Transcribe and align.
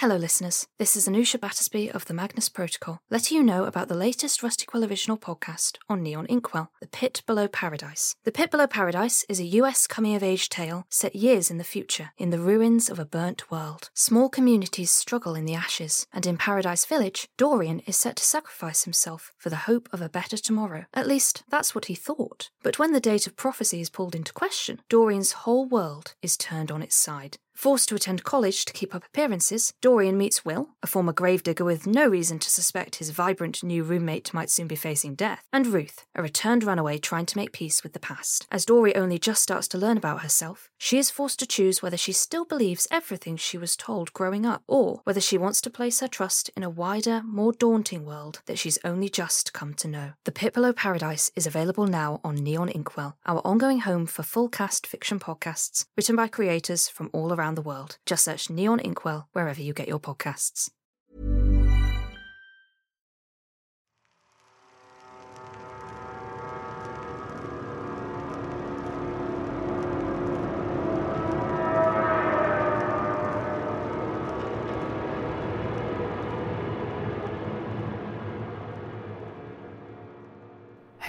Hello, 0.00 0.14
listeners. 0.14 0.68
This 0.78 0.94
is 0.94 1.08
Anusha 1.08 1.40
Battersby 1.40 1.90
of 1.90 2.04
the 2.04 2.14
Magnus 2.14 2.48
Protocol, 2.48 3.00
letting 3.10 3.36
you 3.36 3.42
know 3.42 3.64
about 3.64 3.88
the 3.88 3.96
latest 3.96 4.44
Rusty 4.44 4.64
Quill 4.64 4.84
original 4.84 5.18
podcast 5.18 5.76
on 5.88 6.04
Neon 6.04 6.24
Inkwell, 6.26 6.70
The 6.80 6.86
Pit 6.86 7.22
Below 7.26 7.48
Paradise. 7.48 8.14
The 8.22 8.30
Pit 8.30 8.52
Below 8.52 8.68
Paradise 8.68 9.24
is 9.28 9.40
a 9.40 9.56
US 9.58 9.88
coming 9.88 10.14
of 10.14 10.22
age 10.22 10.48
tale 10.50 10.86
set 10.88 11.16
years 11.16 11.50
in 11.50 11.58
the 11.58 11.64
future, 11.64 12.12
in 12.16 12.30
the 12.30 12.38
ruins 12.38 12.88
of 12.88 13.00
a 13.00 13.04
burnt 13.04 13.50
world. 13.50 13.90
Small 13.92 14.28
communities 14.28 14.92
struggle 14.92 15.34
in 15.34 15.46
the 15.46 15.56
ashes, 15.56 16.06
and 16.12 16.26
in 16.26 16.36
Paradise 16.36 16.84
Village, 16.84 17.26
Dorian 17.36 17.80
is 17.80 17.96
set 17.96 18.14
to 18.18 18.24
sacrifice 18.24 18.84
himself 18.84 19.32
for 19.36 19.50
the 19.50 19.66
hope 19.66 19.88
of 19.92 20.00
a 20.00 20.08
better 20.08 20.36
tomorrow. 20.36 20.84
At 20.94 21.08
least, 21.08 21.42
that's 21.50 21.74
what 21.74 21.86
he 21.86 21.96
thought. 21.96 22.50
But 22.62 22.78
when 22.78 22.92
the 22.92 23.00
date 23.00 23.26
of 23.26 23.34
prophecy 23.34 23.80
is 23.80 23.90
pulled 23.90 24.14
into 24.14 24.32
question, 24.32 24.80
Dorian's 24.88 25.32
whole 25.42 25.66
world 25.66 26.14
is 26.22 26.36
turned 26.36 26.70
on 26.70 26.82
its 26.82 26.94
side. 26.94 27.38
Forced 27.58 27.88
to 27.88 27.96
attend 27.96 28.22
college 28.22 28.64
to 28.66 28.72
keep 28.72 28.94
up 28.94 29.04
appearances, 29.04 29.72
Dorian 29.82 30.16
meets 30.16 30.44
Will, 30.44 30.68
a 30.80 30.86
former 30.86 31.12
gravedigger 31.12 31.64
with 31.64 31.88
no 31.88 32.06
reason 32.06 32.38
to 32.38 32.48
suspect 32.48 32.94
his 32.94 33.10
vibrant 33.10 33.64
new 33.64 33.82
roommate 33.82 34.32
might 34.32 34.48
soon 34.48 34.68
be 34.68 34.76
facing 34.76 35.16
death, 35.16 35.42
and 35.52 35.66
Ruth, 35.66 36.06
a 36.14 36.22
returned 36.22 36.62
runaway 36.62 36.98
trying 36.98 37.26
to 37.26 37.36
make 37.36 37.50
peace 37.50 37.82
with 37.82 37.94
the 37.94 37.98
past. 37.98 38.46
As 38.52 38.64
Dory 38.64 38.94
only 38.94 39.18
just 39.18 39.42
starts 39.42 39.66
to 39.68 39.76
learn 39.76 39.96
about 39.96 40.22
herself, 40.22 40.70
she 40.78 40.98
is 40.98 41.10
forced 41.10 41.40
to 41.40 41.48
choose 41.48 41.82
whether 41.82 41.96
she 41.96 42.12
still 42.12 42.44
believes 42.44 42.86
everything 42.92 43.36
she 43.36 43.58
was 43.58 43.74
told 43.74 44.12
growing 44.12 44.46
up, 44.46 44.62
or 44.68 45.00
whether 45.02 45.20
she 45.20 45.36
wants 45.36 45.60
to 45.62 45.68
place 45.68 45.98
her 45.98 46.06
trust 46.06 46.52
in 46.56 46.62
a 46.62 46.70
wider, 46.70 47.22
more 47.24 47.52
daunting 47.52 48.04
world 48.04 48.40
that 48.46 48.60
she's 48.60 48.78
only 48.84 49.08
just 49.08 49.52
come 49.52 49.74
to 49.74 49.88
know. 49.88 50.12
The 50.26 50.30
Pit 50.30 50.54
Below 50.54 50.74
Paradise 50.74 51.32
is 51.34 51.44
available 51.44 51.88
now 51.88 52.20
on 52.22 52.36
Neon 52.36 52.68
Inkwell, 52.68 53.16
our 53.26 53.40
ongoing 53.44 53.80
home 53.80 54.06
for 54.06 54.22
full 54.22 54.48
cast 54.48 54.86
fiction 54.86 55.18
podcasts 55.18 55.86
written 55.96 56.14
by 56.14 56.28
creators 56.28 56.88
from 56.88 57.10
all 57.12 57.32
around 57.32 57.47
the 57.54 57.62
world. 57.62 57.98
Just 58.06 58.24
search 58.24 58.50
Neon 58.50 58.80
Inkwell 58.80 59.28
wherever 59.32 59.60
you 59.60 59.72
get 59.72 59.88
your 59.88 60.00
podcasts. 60.00 60.70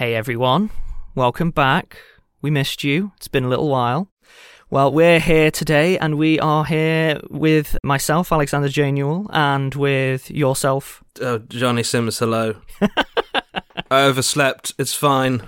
Hey 0.00 0.14
everyone, 0.14 0.70
welcome 1.14 1.50
back. 1.50 1.98
We 2.40 2.50
missed 2.50 2.82
you. 2.82 3.12
It's 3.18 3.28
been 3.28 3.44
a 3.44 3.48
little 3.48 3.68
while. 3.68 4.09
Well, 4.72 4.92
we're 4.92 5.18
here 5.18 5.50
today, 5.50 5.98
and 5.98 6.16
we 6.16 6.38
are 6.38 6.64
here 6.64 7.20
with 7.28 7.76
myself, 7.82 8.30
Alexander 8.30 8.68
J. 8.68 8.92
Newall, 8.92 9.26
and 9.32 9.74
with 9.74 10.30
yourself. 10.30 11.02
Oh, 11.20 11.38
Jonny 11.38 11.82
Sims, 11.82 12.20
hello. 12.20 12.54
I 13.90 14.02
overslept. 14.02 14.74
It's 14.78 14.94
fine. 14.94 15.42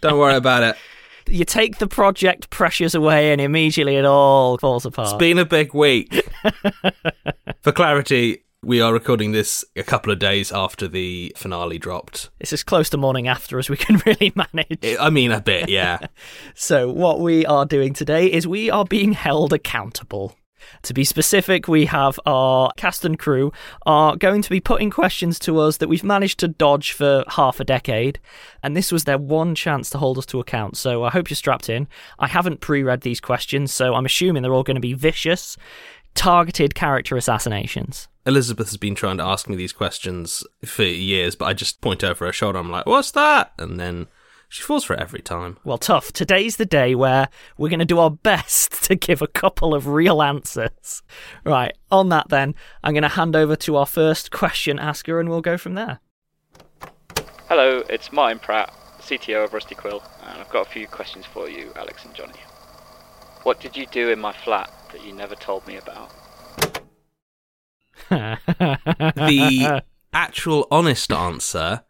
Don't 0.00 0.18
worry 0.18 0.36
about 0.36 0.62
it. 0.62 0.76
You 1.28 1.44
take 1.44 1.76
the 1.76 1.86
project 1.86 2.48
pressures 2.48 2.94
away, 2.94 3.32
and 3.32 3.40
immediately 3.42 3.96
it 3.96 4.06
all 4.06 4.56
falls 4.56 4.86
apart. 4.86 5.08
It's 5.08 5.18
been 5.18 5.38
a 5.38 5.44
big 5.44 5.74
week. 5.74 6.26
For 7.60 7.70
clarity, 7.72 8.43
we 8.64 8.80
are 8.80 8.92
recording 8.92 9.32
this 9.32 9.64
a 9.76 9.82
couple 9.82 10.12
of 10.12 10.18
days 10.18 10.50
after 10.50 10.88
the 10.88 11.32
finale 11.36 11.78
dropped. 11.78 12.30
It's 12.40 12.52
as 12.52 12.62
close 12.62 12.88
to 12.90 12.96
morning 12.96 13.28
after 13.28 13.58
as 13.58 13.68
we 13.68 13.76
can 13.76 13.96
really 14.06 14.32
manage. 14.34 14.98
I 14.98 15.10
mean, 15.10 15.32
a 15.32 15.40
bit, 15.40 15.68
yeah. 15.68 15.98
so, 16.54 16.90
what 16.90 17.20
we 17.20 17.44
are 17.46 17.66
doing 17.66 17.92
today 17.92 18.32
is 18.32 18.46
we 18.46 18.70
are 18.70 18.84
being 18.84 19.12
held 19.12 19.52
accountable. 19.52 20.36
To 20.84 20.94
be 20.94 21.04
specific, 21.04 21.68
we 21.68 21.84
have 21.86 22.18
our 22.24 22.70
cast 22.78 23.04
and 23.04 23.18
crew 23.18 23.52
are 23.84 24.16
going 24.16 24.40
to 24.40 24.48
be 24.48 24.60
putting 24.60 24.88
questions 24.88 25.38
to 25.40 25.58
us 25.58 25.76
that 25.76 25.88
we've 25.88 26.02
managed 26.02 26.38
to 26.40 26.48
dodge 26.48 26.92
for 26.92 27.22
half 27.28 27.60
a 27.60 27.64
decade, 27.64 28.18
and 28.62 28.74
this 28.74 28.90
was 28.90 29.04
their 29.04 29.18
one 29.18 29.54
chance 29.54 29.90
to 29.90 29.98
hold 29.98 30.16
us 30.16 30.26
to 30.26 30.40
account. 30.40 30.78
So 30.78 31.04
I 31.04 31.10
hope 31.10 31.28
you're 31.28 31.36
strapped 31.36 31.68
in. 31.68 31.86
I 32.18 32.28
haven't 32.28 32.60
pre-read 32.60 33.02
these 33.02 33.20
questions, 33.20 33.74
so 33.74 33.94
I'm 33.94 34.06
assuming 34.06 34.42
they're 34.42 34.54
all 34.54 34.62
going 34.62 34.76
to 34.76 34.80
be 34.80 34.94
vicious, 34.94 35.58
targeted 36.14 36.74
character 36.74 37.16
assassinations. 37.16 38.08
Elizabeth 38.26 38.68
has 38.68 38.76
been 38.76 38.94
trying 38.94 39.18
to 39.18 39.24
ask 39.24 39.48
me 39.48 39.56
these 39.56 39.72
questions 39.72 40.44
for 40.64 40.82
years, 40.84 41.36
but 41.36 41.46
I 41.46 41.52
just 41.52 41.80
point 41.80 42.02
over 42.02 42.26
her 42.26 42.32
shoulder. 42.32 42.58
I'm 42.58 42.70
like, 42.70 42.86
"What's 42.86 43.10
that?" 43.12 43.52
And 43.58 43.78
then 43.78 44.06
She 44.48 44.62
falls 44.62 44.84
for 44.84 44.94
it 44.94 45.00
every 45.00 45.20
time. 45.20 45.56
Well, 45.64 45.78
tough. 45.78 46.12
Today's 46.12 46.58
the 46.58 46.64
day 46.64 46.94
where 46.94 47.28
we're 47.58 47.70
going 47.70 47.80
to 47.80 47.84
do 47.84 47.98
our 47.98 48.10
best 48.10 48.84
to 48.84 48.94
give 48.94 49.20
a 49.20 49.26
couple 49.26 49.74
of 49.74 49.88
real 49.88 50.22
answers. 50.22 51.02
Right, 51.44 51.76
on 51.90 52.08
that 52.10 52.28
then, 52.28 52.54
I'm 52.84 52.92
going 52.94 53.02
to 53.02 53.08
hand 53.08 53.34
over 53.34 53.56
to 53.56 53.76
our 53.76 53.86
first 53.86 54.30
question 54.30 54.78
asker 54.78 55.18
and 55.18 55.28
we'll 55.28 55.40
go 55.40 55.58
from 55.58 55.74
there. 55.74 55.98
Hello, 57.48 57.82
it's 57.90 58.12
Martyn 58.12 58.38
Pratt, 58.38 58.72
CTO 59.00 59.44
of 59.44 59.52
Rusty 59.54 59.74
Quill, 59.74 60.04
and 60.22 60.40
I've 60.40 60.50
got 60.50 60.68
a 60.68 60.70
few 60.70 60.86
questions 60.86 61.26
for 61.26 61.48
you, 61.48 61.72
Alex 61.74 62.04
and 62.04 62.14
Jonny. 62.14 62.38
What 63.42 63.60
did 63.60 63.76
you 63.76 63.86
do 63.86 64.10
in 64.10 64.20
my 64.20 64.32
flat 64.32 64.72
that 64.92 65.04
you 65.04 65.12
never 65.12 65.34
told 65.34 65.66
me 65.66 65.76
about? 65.78 66.12
The 68.10 69.82
actual 70.12 70.66
honest 70.70 71.12
answer 71.12 71.82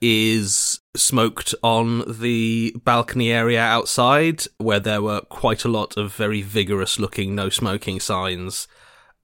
is 0.00 0.80
smoked 0.94 1.54
on 1.62 2.04
the 2.20 2.74
balcony 2.84 3.32
area 3.32 3.60
outside, 3.60 4.44
where 4.58 4.80
there 4.80 5.00
were 5.00 5.22
quite 5.22 5.64
a 5.64 5.68
lot 5.68 5.96
of 5.96 6.14
very 6.14 6.42
vigorous 6.42 6.98
looking 6.98 7.34
no 7.34 7.48
smoking 7.48 8.00
signs, 8.00 8.68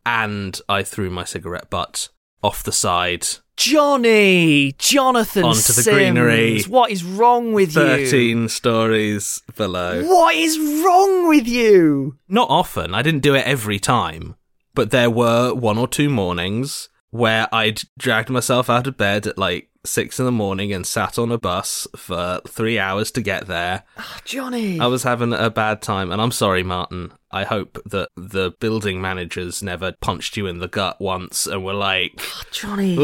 and 0.06 0.58
I 0.68 0.82
threw 0.82 1.10
my 1.10 1.24
cigarette 1.24 1.68
butt 1.70 2.08
off 2.42 2.62
the 2.62 2.72
side. 2.72 3.26
Jonny! 3.56 4.72
Jonathan 4.78 5.44
Onto 5.44 5.58
the 5.60 5.82
Sims, 5.82 5.86
greenery. 5.94 6.62
What 6.62 6.90
is 6.90 7.04
wrong 7.04 7.52
with 7.52 7.76
you? 7.76 7.82
13 7.82 8.48
stories 8.48 9.42
below. 9.54 10.02
What 10.04 10.34
is 10.34 10.58
wrong 10.82 11.28
with 11.28 11.46
you? 11.46 12.16
Not 12.26 12.48
often, 12.48 12.94
I 12.94 13.02
didn't 13.02 13.20
do 13.20 13.34
it 13.34 13.46
every 13.46 13.78
time, 13.78 14.36
but 14.74 14.90
there 14.90 15.10
were 15.10 15.54
one 15.54 15.78
or 15.78 15.88
two 15.88 16.08
mornings 16.08 16.88
where 17.10 17.48
I'd 17.52 17.82
dragged 17.98 18.30
myself 18.30 18.70
out 18.70 18.86
of 18.86 18.96
bed 18.96 19.26
at 19.26 19.38
like 19.38 19.68
six 19.84 20.18
in 20.18 20.26
the 20.26 20.32
morning 20.32 20.72
and 20.72 20.86
sat 20.86 21.18
on 21.18 21.32
a 21.32 21.38
bus 21.38 21.86
for 21.96 22.40
three 22.46 22.78
hours 22.78 23.10
to 23.12 23.22
get 23.22 23.46
there. 23.46 23.82
Ah, 23.96 24.20
Jonny! 24.24 24.78
I 24.78 24.86
was 24.86 25.02
having 25.02 25.32
a 25.32 25.50
bad 25.50 25.82
time, 25.82 26.12
and 26.12 26.20
I'm 26.20 26.32
sorry, 26.32 26.62
Martyn. 26.62 27.12
I 27.30 27.44
hope 27.44 27.78
that 27.86 28.08
the 28.16 28.52
building 28.60 29.00
managers 29.00 29.62
never 29.62 29.92
punched 30.00 30.36
you 30.36 30.46
in 30.46 30.58
the 30.58 30.68
gut 30.68 31.00
once 31.00 31.46
and 31.46 31.64
were 31.64 31.74
like, 31.74 32.12
ah, 32.18 32.42
Jonny! 32.52 32.96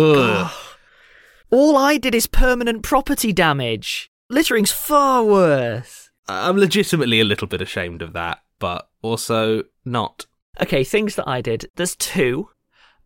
All 1.50 1.76
I 1.76 1.96
did 1.96 2.14
is 2.14 2.26
permanent 2.26 2.82
property 2.82 3.32
damage. 3.32 4.10
Littering's 4.28 4.72
far 4.72 5.24
worse. 5.24 6.10
I'm 6.28 6.56
legitimately 6.56 7.20
a 7.20 7.24
little 7.24 7.46
bit 7.46 7.62
ashamed 7.62 8.02
of 8.02 8.12
that, 8.14 8.42
but 8.58 8.88
also 9.00 9.62
not. 9.84 10.26
Okay, 10.60 10.84
things 10.84 11.16
that 11.16 11.28
I 11.28 11.40
did. 11.40 11.66
There's 11.76 11.96
two. 11.96 12.48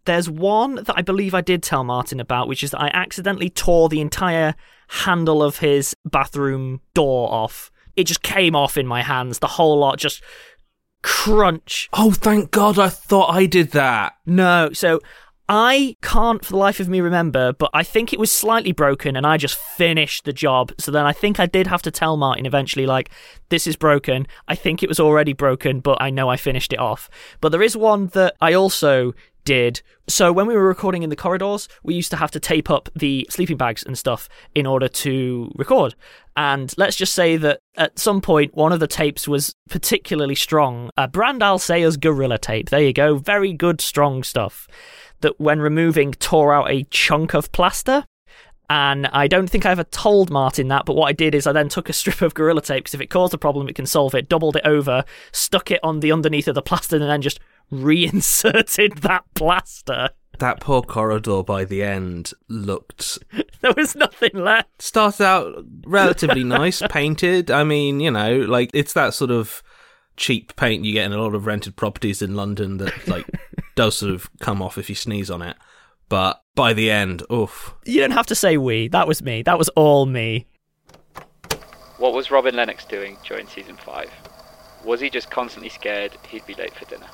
There's 0.05 0.31
one 0.31 0.77
that 0.77 0.95
I 0.97 1.03
believe 1.03 1.35
I 1.35 1.41
did 1.41 1.63
tell 1.63 1.85
Martyn 1.85 2.21
about, 2.21 2.49
which 2.49 2.63
is 2.63 2.71
that 2.71 2.81
I 2.81 2.91
accidentally 2.95 3.51
tore 3.51 3.89
the 3.89 4.01
entire 4.01 4.55
handle 4.89 5.43
of 5.43 5.59
his 5.59 5.95
bathroom 6.05 6.81
door 6.95 7.31
off. 7.31 7.71
It 7.97 8.05
just 8.05 8.23
came 8.23 8.57
off 8.57 8.77
in 8.77 8.87
my 8.87 9.03
hands, 9.03 9.41
the 9.41 9.47
whole 9.47 9.79
lot 9.79 9.99
just 9.99 10.23
crunch. 11.03 11.89
Oh, 11.93 12.13
thank 12.13 12.51
God, 12.51 12.79
I 12.79 12.89
thought 12.89 13.35
I 13.35 13.47
did 13.47 13.73
that. 13.73 14.15
No, 14.25 14.71
so 14.73 15.01
I 15.53 15.97
can't 16.01 16.45
for 16.45 16.53
the 16.53 16.59
life 16.59 16.79
of 16.79 16.89
me 16.89 17.01
remember, 17.01 17.53
but 17.53 17.71
I 17.75 17.83
think 17.83 18.13
it 18.13 18.21
was 18.21 18.31
slightly 18.31 18.71
broken 18.71 19.17
and 19.17 19.27
I 19.27 19.37
just 19.37 19.57
finished 19.57 20.25
the 20.25 20.33
job. 20.33 20.73
So 20.79 20.93
then 20.93 21.05
I 21.05 21.13
think 21.13 21.41
I 21.41 21.47
did 21.47 21.67
have 21.67 21.83
to 21.83 21.91
tell 21.91 22.17
Martyn 22.17 22.47
eventually, 22.47 22.87
like, 22.87 23.11
this 23.49 23.67
is 23.67 23.75
broken. 23.75 24.29
I 24.47 24.55
think 24.55 24.81
it 24.81 24.89
was 24.89 25.01
already 25.01 25.33
broken, 25.33 25.81
but 25.81 26.01
I 26.01 26.09
know 26.09 26.29
I 26.29 26.37
finished 26.37 26.73
it 26.73 26.79
off. 26.79 27.11
But 27.41 27.49
there 27.49 27.63
is 27.63 27.77
one 27.77 28.07
that 28.13 28.37
I 28.41 28.53
also 28.53 29.13
did. 29.45 29.83
So 30.07 30.33
when 30.33 30.47
we 30.47 30.55
were 30.55 30.69
recording 30.69 31.03
in 31.03 31.11
the 31.11 31.17
corridors, 31.17 31.69
we 31.83 31.95
used 31.95 32.13
to 32.13 32.17
have 32.17 32.31
to 32.31 32.39
tape 32.39 32.71
up 32.71 32.89
the 32.95 33.27
sleeping 33.29 33.57
bags 33.57 33.83
and 33.83 33.99
stuff 33.99 34.29
in 34.55 34.67
order 34.67 34.87
to 34.87 35.51
record. 35.57 35.97
And 36.37 36.73
let's 36.77 36.95
just 36.95 37.13
say 37.13 37.37
that 37.39 37.59
at 37.77 37.99
some 37.99 38.21
point, 38.21 38.55
one 38.55 38.71
of 38.71 38.79
the 38.79 38.87
tapes 38.87 39.27
was 39.27 39.57
particularly 39.69 40.37
strong. 40.37 40.91
A 40.97 41.09
brand 41.09 41.43
I'll 41.43 41.59
say 41.59 41.85
Gorilla 41.97 42.39
Tape. 42.39 42.71
There 42.71 42.81
you 42.81 42.93
go. 42.93 43.17
Very 43.17 43.53
good, 43.53 43.81
strong 43.81 44.23
stuff. 44.23 44.69
That 45.21 45.41
when 45.41 45.61
removing, 45.61 46.13
tore 46.13 46.55
out 46.55 46.71
a 46.71 46.85
chunk 46.85 47.35
of 47.35 47.53
plaster. 47.53 48.05
And 48.71 49.09
I 49.09 49.27
don't 49.27 49.51
think 49.51 49.67
I 49.67 49.73
ever 49.73 49.83
told 49.83 50.31
Martyn 50.31 50.69
that, 50.69 50.87
but 50.87 50.95
what 50.95 51.09
I 51.09 51.13
did 51.13 51.35
is 51.35 51.45
I 51.47 51.53
then 51.53 51.69
took 51.69 51.89
a 51.89 51.93
strip 51.93 52.23
of 52.23 52.35
Gorilla 52.35 52.63
Tape, 52.63 52.85
because 52.85 52.95
if 52.95 53.01
it 53.01 53.11
caused 53.11 53.35
a 53.35 53.39
problem, 53.39 53.69
it 53.69 53.75
can 53.75 53.85
solve 53.85 54.15
it, 54.15 54.29
doubled 54.29 54.55
it 54.55 54.65
over, 54.65 55.05
stuck 55.33 55.73
it 55.73 55.81
on 55.83 55.99
the 55.99 56.13
underneath 56.13 56.47
of 56.47 56.55
the 56.55 56.63
plaster, 56.63 56.95
and 56.95 57.05
then 57.05 57.21
just 57.21 57.41
reinserted 57.71 58.99
that 58.99 59.25
plaster. 59.35 60.11
That 60.39 60.61
poor 60.61 60.83
corridor 60.83 61.43
by 61.43 61.65
the 61.65 61.83
end 61.83 62.33
looked 62.49 63.19
There 63.61 63.75
was 63.77 63.95
nothing 63.95 64.31
left. 64.35 64.81
started 64.81 65.25
out 65.25 65.65
relatively 65.85 66.45
nice, 66.45 66.83
painted. 66.89 67.51
I 67.51 67.65
mean, 67.65 68.01
you 68.01 68.11
know, 68.11 68.39
like 68.39 68.71
it's 68.73 68.95
that 68.95 69.13
sort 69.15 69.31
of 69.31 69.63
cheap 70.21 70.55
paint 70.55 70.85
you 70.85 70.93
get 70.93 71.07
in 71.07 71.13
a 71.13 71.19
lot 71.21 71.35
of 71.35 71.47
rented 71.47 71.75
properties 71.75 72.21
in 72.21 72.37
London 72.37 72.77
that 72.77 73.09
like 73.09 73.27
does 73.75 73.97
sort 73.97 74.13
of 74.13 74.31
come 74.39 74.61
off 74.61 74.77
if 74.79 74.89
you 74.89 74.95
sneeze 74.95 75.31
on 75.31 75.43
it. 75.43 75.57
But 76.09 76.43
by 76.55 76.75
the 76.75 76.91
end, 76.91 77.23
oof. 77.33 77.75
You 77.87 78.01
don't 78.01 78.11
have 78.11 78.27
to 78.27 78.35
say 78.35 78.57
we. 78.57 78.89
That 78.89 79.09
was 79.09 79.23
me. 79.23 79.43
That 79.43 79.59
was 79.59 79.71
all 79.71 80.07
me. 80.07 80.47
What 81.97 82.13
was 82.13 82.31
Robin 82.31 82.55
Lennox 82.55 82.85
doing 82.85 83.17
during 83.25 83.47
season 83.47 83.77
5? 83.77 84.11
Was 84.85 85.01
he 85.01 85.09
just 85.09 85.31
constantly 85.31 85.71
scared 85.71 86.17
he'd 86.29 86.47
be 86.47 86.55
late 86.55 86.75
for 86.75 86.85
dinner? 86.85 87.07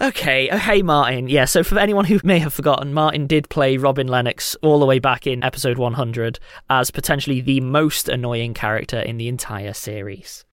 Okay, 0.00 0.50
oh, 0.50 0.58
hey 0.58 0.82
Martyn. 0.82 1.28
Yeah, 1.28 1.44
so 1.44 1.62
for 1.62 1.78
anyone 1.78 2.04
who 2.04 2.18
may 2.24 2.38
have 2.40 2.54
forgotten, 2.54 2.92
Martyn 2.92 3.26
did 3.26 3.48
play 3.48 3.76
Robin 3.76 4.08
Lennox 4.08 4.56
all 4.62 4.78
the 4.78 4.86
way 4.86 4.98
back 4.98 5.26
in 5.26 5.42
episode 5.42 5.78
100 5.78 6.38
as 6.68 6.90
potentially 6.90 7.40
the 7.40 7.60
most 7.60 8.08
annoying 8.08 8.54
character 8.54 8.98
in 8.98 9.16
the 9.16 9.28
entire 9.28 9.72
series. 9.72 10.44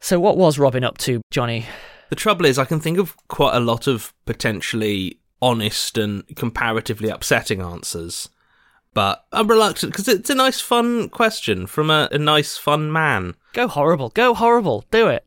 So, 0.00 0.20
what 0.20 0.36
was 0.36 0.58
Robin 0.58 0.84
up 0.84 0.98
to, 0.98 1.20
Jonny? 1.30 1.66
The 2.10 2.16
trouble 2.16 2.46
is, 2.46 2.58
I 2.58 2.64
can 2.64 2.80
think 2.80 2.98
of 2.98 3.16
quite 3.28 3.56
a 3.56 3.60
lot 3.60 3.86
of 3.86 4.12
potentially 4.26 5.20
honest 5.42 5.98
and 5.98 6.24
comparatively 6.36 7.08
upsetting 7.08 7.60
answers. 7.60 8.28
But 8.94 9.24
I'm 9.32 9.48
reluctant 9.48 9.92
because 9.92 10.08
it's 10.08 10.30
a 10.30 10.34
nice, 10.34 10.60
fun 10.60 11.10
question 11.10 11.66
from 11.66 11.90
a, 11.90 12.08
a 12.12 12.18
nice, 12.18 12.56
fun 12.56 12.90
man. 12.90 13.34
Go 13.52 13.68
horrible, 13.68 14.10
go 14.10 14.32
horrible, 14.32 14.84
do 14.90 15.08
it. 15.08 15.26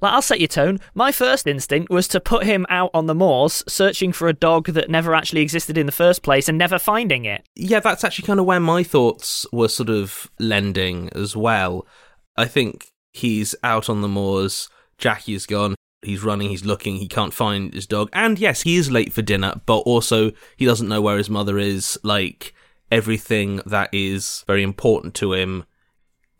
Like, 0.00 0.12
I'll 0.12 0.22
set 0.22 0.40
your 0.40 0.48
tone. 0.48 0.78
My 0.94 1.10
first 1.10 1.46
instinct 1.46 1.90
was 1.90 2.06
to 2.08 2.20
put 2.20 2.44
him 2.44 2.66
out 2.68 2.90
on 2.94 3.06
the 3.06 3.14
moors, 3.14 3.64
searching 3.66 4.12
for 4.12 4.28
a 4.28 4.32
dog 4.32 4.66
that 4.66 4.90
never 4.90 5.14
actually 5.14 5.40
existed 5.40 5.76
in 5.76 5.86
the 5.86 5.92
first 5.92 6.22
place 6.22 6.48
and 6.48 6.56
never 6.56 6.78
finding 6.78 7.24
it. 7.24 7.48
Yeah, 7.56 7.80
that's 7.80 8.04
actually 8.04 8.26
kind 8.26 8.38
of 8.38 8.46
where 8.46 8.60
my 8.60 8.82
thoughts 8.82 9.46
were 9.52 9.68
sort 9.68 9.88
of 9.90 10.30
lending 10.38 11.08
as 11.14 11.36
well. 11.36 11.86
I 12.36 12.44
think 12.44 12.86
he's 13.12 13.54
out 13.62 13.88
on 13.88 14.00
the 14.00 14.08
moors, 14.08 14.68
Jackie 14.98 15.34
is 15.34 15.46
gone, 15.46 15.74
he's 16.02 16.22
running, 16.22 16.50
he's 16.50 16.64
looking, 16.64 16.96
he 16.96 17.08
can't 17.08 17.34
find 17.34 17.72
his 17.72 17.86
dog. 17.86 18.10
And 18.12 18.38
yes, 18.38 18.62
he 18.62 18.76
is 18.76 18.90
late 18.90 19.12
for 19.12 19.22
dinner, 19.22 19.60
but 19.66 19.78
also 19.78 20.32
he 20.56 20.64
doesn't 20.64 20.88
know 20.88 21.00
where 21.00 21.18
his 21.18 21.30
mother 21.30 21.58
is. 21.58 21.98
Like, 22.02 22.54
everything 22.90 23.60
that 23.66 23.90
is 23.92 24.44
very 24.46 24.62
important 24.62 25.14
to 25.14 25.32
him 25.32 25.64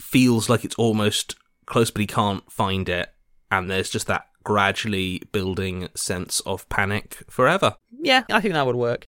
feels 0.00 0.48
like 0.48 0.64
it's 0.64 0.76
almost 0.76 1.36
close, 1.66 1.90
but 1.90 2.00
he 2.00 2.06
can't 2.06 2.50
find 2.50 2.88
it. 2.88 3.12
And 3.50 3.70
there's 3.70 3.90
just 3.90 4.06
that 4.06 4.26
gradually 4.44 5.22
building 5.32 5.88
sense 5.94 6.40
of 6.40 6.68
panic 6.68 7.22
forever. 7.28 7.76
Yeah, 8.00 8.24
I 8.30 8.40
think 8.40 8.54
that 8.54 8.66
would 8.66 8.76
work. 8.76 9.04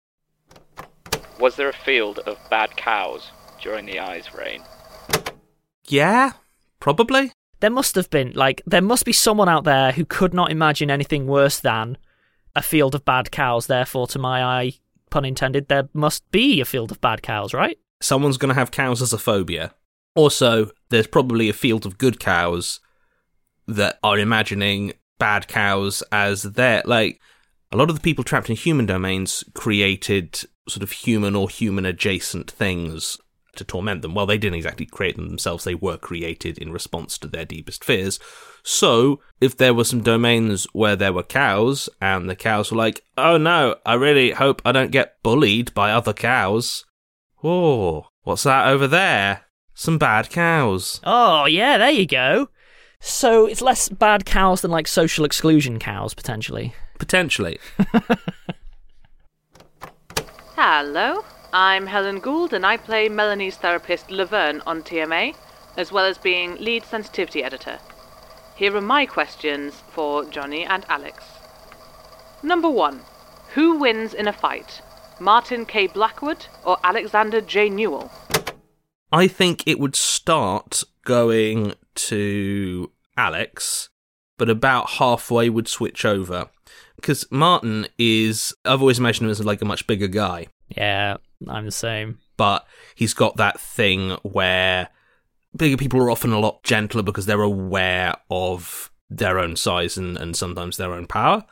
Was 1.38 1.56
there 1.56 1.70
a 1.70 1.74
field 1.74 2.18
of 2.20 2.38
bad 2.50 2.76
cows 2.76 3.30
during 3.62 3.86
the 3.86 3.98
Eyes 3.98 4.34
rain? 4.34 4.62
Yeah, 5.86 6.32
probably. 6.80 7.32
There 7.60 7.70
must 7.70 7.94
have 7.94 8.10
been, 8.10 8.32
like, 8.32 8.62
there 8.66 8.82
must 8.82 9.04
be 9.04 9.12
someone 9.12 9.48
out 9.48 9.64
there 9.64 9.92
who 9.92 10.04
could 10.04 10.34
not 10.34 10.50
imagine 10.50 10.90
anything 10.90 11.26
worse 11.26 11.60
than 11.60 11.98
a 12.56 12.62
field 12.62 12.94
of 12.94 13.04
bad 13.04 13.30
cows. 13.30 13.66
Therefore, 13.66 14.06
to 14.08 14.18
my 14.18 14.42
eye, 14.42 14.72
pun 15.10 15.24
intended, 15.24 15.68
there 15.68 15.88
must 15.92 16.28
be 16.30 16.60
a 16.60 16.64
field 16.64 16.90
of 16.90 17.00
bad 17.00 17.22
cows, 17.22 17.54
right? 17.54 17.78
someone's 18.00 18.38
going 18.38 18.48
to 18.48 18.58
have 18.58 18.70
cows 18.70 19.02
as 19.02 19.12
a 19.12 19.18
phobia. 19.18 19.74
Also, 20.14 20.70
there's 20.88 21.06
probably 21.06 21.48
a 21.48 21.54
field 21.54 21.86
of 21.86 21.98
good 21.98 22.18
cows 22.18 22.80
that 23.66 23.98
are 24.02 24.18
imagining 24.18 24.92
bad 25.18 25.46
cows 25.46 26.02
as 26.10 26.42
their 26.42 26.82
like 26.86 27.20
a 27.70 27.76
lot 27.76 27.90
of 27.90 27.94
the 27.94 28.00
people 28.00 28.24
trapped 28.24 28.48
in 28.48 28.56
human 28.56 28.86
domains 28.86 29.44
created 29.54 30.40
sort 30.66 30.82
of 30.82 30.90
human 30.90 31.36
or 31.36 31.48
human 31.48 31.84
adjacent 31.84 32.50
things 32.50 33.18
to 33.56 33.64
torment 33.64 34.02
them. 34.02 34.14
Well, 34.14 34.26
they 34.26 34.38
didn't 34.38 34.56
exactly 34.56 34.86
create 34.86 35.16
them 35.16 35.28
themselves, 35.28 35.64
they 35.64 35.74
were 35.74 35.96
created 35.96 36.58
in 36.58 36.72
response 36.72 37.18
to 37.18 37.28
their 37.28 37.44
deepest 37.44 37.84
fears. 37.84 38.18
So, 38.62 39.20
if 39.40 39.56
there 39.56 39.74
were 39.74 39.84
some 39.84 40.02
domains 40.02 40.66
where 40.72 40.96
there 40.96 41.12
were 41.12 41.22
cows, 41.22 41.88
and 42.00 42.28
the 42.28 42.36
cows 42.36 42.70
were 42.70 42.78
like, 42.78 43.02
oh 43.16 43.36
no, 43.36 43.76
I 43.86 43.94
really 43.94 44.32
hope 44.32 44.62
I 44.64 44.72
don't 44.72 44.92
get 44.92 45.22
bullied 45.22 45.72
by 45.74 45.92
other 45.92 46.12
cows. 46.12 46.84
Oh, 47.42 48.06
what's 48.22 48.42
that 48.42 48.68
over 48.68 48.86
there? 48.86 49.46
Some 49.74 49.96
bad 49.98 50.28
cows. 50.30 51.00
Oh, 51.04 51.46
yeah, 51.46 51.78
there 51.78 51.90
you 51.90 52.06
go. 52.06 52.48
So 53.00 53.46
it's 53.46 53.62
less 53.62 53.88
bad 53.88 54.26
cows 54.26 54.60
than 54.60 54.70
like 54.70 54.86
social 54.86 55.24
exclusion 55.24 55.78
cows, 55.78 56.12
potentially. 56.12 56.74
Potentially. 56.98 57.58
Hello. 60.54 61.24
I'm 61.52 61.86
Helen 61.86 62.20
Gould, 62.20 62.52
and 62.52 62.64
I 62.64 62.76
play 62.76 63.08
Melanie's 63.08 63.56
therapist 63.56 64.10
Laverne 64.10 64.62
on 64.66 64.82
TMA, 64.82 65.34
as 65.76 65.90
well 65.90 66.04
as 66.04 66.16
being 66.16 66.54
lead 66.56 66.84
sensitivity 66.84 67.42
editor. 67.42 67.80
Here 68.54 68.76
are 68.76 68.80
my 68.80 69.04
questions 69.06 69.82
for 69.90 70.24
Jonny 70.24 70.64
and 70.64 70.84
Alex. 70.88 71.24
Number 72.42 72.70
one 72.70 73.00
Who 73.54 73.76
wins 73.78 74.14
in 74.14 74.28
a 74.28 74.32
fight? 74.32 74.80
Martin 75.18 75.66
K. 75.66 75.86
Blackwood 75.88 76.46
or 76.64 76.78
Alexander 76.84 77.40
J. 77.40 77.68
Newall? 77.68 78.12
I 79.12 79.26
think 79.26 79.64
it 79.66 79.80
would 79.80 79.96
start 79.96 80.84
going 81.04 81.74
to 81.96 82.92
Alex, 83.16 83.88
but 84.38 84.48
about 84.48 84.90
halfway 84.90 85.50
would 85.50 85.66
switch 85.66 86.04
over. 86.04 86.48
Because 86.94 87.26
Martin 87.30 87.88
is, 87.98 88.54
I've 88.64 88.80
always 88.80 88.98
imagined 89.00 89.26
him 89.26 89.30
as 89.32 89.44
like 89.44 89.62
a 89.62 89.66
much 89.66 89.86
bigger 89.86 90.06
guy, 90.06 90.46
Yeah, 90.76 91.16
I'm 91.48 91.66
the 91.66 91.72
same. 91.72 92.18
but 92.36 92.66
he's 92.94 93.14
got 93.14 93.36
that 93.36 93.60
thing 93.60 94.16
where 94.22 94.88
bigger 95.56 95.76
people 95.76 96.00
are 96.00 96.10
often 96.10 96.32
a 96.32 96.38
lot 96.38 96.62
gentler 96.62 97.02
because 97.02 97.26
they're 97.26 97.42
aware 97.42 98.14
of 98.30 98.90
their 99.08 99.38
own 99.38 99.56
size 99.56 99.96
and, 99.96 100.16
and 100.16 100.36
sometimes 100.36 100.76
their 100.76 100.92
own 100.92 101.06
power. 101.06 101.44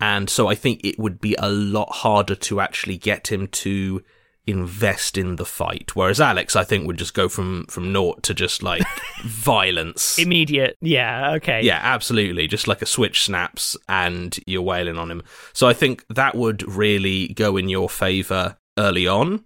And 0.00 0.28
so 0.28 0.48
I 0.48 0.54
think 0.54 0.80
it 0.82 0.98
would 0.98 1.20
be 1.20 1.36
a 1.38 1.48
lot 1.48 1.92
harder 1.92 2.34
to 2.34 2.60
actually 2.60 2.96
get 2.96 3.30
him 3.30 3.46
to 3.48 4.02
invest 4.46 5.16
in 5.16 5.36
the 5.36 5.44
fight. 5.44 5.94
Whereas 5.94 6.20
Alex, 6.20 6.56
I 6.56 6.64
think, 6.64 6.86
would 6.86 6.96
just 6.98 7.14
go 7.14 7.28
from, 7.28 7.66
from 7.66 7.92
naught 7.92 8.24
to 8.24 8.34
just 8.34 8.62
like 8.62 8.82
violence. 9.24 10.18
Immediate. 10.18 10.76
Yeah, 10.80 11.34
okay. 11.34 11.62
Yeah, 11.62 11.78
absolutely. 11.80 12.48
Just 12.48 12.66
like 12.66 12.82
a 12.82 12.86
switch 12.86 13.22
snaps 13.22 13.76
and 13.88 14.36
you're 14.46 14.62
wailing 14.62 14.98
on 14.98 15.10
him. 15.10 15.22
So 15.52 15.68
I 15.68 15.74
think 15.74 16.04
that 16.08 16.34
would 16.34 16.66
really 16.68 17.28
go 17.28 17.56
in 17.56 17.68
your 17.68 17.88
favour 17.88 18.56
early 18.78 19.06
on. 19.06 19.44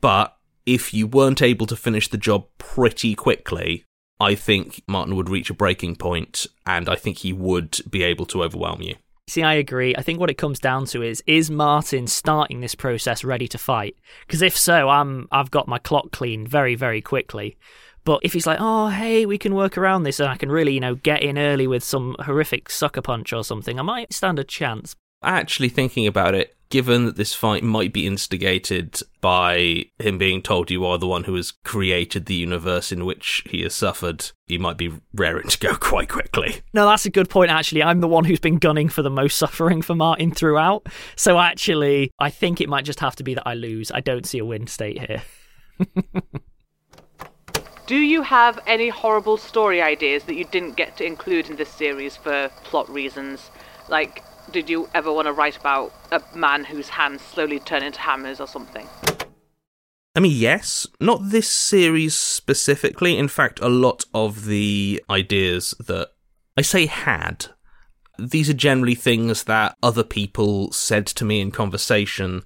But 0.00 0.36
if 0.66 0.94
you 0.94 1.06
weren't 1.06 1.42
able 1.42 1.66
to 1.66 1.76
finish 1.76 2.08
the 2.08 2.18
job 2.18 2.46
pretty 2.58 3.14
quickly, 3.14 3.84
I 4.20 4.34
think 4.34 4.82
Martin 4.86 5.16
would 5.16 5.28
reach 5.28 5.50
a 5.50 5.54
breaking 5.54 5.96
point 5.96 6.46
and 6.66 6.88
I 6.88 6.96
think 6.96 7.18
he 7.18 7.32
would 7.32 7.80
be 7.90 8.02
able 8.02 8.26
to 8.26 8.42
overwhelm 8.42 8.80
you. 8.80 8.96
See, 9.26 9.42
I 9.42 9.54
agree. 9.54 9.94
I 9.96 10.02
think 10.02 10.20
what 10.20 10.30
it 10.30 10.38
comes 10.38 10.58
down 10.58 10.84
to 10.86 11.02
is 11.02 11.22
is 11.26 11.50
Martin 11.50 12.06
starting 12.06 12.60
this 12.60 12.74
process 12.74 13.24
ready 13.24 13.48
to 13.48 13.58
fight? 13.58 13.96
Because 14.26 14.42
if 14.42 14.56
so, 14.56 14.88
I'm 14.90 15.28
I've 15.32 15.50
got 15.50 15.66
my 15.66 15.78
clock 15.78 16.12
cleaned 16.12 16.48
very 16.48 16.74
very 16.74 17.00
quickly. 17.00 17.56
But 18.04 18.20
if 18.22 18.34
he's 18.34 18.46
like, 18.46 18.58
oh 18.60 18.88
hey, 18.88 19.24
we 19.24 19.38
can 19.38 19.54
work 19.54 19.78
around 19.78 20.02
this, 20.02 20.20
and 20.20 20.28
I 20.28 20.36
can 20.36 20.52
really 20.52 20.74
you 20.74 20.80
know 20.80 20.94
get 20.94 21.22
in 21.22 21.38
early 21.38 21.66
with 21.66 21.82
some 21.82 22.16
horrific 22.20 22.68
sucker 22.68 23.00
punch 23.00 23.32
or 23.32 23.42
something, 23.42 23.78
I 23.78 23.82
might 23.82 24.12
stand 24.12 24.38
a 24.38 24.44
chance. 24.44 24.94
Actually, 25.22 25.70
thinking 25.70 26.06
about 26.06 26.34
it, 26.34 26.53
given 26.68 27.06
that 27.06 27.16
this 27.16 27.34
fight 27.34 27.62
might 27.62 27.92
be 27.92 28.06
instigated 28.06 29.00
by 29.20 29.84
him 29.98 30.18
being 30.18 30.42
told 30.42 30.70
you 30.70 30.84
are 30.84 30.98
the 30.98 31.06
one 31.06 31.24
who 31.24 31.34
has 31.34 31.50
created 31.50 32.26
the 32.26 32.34
universe 32.34 32.90
in 32.92 33.04
which 33.04 33.42
he 33.48 33.62
has 33.62 33.74
suffered, 33.74 34.30
you 34.46 34.58
might 34.58 34.76
be 34.76 34.92
raring 35.14 35.48
to 35.48 35.58
go 35.58 35.74
quite 35.80 36.08
quickly. 36.08 36.62
No, 36.72 36.86
that's 36.86 37.06
a 37.06 37.10
good 37.10 37.30
point. 37.30 37.50
Actually, 37.50 37.82
I'm 37.82 38.00
the 38.00 38.08
one 38.08 38.24
who's 38.24 38.40
been 38.40 38.58
gunning 38.58 38.88
for 38.88 39.02
the 39.02 39.10
most 39.10 39.38
suffering 39.38 39.82
for 39.82 39.94
Martin 39.94 40.30
throughout. 40.30 40.86
So 41.16 41.38
actually, 41.38 42.10
I 42.18 42.30
think 42.30 42.60
it 42.60 42.68
might 42.68 42.84
just 42.84 43.00
have 43.00 43.16
to 43.16 43.24
be 43.24 43.34
that 43.34 43.46
I 43.46 43.54
lose. 43.54 43.90
I 43.92 44.00
don't 44.00 44.26
see 44.26 44.38
a 44.38 44.44
win 44.44 44.66
state 44.66 44.98
here. 44.98 45.22
Do 47.86 47.96
you 47.96 48.22
have 48.22 48.58
any 48.66 48.88
horrible 48.88 49.36
story 49.36 49.82
ideas 49.82 50.24
that 50.24 50.36
you 50.36 50.46
didn't 50.46 50.76
get 50.76 50.96
to 50.96 51.04
include 51.04 51.50
in 51.50 51.56
this 51.56 51.68
series 51.68 52.16
for 52.16 52.50
plot 52.62 52.88
reasons? 52.88 53.50
Like, 53.90 54.24
did 54.54 54.70
you 54.70 54.88
ever 54.94 55.12
want 55.12 55.26
to 55.26 55.32
write 55.32 55.56
about 55.56 55.92
a 56.12 56.22
man 56.32 56.64
whose 56.64 56.88
hands 56.88 57.20
slowly 57.20 57.58
turn 57.58 57.82
into 57.82 57.98
hammers 57.98 58.38
or 58.38 58.46
something? 58.46 58.86
I 60.14 60.20
mean, 60.20 60.30
yes, 60.30 60.86
not 61.00 61.30
this 61.30 61.50
series 61.50 62.14
specifically. 62.14 63.18
In 63.18 63.26
fact, 63.26 63.58
a 63.60 63.68
lot 63.68 64.04
of 64.14 64.44
the 64.44 65.02
ideas 65.10 65.74
that 65.84 66.10
I 66.56 66.62
say 66.62 66.86
had, 66.86 67.46
these 68.16 68.48
are 68.48 68.54
generally 68.54 68.94
things 68.94 69.42
that 69.44 69.76
other 69.82 70.04
people 70.04 70.70
said 70.70 71.08
to 71.08 71.24
me 71.24 71.40
in 71.40 71.50
conversation 71.50 72.44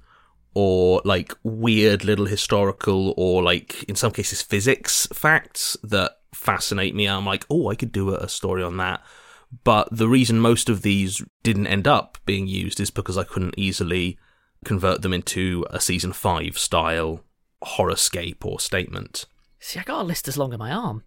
or 0.54 1.02
like 1.04 1.34
weird 1.42 2.06
little 2.06 2.24
historical 2.24 3.12
or 3.18 3.42
like 3.42 3.82
in 3.82 3.96
some 3.96 4.12
cases 4.12 4.40
physics 4.40 5.06
facts 5.12 5.76
that 5.82 6.12
fascinate 6.34 6.94
me. 6.94 7.06
I'm 7.06 7.26
like, 7.26 7.44
oh, 7.50 7.68
I 7.68 7.74
could 7.74 7.92
do 7.92 8.14
a 8.14 8.30
story 8.30 8.62
on 8.62 8.78
that. 8.78 9.02
But 9.64 9.88
the 9.90 10.08
reason 10.08 10.40
most 10.40 10.68
of 10.68 10.82
these 10.82 11.22
didn't 11.42 11.66
end 11.66 11.86
up 11.86 12.18
being 12.26 12.46
used 12.46 12.80
is 12.80 12.90
because 12.90 13.16
I 13.16 13.24
couldn't 13.24 13.54
easily 13.56 14.18
convert 14.64 15.02
them 15.02 15.12
into 15.12 15.64
a 15.70 15.80
season 15.80 16.12
five 16.12 16.58
style 16.58 17.20
horrorscape 17.62 18.44
or 18.44 18.60
statement. 18.60 19.26
See, 19.60 19.80
I 19.80 19.82
got 19.82 20.02
a 20.02 20.04
list 20.04 20.28
as 20.28 20.36
long 20.36 20.52
as 20.52 20.58
my 20.58 20.70
arm. 20.70 21.02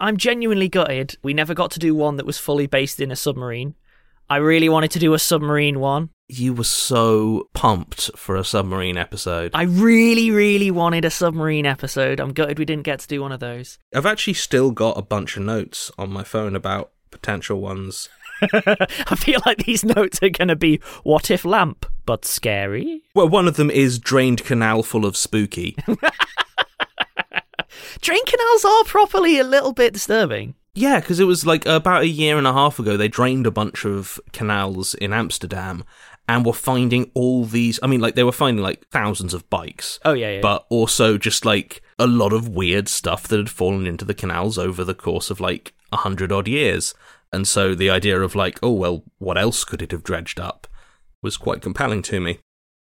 I'm 0.00 0.16
genuinely 0.16 0.68
gutted. 0.68 1.16
We 1.22 1.34
never 1.34 1.54
got 1.54 1.70
to 1.72 1.78
do 1.78 1.94
one 1.94 2.16
that 2.16 2.26
was 2.26 2.38
fully 2.38 2.66
based 2.66 3.00
in 3.00 3.10
a 3.10 3.16
submarine. 3.16 3.74
I 4.28 4.36
really 4.38 4.68
wanted 4.70 4.90
to 4.92 4.98
do 4.98 5.12
a 5.12 5.18
submarine 5.18 5.80
one. 5.80 6.08
You 6.28 6.54
were 6.54 6.64
so 6.64 7.50
pumped 7.52 8.10
for 8.16 8.36
a 8.36 8.44
submarine 8.44 8.96
episode. 8.96 9.50
I 9.52 9.64
really, 9.64 10.30
really 10.30 10.70
wanted 10.70 11.04
a 11.04 11.10
submarine 11.10 11.66
episode. 11.66 12.18
I'm 12.18 12.32
gutted 12.32 12.58
we 12.58 12.64
didn't 12.64 12.84
get 12.84 13.00
to 13.00 13.08
do 13.08 13.20
one 13.20 13.32
of 13.32 13.40
those. 13.40 13.78
I've 13.94 14.06
actually 14.06 14.34
still 14.34 14.70
got 14.70 14.96
a 14.96 15.02
bunch 15.02 15.36
of 15.36 15.42
notes 15.42 15.92
on 15.98 16.10
my 16.10 16.24
phone 16.24 16.56
about 16.56 16.92
potential 17.14 17.60
ones. 17.60 18.08
I 18.42 19.16
feel 19.16 19.40
like 19.46 19.64
these 19.64 19.84
notes 19.84 20.18
are 20.22 20.28
going 20.28 20.48
to 20.48 20.56
be 20.56 20.80
what 21.02 21.30
if 21.30 21.44
lamp, 21.44 21.86
but 22.04 22.24
scary. 22.24 23.02
Well, 23.14 23.28
one 23.28 23.48
of 23.48 23.56
them 23.56 23.70
is 23.70 23.98
drained 23.98 24.44
canal 24.44 24.82
full 24.82 25.06
of 25.06 25.16
spooky. 25.16 25.76
Drain 28.00 28.24
canals 28.26 28.64
are 28.64 28.84
properly 28.84 29.38
a 29.38 29.44
little 29.44 29.72
bit 29.72 29.94
disturbing. 29.94 30.54
Yeah, 30.74 31.00
because 31.00 31.20
it 31.20 31.24
was 31.24 31.46
like 31.46 31.64
about 31.66 32.02
a 32.02 32.08
year 32.08 32.36
and 32.36 32.46
a 32.46 32.52
half 32.52 32.78
ago, 32.78 32.96
they 32.96 33.08
drained 33.08 33.46
a 33.46 33.50
bunch 33.50 33.84
of 33.86 34.20
canals 34.32 34.94
in 34.94 35.12
Amsterdam 35.12 35.84
and 36.28 36.44
were 36.44 36.52
finding 36.52 37.10
all 37.14 37.44
these. 37.44 37.78
I 37.82 37.86
mean, 37.86 38.00
like, 38.00 38.14
they 38.14 38.24
were 38.24 38.32
finding 38.32 38.62
like 38.62 38.86
thousands 38.88 39.34
of 39.34 39.48
bikes. 39.50 40.00
Oh, 40.04 40.12
yeah, 40.14 40.32
yeah. 40.32 40.40
But 40.40 40.66
also 40.68 41.16
just 41.16 41.44
like 41.44 41.82
a 41.98 42.06
lot 42.06 42.32
of 42.32 42.48
weird 42.48 42.88
stuff 42.88 43.28
that 43.28 43.38
had 43.38 43.50
fallen 43.50 43.86
into 43.86 44.04
the 44.04 44.14
canals 44.14 44.58
over 44.58 44.82
the 44.84 44.94
course 44.94 45.30
of 45.30 45.40
like 45.40 45.72
a 45.94 45.98
hundred 45.98 46.30
odd 46.30 46.46
years. 46.46 46.92
And 47.32 47.48
so 47.48 47.74
the 47.74 47.88
idea 47.88 48.20
of 48.20 48.34
like, 48.34 48.58
oh, 48.62 48.72
well, 48.72 49.04
what 49.18 49.38
else 49.38 49.64
could 49.64 49.80
it 49.80 49.92
have 49.92 50.04
dredged 50.04 50.38
up 50.38 50.66
was 51.22 51.36
quite 51.38 51.62
compelling 51.62 52.02
to 52.02 52.20
me. 52.20 52.38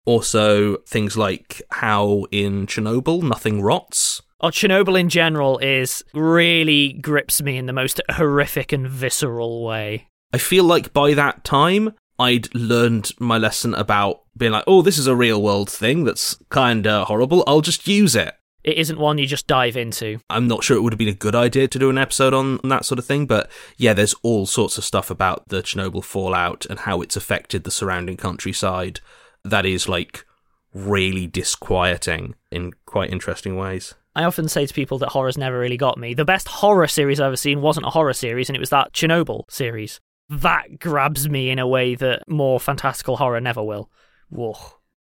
Also, 0.05 0.77
things 0.88 1.17
like 1.17 1.63
how 1.71 2.25
in 2.31 2.67
Chernobyl 2.67 3.24
nothing 3.24 3.62
rots. 3.62 4.21
Oh, 4.41 4.50
Chernobyl 4.50 5.00
in 5.00 5.09
general 5.09 5.57
is 5.59 6.03
really 6.13 6.93
grips 6.93 7.41
me 7.41 7.57
in 7.57 7.65
the 7.65 7.74
most 7.74 8.01
horrific 8.12 8.71
and 8.71 8.88
visceral 8.88 9.63
way. 9.63 10.09
I 10.33 10.38
feel 10.38 10.65
like 10.65 10.93
by 10.93 11.13
that 11.13 11.43
time, 11.43 11.93
I'd 12.19 12.53
learned 12.53 13.12
my 13.19 13.38
lesson 13.38 13.74
about 13.74 14.21
being 14.38 14.51
like, 14.51 14.65
oh, 14.67 14.81
this 14.81 14.97
is 14.97 15.07
a 15.07 15.15
real 15.15 15.41
world 15.41 15.69
thing 15.69 16.03
that's 16.03 16.38
kinda 16.51 17.05
horrible. 17.05 17.43
I'll 17.47 17.62
just 17.62 17.88
use 17.88 18.15
it. 18.15 18.35
It 18.65 18.79
isn't 18.79 18.98
one 18.98 19.19
you 19.19 19.27
just 19.27 19.45
dive 19.45 19.77
into. 19.77 20.19
I'm 20.27 20.48
not 20.48 20.63
sure 20.63 20.75
it 20.75 20.81
would 20.81 20.91
have 20.91 20.98
been 20.98 21.07
a 21.07 21.13
good 21.13 21.36
idea 21.36 21.67
to 21.67 21.77
do 21.77 21.91
an 21.91 22.00
episode 22.00 22.34
on 22.34 22.60
that 22.63 22.84
sort 22.84 22.98
of 22.98 23.05
thing, 23.05 23.27
but 23.27 23.48
yeah, 23.77 23.93
there's 23.93 24.15
all 24.24 24.48
sorts 24.48 24.79
of 24.79 24.84
stuff 24.84 25.12
about 25.12 25.48
the 25.50 25.62
Chernobyl 25.62 26.03
fallout 26.03 26.65
and 26.65 26.79
how 26.79 27.01
it's 27.01 27.15
affected 27.15 27.63
the 27.63 27.69
surrounding 27.69 28.17
countryside 28.17 29.01
that 29.43 29.67
is 29.67 29.88
like 29.88 30.25
really 30.74 31.27
disquieting 31.27 32.34
in 32.51 32.74
quite 32.88 33.12
interesting 33.12 33.55
ways. 33.55 33.93
I 34.15 34.24
often 34.24 34.48
say 34.48 34.65
to 34.65 34.74
people 34.74 34.98
that 34.98 35.10
horror's 35.10 35.38
never 35.38 35.60
really 35.60 35.77
got 35.77 36.00
me. 36.00 36.15
The 36.15 36.25
best 36.25 36.48
horror 36.48 36.88
series 36.88 37.19
I've 37.19 37.27
ever 37.27 37.36
seen 37.36 37.62
wasn't 37.62 37.86
a 37.86 37.91
horror 37.91 38.13
series, 38.13 38.50
and 38.50 38.55
it 38.55 38.62
was 38.62 38.72
that 38.72 38.93
Chernobyl 38.93 39.43
series. 39.51 40.00
That 40.27 40.79
grabs 40.79 41.29
me 41.29 41.51
in 41.51 41.60
a 41.60 41.67
way 41.67 41.93
that 41.93 42.24
more 42.27 42.60
fantastical 42.60 43.17
horror 43.17 43.41
never 43.41 43.62
will. 43.62 43.91
Whoa. 44.29 44.57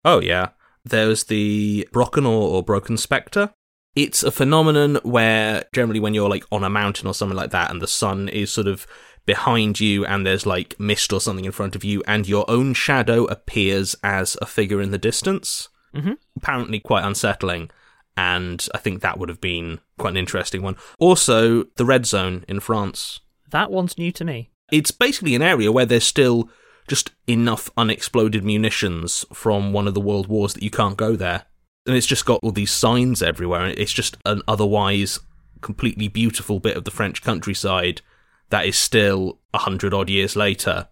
Oh, 0.04 0.20
yeah. 0.20 0.50
There's 0.88 1.24
the 1.24 1.88
Brocken 1.92 2.24
or, 2.24 2.56
or 2.56 2.62
Broken 2.62 2.96
Spectre. 2.96 3.52
It's 3.96 4.22
a 4.22 4.30
phenomenon 4.30 4.98
where 5.02 5.64
generally 5.72 6.00
when 6.00 6.14
you're 6.14 6.28
like 6.28 6.44
on 6.52 6.62
a 6.62 6.70
mountain 6.70 7.08
or 7.08 7.14
something 7.14 7.36
like 7.36 7.50
that 7.50 7.70
and 7.70 7.80
the 7.80 7.86
sun 7.86 8.28
is 8.28 8.52
sort 8.52 8.66
of 8.66 8.86
behind 9.24 9.80
you 9.80 10.06
and 10.06 10.24
there's 10.24 10.46
like 10.46 10.78
mist 10.78 11.12
or 11.12 11.20
something 11.20 11.44
in 11.44 11.52
front 11.52 11.74
of 11.74 11.82
you 11.82 12.02
and 12.06 12.28
your 12.28 12.48
own 12.48 12.74
shadow 12.74 13.24
appears 13.24 13.96
as 14.04 14.36
a 14.40 14.46
figure 14.46 14.80
in 14.80 14.92
the 14.92 14.98
distance. 14.98 15.68
Mm-hmm. 15.94 16.12
Apparently 16.36 16.78
quite 16.78 17.04
unsettling. 17.04 17.70
And 18.16 18.66
I 18.74 18.78
think 18.78 19.00
that 19.00 19.18
would 19.18 19.28
have 19.28 19.40
been 19.40 19.80
quite 19.98 20.10
an 20.10 20.16
interesting 20.16 20.62
one. 20.62 20.76
Also, 20.98 21.64
the 21.76 21.84
Red 21.84 22.06
Zone 22.06 22.44
in 22.46 22.60
France. 22.60 23.20
That 23.50 23.70
one's 23.70 23.98
new 23.98 24.12
to 24.12 24.24
me. 24.24 24.50
It's 24.70 24.90
basically 24.90 25.34
an 25.34 25.42
area 25.42 25.72
where 25.72 25.86
there's 25.86 26.04
still 26.04 26.48
just 26.86 27.10
enough 27.26 27.70
unexploded 27.76 28.44
munitions 28.44 29.24
from 29.32 29.72
one 29.72 29.88
of 29.88 29.94
the 29.94 30.00
world 30.00 30.28
wars 30.28 30.54
that 30.54 30.62
you 30.62 30.70
can't 30.70 30.96
go 30.96 31.16
there. 31.16 31.44
And 31.86 31.96
it's 31.96 32.06
just 32.06 32.26
got 32.26 32.40
all 32.42 32.52
these 32.52 32.72
signs 32.72 33.22
everywhere. 33.22 33.66
It's 33.66 33.92
just 33.92 34.16
an 34.24 34.42
otherwise 34.48 35.20
completely 35.60 36.08
beautiful 36.08 36.60
bit 36.60 36.76
of 36.76 36.84
the 36.84 36.90
French 36.90 37.22
countryside 37.22 38.02
that 38.50 38.66
is 38.66 38.76
still 38.76 39.38
a 39.52 39.58
hundred 39.58 39.92
odd 39.92 40.08
years 40.08 40.36
later 40.36 40.88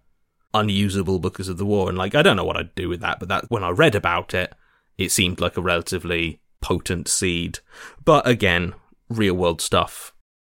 unusable 0.52 1.18
because 1.18 1.48
of 1.48 1.58
the 1.58 1.66
war. 1.66 1.88
And 1.88 1.98
like, 1.98 2.14
I 2.14 2.22
don't 2.22 2.36
know 2.36 2.44
what 2.44 2.56
I'd 2.56 2.74
do 2.74 2.88
with 2.88 3.00
that, 3.00 3.18
but 3.18 3.28
that 3.28 3.50
when 3.50 3.64
I 3.64 3.70
read 3.70 3.94
about 3.94 4.32
it, 4.34 4.52
it 4.96 5.10
seemed 5.10 5.40
like 5.40 5.56
a 5.56 5.62
relatively 5.62 6.40
potent 6.60 7.08
seed. 7.08 7.58
But 8.04 8.26
again, 8.26 8.74
real 9.08 9.34
world 9.34 9.60
stuff. 9.60 10.12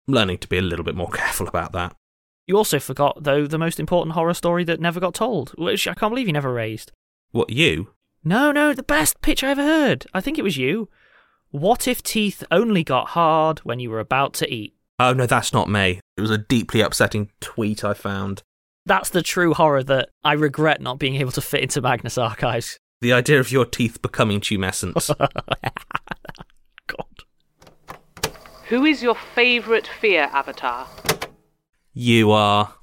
I'm 0.06 0.14
learning 0.14 0.38
to 0.38 0.48
be 0.48 0.58
a 0.58 0.62
little 0.62 0.84
bit 0.84 0.94
more 0.94 1.08
careful 1.12 1.48
about 1.48 1.72
that. 1.72 1.96
You 2.46 2.56
also 2.56 2.78
forgot, 2.78 3.24
though, 3.24 3.46
the 3.46 3.58
most 3.58 3.80
important 3.80 4.14
horror 4.14 4.34
story 4.34 4.62
that 4.64 4.80
never 4.80 5.00
got 5.00 5.14
told, 5.14 5.50
which 5.58 5.88
I 5.88 5.94
can't 5.94 6.12
believe 6.12 6.28
you 6.28 6.32
never 6.32 6.52
raised. 6.52 6.92
What, 7.32 7.50
you? 7.50 7.88
No, 8.22 8.52
no, 8.52 8.72
the 8.72 8.82
best 8.82 9.20
pitch 9.20 9.42
I 9.42 9.50
ever 9.50 9.62
heard. 9.62 10.06
I 10.14 10.20
think 10.20 10.38
it 10.38 10.44
was 10.44 10.56
you. 10.56 10.88
What 11.50 11.88
if 11.88 12.02
teeth 12.02 12.44
only 12.50 12.84
got 12.84 13.08
hard 13.08 13.60
when 13.60 13.80
you 13.80 13.90
were 13.90 14.00
about 14.00 14.32
to 14.34 14.52
eat? 14.52 14.74
Oh, 14.98 15.12
no, 15.12 15.26
that's 15.26 15.52
not 15.52 15.68
me. 15.68 16.00
It 16.16 16.20
was 16.20 16.30
a 16.30 16.38
deeply 16.38 16.80
upsetting 16.80 17.30
tweet 17.40 17.84
I 17.84 17.94
found. 17.94 18.42
That's 18.84 19.10
the 19.10 19.22
true 19.22 19.52
horror 19.52 19.82
that 19.82 20.10
I 20.22 20.32
regret 20.34 20.80
not 20.80 20.98
being 20.98 21.16
able 21.16 21.32
to 21.32 21.40
fit 21.40 21.62
into 21.62 21.80
Magnus 21.80 22.16
Archives. 22.16 22.78
The 23.00 23.12
idea 23.12 23.40
of 23.40 23.50
your 23.50 23.64
teeth 23.64 24.00
becoming 24.00 24.40
tumescent. 24.40 24.94
God. 26.86 28.32
Who 28.68 28.84
is 28.84 29.02
your 29.02 29.14
favourite 29.14 29.86
fear 29.86 30.30
avatar? 30.32 30.88
You 31.96 32.30
are. 32.30 32.74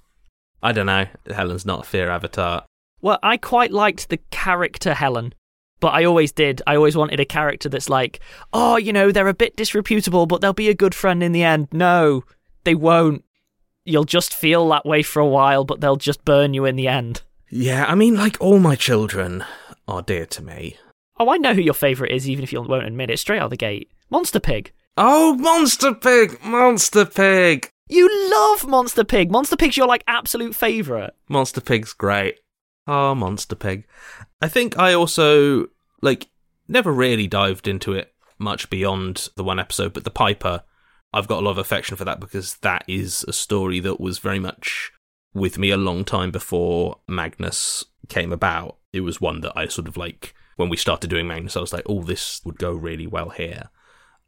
I 0.64 0.72
don't 0.72 0.88
know. 0.88 1.06
Helen's 1.28 1.68
not 1.68 1.82
a 1.82 1.88
fear 1.88 2.10
avatar. 2.10 2.66
Well, 3.00 3.20
I 3.22 3.38
quite 3.38 3.72
liked 3.72 4.10
the 4.10 4.18
character 4.32 4.96
Helen, 4.96 5.36
but 5.80 5.94
I 5.94 6.04
always 6.04 6.32
did. 6.32 6.64
I 6.66 6.76
always 6.76 6.98
wanted 6.98 7.20
a 7.20 7.26
character 7.26 7.70
that's 7.70 7.90
like, 7.90 8.22
oh, 8.54 8.78
you 8.78 8.92
know, 8.92 9.12
they're 9.12 9.28
a 9.28 9.34
bit 9.36 9.56
disreputable, 9.56 10.26
but 10.26 10.42
they'll 10.42 10.52
be 10.52 10.70
a 10.70 10.74
good 10.74 10.96
friend 10.96 11.22
in 11.22 11.32
the 11.32 11.44
end. 11.44 11.68
No, 11.72 12.24
they 12.64 12.74
won't. 12.74 13.24
You'll 13.86 14.04
just 14.04 14.34
feel 14.34 14.68
that 14.70 14.86
way 14.86 15.04
for 15.04 15.20
a 15.20 15.28
while, 15.28 15.64
but 15.64 15.80
they'll 15.80 15.96
just 15.96 16.26
burn 16.26 16.56
you 16.56 16.66
in 16.66 16.76
the 16.76 16.88
end. 16.88 17.22
Yeah, 17.52 17.86
I 17.86 17.94
mean, 17.94 18.16
like 18.16 18.38
all 18.40 18.58
my 18.58 18.76
children 18.76 19.44
are 19.88 20.02
dear 20.02 20.26
to 20.26 20.42
me. 20.42 20.78
Oh, 21.20 21.30
I 21.30 21.38
know 21.38 21.54
who 21.54 21.62
your 21.62 21.76
favourite 21.76 22.12
is, 22.12 22.28
even 22.28 22.44
if 22.44 22.52
you 22.52 22.62
won't 22.64 22.88
admit 22.88 23.12
it. 23.12 23.20
Straight 23.20 23.42
out 23.42 23.52
the 23.52 23.58
gate, 23.58 23.92
Monster 24.10 24.40
Pig. 24.40 24.72
Oh, 24.98 25.36
Monster 25.36 25.94
Pig! 25.94 26.44
Monster 26.44 27.06
Pig! 27.06 27.70
You 27.88 28.32
love 28.32 28.68
Monster 28.68 29.04
Pig. 29.04 29.30
Monster 29.32 29.56
Pig's 29.56 29.78
your 29.78 29.88
like 29.88 30.04
absolute 30.08 30.56
favourite. 30.56 31.12
Monster 31.28 31.62
Pig's 31.62 31.94
great. 31.94 32.40
Oh, 32.88 33.16
Monster 33.16 33.56
Pig. 33.56 33.86
I 34.42 34.48
think 34.48 34.78
I 34.78 34.94
also, 34.94 35.68
like, 36.02 36.28
never 36.68 36.92
really 36.92 37.28
dived 37.28 37.68
into 37.68 37.94
it 37.94 38.14
much 38.40 38.70
beyond 38.70 39.30
the 39.36 39.44
one 39.44 39.60
episode, 39.60 39.94
but 39.94 40.04
The 40.04 40.10
Piper, 40.10 40.64
I've 41.14 41.28
got 41.28 41.40
a 41.40 41.46
lot 41.46 41.52
of 41.52 41.58
affection 41.58 41.96
for 41.96 42.04
that 42.06 42.20
because 42.20 42.56
that 42.58 42.84
is 42.88 43.24
a 43.28 43.34
story 43.34 43.80
that 43.82 44.02
was 44.02 44.20
very 44.20 44.40
much 44.40 44.92
with 45.34 45.58
me 45.58 45.70
a 45.70 45.78
long 45.78 46.04
time 46.04 46.32
before 46.32 47.00
Magnus 47.08 47.86
came 48.10 48.34
about. 48.34 48.78
It 48.92 49.02
was 49.02 49.22
one 49.22 49.42
that 49.42 49.54
I 49.56 49.68
sort 49.68 49.88
of 49.88 49.96
like, 49.98 50.34
when 50.58 50.70
we 50.70 50.78
started 50.78 51.10
doing 51.10 51.28
Magnus, 51.28 51.56
I 51.56 51.62
was 51.62 51.74
like, 51.74 51.86
oh, 51.88 52.04
this 52.04 52.42
would 52.44 52.58
go 52.58 52.74
really 52.74 53.08
well 53.08 53.30
here. 53.30 53.70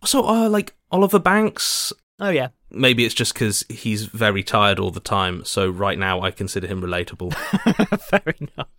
Also, 0.01 0.23
uh, 0.23 0.49
like, 0.49 0.75
Oliver 0.91 1.19
Banks, 1.19 1.91
Oh 2.19 2.29
yeah. 2.29 2.49
maybe 2.71 3.03
it's 3.03 3.13
just 3.13 3.33
because 3.33 3.65
he's 3.67 4.05
very 4.05 4.41
tired 4.41 4.79
all 4.79 4.91
the 4.91 5.01
time, 5.01 5.43
so 5.43 5.69
right 5.69 5.99
now 5.99 6.21
I 6.21 6.31
consider 6.31 6.65
him 6.65 6.81
relatable. 6.81 7.33
Fair 7.99 8.33
enough. 8.39 8.69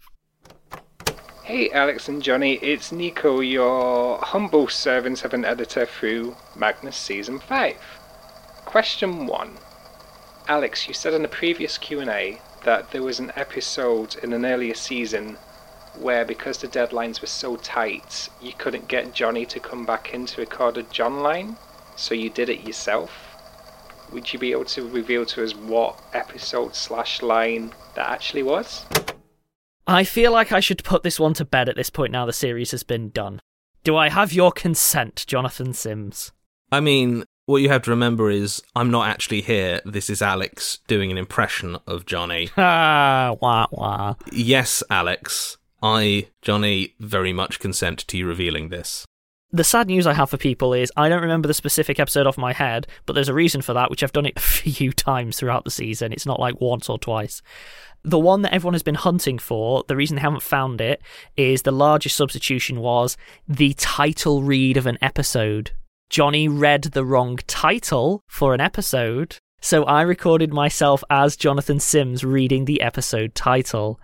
Hey 1.44 1.70
Alex 1.70 2.08
and 2.08 2.22
Jonny, 2.22 2.54
it's 2.54 2.90
Nico, 2.92 3.40
your 3.40 4.18
humble 4.18 4.68
servant 4.68 5.24
of 5.24 5.34
an 5.34 5.44
editor 5.44 5.86
through 5.86 6.34
Magnus 6.56 6.96
Season 6.96 7.38
5. 7.38 7.76
Question 8.64 9.26
1. 9.26 9.58
Alex, 10.48 10.88
you 10.88 10.94
said 10.94 11.12
in 11.14 11.24
a 11.24 11.28
previous 11.28 11.76
Q&A 11.76 12.40
that 12.64 12.90
there 12.90 13.02
was 13.02 13.20
an 13.20 13.32
episode 13.36 14.16
in 14.22 14.32
an 14.32 14.44
earlier 14.46 14.74
season 14.74 15.36
where 15.98 16.24
because 16.24 16.58
the 16.58 16.68
deadlines 16.68 17.20
were 17.20 17.26
so 17.26 17.56
tight, 17.56 18.28
you 18.40 18.52
couldn't 18.56 18.88
get 18.88 19.14
Jonny 19.14 19.44
to 19.46 19.60
come 19.60 19.84
back 19.84 20.14
in 20.14 20.26
to 20.26 20.40
record 20.40 20.76
a 20.78 20.82
John 20.84 21.20
line, 21.20 21.56
so 21.96 22.14
you 22.14 22.28
did 22.28 22.48
it 22.48 22.66
yourself. 22.66 23.25
Would 24.12 24.32
you 24.32 24.38
be 24.38 24.52
able 24.52 24.64
to 24.66 24.88
reveal 24.88 25.26
to 25.26 25.44
us 25.44 25.54
what 25.54 26.00
episode 26.12 26.74
slash 26.74 27.22
line 27.22 27.72
that 27.94 28.08
actually 28.08 28.42
was? 28.42 28.84
I 29.86 30.04
feel 30.04 30.32
like 30.32 30.52
I 30.52 30.60
should 30.60 30.82
put 30.84 31.02
this 31.02 31.20
one 31.20 31.34
to 31.34 31.44
bed 31.44 31.68
at 31.68 31.76
this 31.76 31.90
point 31.90 32.12
now 32.12 32.26
the 32.26 32.32
series 32.32 32.70
has 32.72 32.82
been 32.82 33.10
done. 33.10 33.40
Do 33.84 33.96
I 33.96 34.08
have 34.08 34.32
your 34.32 34.50
consent, 34.50 35.24
Jonathan 35.28 35.72
Sims? 35.72 36.32
I 36.72 36.80
mean, 36.80 37.24
what 37.46 37.62
you 37.62 37.68
have 37.68 37.82
to 37.82 37.90
remember 37.90 38.28
is 38.30 38.60
I'm 38.74 38.90
not 38.90 39.08
actually 39.08 39.42
here. 39.42 39.80
This 39.84 40.10
is 40.10 40.20
Alex 40.20 40.80
doing 40.88 41.12
an 41.12 41.18
impression 41.18 41.78
of 41.86 42.04
Jonny. 42.06 42.50
Ah, 42.56 43.36
wah 43.40 43.66
wah. 43.70 44.14
yes, 44.32 44.82
Alex, 44.90 45.56
I, 45.82 46.28
Jonny, 46.42 46.94
very 46.98 47.32
much 47.32 47.60
consent 47.60 48.00
to 48.08 48.16
you 48.18 48.26
revealing 48.26 48.68
this. 48.70 49.06
The 49.52 49.64
sad 49.64 49.86
news 49.86 50.06
I 50.06 50.12
have 50.12 50.30
for 50.30 50.36
people 50.36 50.74
is 50.74 50.92
I 50.96 51.08
don't 51.08 51.22
remember 51.22 51.46
the 51.46 51.54
specific 51.54 52.00
episode 52.00 52.26
off 52.26 52.36
my 52.36 52.52
head, 52.52 52.88
but 53.06 53.12
there's 53.12 53.28
a 53.28 53.34
reason 53.34 53.62
for 53.62 53.74
that, 53.74 53.90
which 53.90 54.02
I've 54.02 54.12
done 54.12 54.26
it 54.26 54.32
a 54.36 54.40
few 54.40 54.92
times 54.92 55.38
throughout 55.38 55.64
the 55.64 55.70
season. 55.70 56.12
It's 56.12 56.26
not 56.26 56.40
like 56.40 56.60
once 56.60 56.88
or 56.88 56.98
twice. 56.98 57.42
The 58.02 58.18
one 58.18 58.42
that 58.42 58.52
everyone 58.52 58.74
has 58.74 58.82
been 58.82 58.96
hunting 58.96 59.38
for, 59.38 59.84
the 59.86 59.96
reason 59.96 60.16
they 60.16 60.22
haven't 60.22 60.42
found 60.42 60.80
it, 60.80 61.00
is 61.36 61.62
the 61.62 61.72
largest 61.72 62.16
substitution 62.16 62.80
was 62.80 63.16
the 63.48 63.74
title 63.74 64.42
read 64.42 64.76
of 64.76 64.86
an 64.86 64.98
episode. 65.00 65.72
Jonny 66.10 66.48
read 66.48 66.82
the 66.82 67.04
wrong 67.04 67.36
title 67.46 68.22
for 68.28 68.54
an 68.54 68.60
episode, 68.60 69.38
so 69.60 69.84
I 69.84 70.02
recorded 70.02 70.52
myself 70.52 71.02
as 71.10 71.36
Jonathan 71.36 71.80
Sims 71.80 72.24
reading 72.24 72.64
the 72.64 72.80
episode 72.80 73.34
title. 73.34 73.98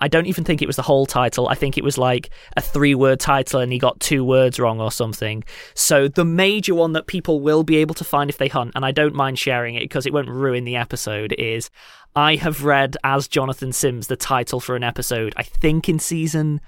I 0.00 0.08
don't 0.08 0.26
even 0.26 0.44
think 0.44 0.60
it 0.60 0.66
was 0.66 0.76
the 0.76 0.82
whole 0.82 1.06
title. 1.06 1.48
I 1.48 1.54
think 1.54 1.78
it 1.78 1.84
was 1.84 1.96
like 1.96 2.30
a 2.56 2.60
three 2.60 2.94
word 2.94 3.20
title 3.20 3.60
and 3.60 3.72
he 3.72 3.78
got 3.78 3.98
two 4.00 4.24
words 4.24 4.60
wrong 4.60 4.80
or 4.80 4.92
something. 4.92 5.44
So 5.74 6.08
the 6.08 6.24
major 6.24 6.74
one 6.74 6.92
that 6.92 7.06
people 7.06 7.40
will 7.40 7.62
be 7.62 7.76
able 7.76 7.94
to 7.94 8.04
find 8.04 8.28
if 8.28 8.38
they 8.38 8.48
hunt, 8.48 8.72
and 8.74 8.84
I 8.84 8.92
don't 8.92 9.14
mind 9.14 9.38
sharing 9.38 9.74
it 9.74 9.80
because 9.80 10.06
it 10.06 10.12
won't 10.12 10.28
ruin 10.28 10.64
the 10.64 10.76
episode, 10.76 11.34
is 11.38 11.70
I 12.14 12.36
have 12.36 12.64
read 12.64 12.96
as 13.04 13.28
Jonathan 13.28 13.72
Sims 13.72 14.06
the 14.06 14.16
title 14.16 14.60
for 14.60 14.76
an 14.76 14.84
episode, 14.84 15.34
I 15.36 15.42
think 15.42 15.88
in 15.88 15.98
season 15.98 16.60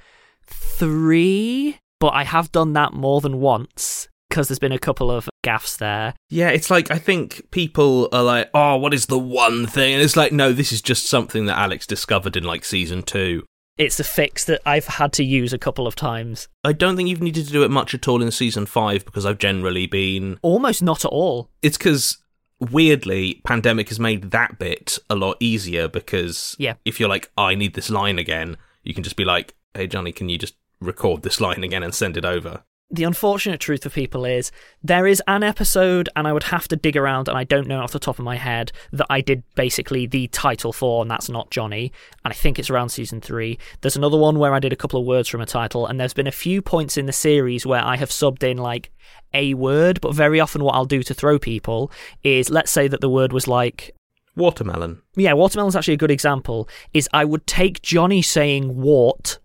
three, 0.46 1.78
but 2.00 2.08
I 2.14 2.24
have 2.24 2.52
done 2.52 2.72
that 2.74 2.92
more 2.92 3.20
than 3.20 3.40
once 3.40 4.08
because 4.28 4.48
there's 4.48 4.58
been 4.58 4.72
a 4.72 4.78
couple 4.78 5.10
of 5.10 5.28
gaffs 5.42 5.76
there. 5.76 6.14
Yeah, 6.28 6.50
it's 6.50 6.70
like 6.70 6.90
I 6.90 6.98
think 6.98 7.50
people 7.50 8.08
are 8.12 8.22
like, 8.22 8.50
"Oh, 8.54 8.76
what 8.76 8.94
is 8.94 9.06
the 9.06 9.18
one 9.18 9.66
thing?" 9.66 9.94
And 9.94 10.02
it's 10.02 10.16
like, 10.16 10.32
"No, 10.32 10.52
this 10.52 10.72
is 10.72 10.82
just 10.82 11.06
something 11.08 11.46
that 11.46 11.58
Alex 11.58 11.86
discovered 11.86 12.36
in 12.36 12.44
like 12.44 12.64
season 12.64 13.02
2." 13.02 13.44
It's 13.78 14.00
a 14.00 14.04
fix 14.04 14.44
that 14.46 14.60
I've 14.66 14.86
had 14.86 15.12
to 15.14 15.24
use 15.24 15.52
a 15.52 15.58
couple 15.58 15.86
of 15.86 15.94
times. 15.94 16.48
I 16.64 16.72
don't 16.72 16.96
think 16.96 17.08
you've 17.08 17.22
needed 17.22 17.46
to 17.46 17.52
do 17.52 17.62
it 17.62 17.70
much 17.70 17.94
at 17.94 18.08
all 18.08 18.20
in 18.20 18.30
season 18.32 18.66
5 18.66 19.04
because 19.04 19.24
I've 19.24 19.38
generally 19.38 19.86
been 19.86 20.38
Almost 20.42 20.82
not 20.82 21.04
at 21.04 21.10
all. 21.12 21.48
It's 21.62 21.78
cuz 21.78 22.18
weirdly 22.60 23.40
pandemic 23.44 23.88
has 23.88 24.00
made 24.00 24.32
that 24.32 24.58
bit 24.58 24.98
a 25.08 25.14
lot 25.14 25.36
easier 25.38 25.86
because 25.86 26.56
Yeah. 26.58 26.74
if 26.84 26.98
you're 26.98 27.08
like, 27.08 27.30
"I 27.36 27.54
need 27.54 27.74
this 27.74 27.88
line 27.88 28.18
again," 28.18 28.56
you 28.82 28.94
can 28.94 29.04
just 29.04 29.16
be 29.16 29.24
like, 29.24 29.54
"Hey 29.74 29.86
Jonny, 29.86 30.10
can 30.12 30.28
you 30.28 30.38
just 30.38 30.54
record 30.80 31.22
this 31.22 31.40
line 31.40 31.62
again 31.62 31.82
and 31.84 31.94
send 31.94 32.16
it 32.16 32.24
over?" 32.24 32.64
The 32.90 33.05
unfortunate 33.05 33.61
truth 33.61 33.83
for 33.83 33.90
people 33.90 34.24
is 34.24 34.51
there 34.83 35.07
is 35.07 35.22
an 35.27 35.42
episode, 35.42 36.09
and 36.16 36.27
I 36.27 36.33
would 36.33 36.44
have 36.44 36.68
to 36.68 36.77
dig 36.77 36.96
around, 36.96 37.29
and 37.29 37.37
I 37.37 37.44
don't 37.44 37.66
know 37.66 37.81
off 37.81 37.92
the 37.92 37.98
top 37.98 38.18
of 38.18 38.24
my 38.24 38.37
head, 38.37 38.72
that 38.92 39.07
I 39.11 39.20
did 39.20 39.42
basically 39.55 40.07
the 40.07 40.29
title 40.29 40.72
for, 40.72 41.03
and 41.03 41.11
that's 41.11 41.29
not 41.29 41.51
Jonny. 41.51 41.92
And 42.24 42.33
I 42.33 42.35
think 42.35 42.59
it's 42.59 42.70
around 42.70 42.88
season 42.88 43.20
three. 43.20 43.59
There's 43.83 43.96
another 43.96 44.16
one 44.16 44.38
where 44.38 44.55
I 44.55 44.59
did 44.59 44.72
a 44.72 44.77
couple 44.77 44.98
of 44.98 45.07
words 45.07 45.29
from 45.29 45.42
a 45.42 45.46
title, 45.46 45.87
and 45.87 46.01
there's 46.01 46.14
been 46.14 46.27
a 46.27 46.33
few 46.33 46.62
points 46.62 46.96
in 46.96 47.05
the 47.05 47.12
series 47.12 47.66
where 47.66 47.85
I 47.85 47.96
have 47.96 48.09
subbed 48.09 48.42
in 48.42 48.57
like 48.57 48.90
a 49.35 49.53
word, 49.53 50.01
but 50.01 50.14
very 50.14 50.40
often 50.40 50.64
what 50.64 50.74
I'll 50.74 50.87
do 50.87 51.03
to 51.03 51.12
throw 51.12 51.38
people 51.38 51.92
is 52.22 52.48
let's 52.48 52.70
say 52.70 52.88
that 52.88 53.03
the 53.03 53.11
word 53.11 53.35
was 53.35 53.46
like 53.46 53.94
Watermelon. 54.35 55.03
yeah, 55.16 55.35
watermelon's 55.35 55.77
actually 55.77 55.94
a 55.94 55.98
good 55.98 56.11
example. 56.11 56.68
Is 56.94 57.09
I 57.12 57.27
would 57.27 57.46
take 57.46 57.83
Jonny 57.83 58.22
saying 58.22 58.81
wart, 58.81 59.40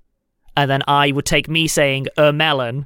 and 0.56 0.72
then 0.72 0.84
I 0.88 1.12
would 1.12 1.26
take 1.26 1.50
me 1.50 1.68
saying 1.68 2.08
a 2.16 2.32
melon, 2.32 2.86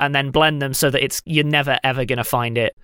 and 0.00 0.14
then 0.14 0.30
blend 0.30 0.60
them 0.60 0.74
so 0.74 0.90
that 0.90 1.02
it's 1.02 1.22
you're 1.24 1.44
never 1.44 1.78
ever 1.84 2.04
gonna 2.04 2.24
find 2.24 2.58
it. 2.58 2.76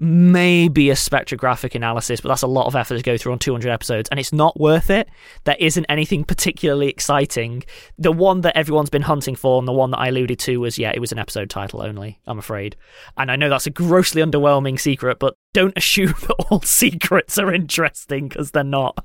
Maybe 0.00 0.90
a 0.90 0.94
spectrographic 0.94 1.74
analysis, 1.74 2.20
but 2.20 2.28
that's 2.28 2.42
a 2.42 2.46
lot 2.46 2.66
of 2.66 2.76
effort 2.76 2.98
to 2.98 3.02
go 3.02 3.18
through 3.18 3.32
on 3.32 3.40
200 3.40 3.68
episodes, 3.68 4.08
and 4.10 4.20
it's 4.20 4.32
not 4.32 4.58
worth 4.58 4.90
it. 4.90 5.08
There 5.42 5.56
isn't 5.58 5.86
anything 5.88 6.22
particularly 6.22 6.88
exciting. 6.88 7.64
The 7.98 8.12
one 8.12 8.42
that 8.42 8.56
everyone's 8.56 8.90
been 8.90 9.02
hunting 9.02 9.34
for, 9.34 9.58
and 9.58 9.66
the 9.66 9.72
one 9.72 9.90
that 9.90 9.98
I 9.98 10.06
alluded 10.06 10.38
to 10.40 10.58
was, 10.58 10.78
yeah, 10.78 10.92
it 10.94 11.00
was 11.00 11.10
an 11.10 11.18
episode 11.18 11.50
title 11.50 11.82
only, 11.82 12.20
I'm 12.28 12.38
afraid. 12.38 12.76
And 13.16 13.28
I 13.28 13.34
know 13.34 13.48
that's 13.48 13.66
a 13.66 13.70
grossly 13.70 14.22
underwhelming 14.22 14.78
secret, 14.78 15.18
but 15.18 15.34
don't 15.52 15.76
assume 15.76 16.14
that 16.20 16.46
all 16.48 16.60
secrets 16.60 17.36
are 17.36 17.52
interesting, 17.52 18.28
because 18.28 18.52
they're 18.52 18.62
not. 18.62 19.04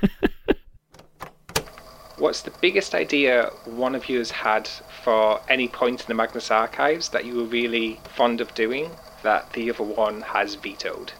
What's 2.26 2.42
the 2.42 2.50
biggest 2.60 2.96
idea 2.96 3.52
one 3.66 3.94
of 3.94 4.08
you 4.08 4.18
has 4.18 4.32
had 4.32 4.66
for 5.04 5.40
any 5.48 5.68
point 5.68 6.00
in 6.00 6.06
the 6.08 6.14
Magnus 6.14 6.50
archives 6.50 7.10
that 7.10 7.24
you 7.24 7.36
were 7.36 7.44
really 7.44 8.00
fond 8.16 8.40
of 8.40 8.52
doing 8.56 8.90
that 9.22 9.52
the 9.52 9.70
other 9.70 9.84
one 9.84 10.22
has 10.22 10.56
vetoed? 10.56 11.12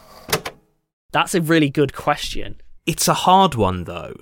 That's 1.12 1.36
a 1.36 1.40
really 1.40 1.70
good 1.70 1.94
question. 1.94 2.60
It's 2.86 3.06
a 3.06 3.14
hard 3.14 3.54
one 3.54 3.84
though, 3.84 4.16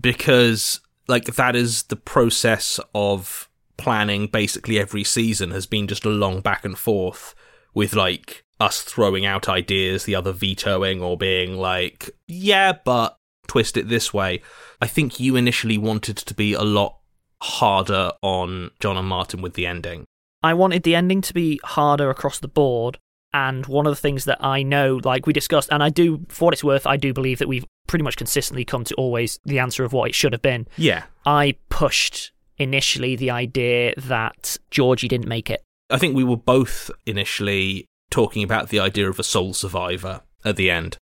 because 0.00 0.80
like 1.08 1.24
that 1.24 1.56
is 1.56 1.82
the 1.82 1.96
process 1.96 2.78
of 2.94 3.48
planning 3.76 4.28
basically 4.28 4.78
every 4.78 5.02
season 5.02 5.50
has 5.50 5.66
been 5.66 5.88
just 5.88 6.04
a 6.04 6.08
long 6.08 6.40
back 6.40 6.64
and 6.64 6.78
forth 6.78 7.34
with 7.74 7.94
like 7.94 8.44
us 8.60 8.80
throwing 8.82 9.26
out 9.26 9.48
ideas, 9.48 10.04
the 10.04 10.14
other 10.14 10.30
vetoing 10.30 11.02
or 11.02 11.18
being 11.18 11.56
like, 11.56 12.10
yeah, 12.28 12.74
but 12.84 13.18
twist 13.46 13.76
it 13.76 13.88
this 13.88 14.12
way. 14.12 14.42
I 14.80 14.86
think 14.86 15.20
you 15.20 15.36
initially 15.36 15.78
wanted 15.78 16.16
to 16.16 16.34
be 16.34 16.54
a 16.54 16.62
lot 16.62 16.98
harder 17.40 18.12
on 18.22 18.70
John 18.80 18.96
and 18.96 19.08
Martin 19.08 19.42
with 19.42 19.54
the 19.54 19.66
ending. 19.66 20.04
I 20.42 20.54
wanted 20.54 20.82
the 20.82 20.94
ending 20.94 21.20
to 21.22 21.34
be 21.34 21.60
harder 21.64 22.10
across 22.10 22.38
the 22.38 22.48
board. 22.48 22.98
And 23.34 23.64
one 23.66 23.86
of 23.86 23.92
the 23.92 24.00
things 24.00 24.26
that 24.26 24.44
I 24.44 24.62
know, 24.62 25.00
like 25.02 25.26
we 25.26 25.32
discussed, 25.32 25.70
and 25.72 25.82
I 25.82 25.88
do, 25.88 26.26
for 26.28 26.46
what 26.46 26.54
it's 26.54 26.62
worth, 26.62 26.86
I 26.86 26.98
do 26.98 27.14
believe 27.14 27.38
that 27.38 27.48
we've 27.48 27.64
pretty 27.86 28.02
much 28.02 28.16
consistently 28.16 28.64
come 28.64 28.84
to 28.84 28.94
always 28.96 29.38
the 29.44 29.58
answer 29.58 29.84
of 29.84 29.92
what 29.94 30.10
it 30.10 30.14
should 30.14 30.32
have 30.32 30.42
been. 30.42 30.66
Yeah. 30.76 31.04
I 31.24 31.56
pushed 31.70 32.32
initially 32.58 33.16
the 33.16 33.30
idea 33.30 33.94
that 33.96 34.58
Georgie 34.70 35.08
didn't 35.08 35.28
make 35.28 35.48
it. 35.48 35.62
I 35.88 35.98
think 35.98 36.14
we 36.14 36.24
were 36.24 36.36
both 36.36 36.90
initially 37.06 37.86
talking 38.10 38.42
about 38.42 38.68
the 38.68 38.80
idea 38.80 39.08
of 39.08 39.18
a 39.18 39.24
sole 39.24 39.54
survivor 39.54 40.20
at 40.44 40.56
the 40.56 40.70
end. 40.70 40.98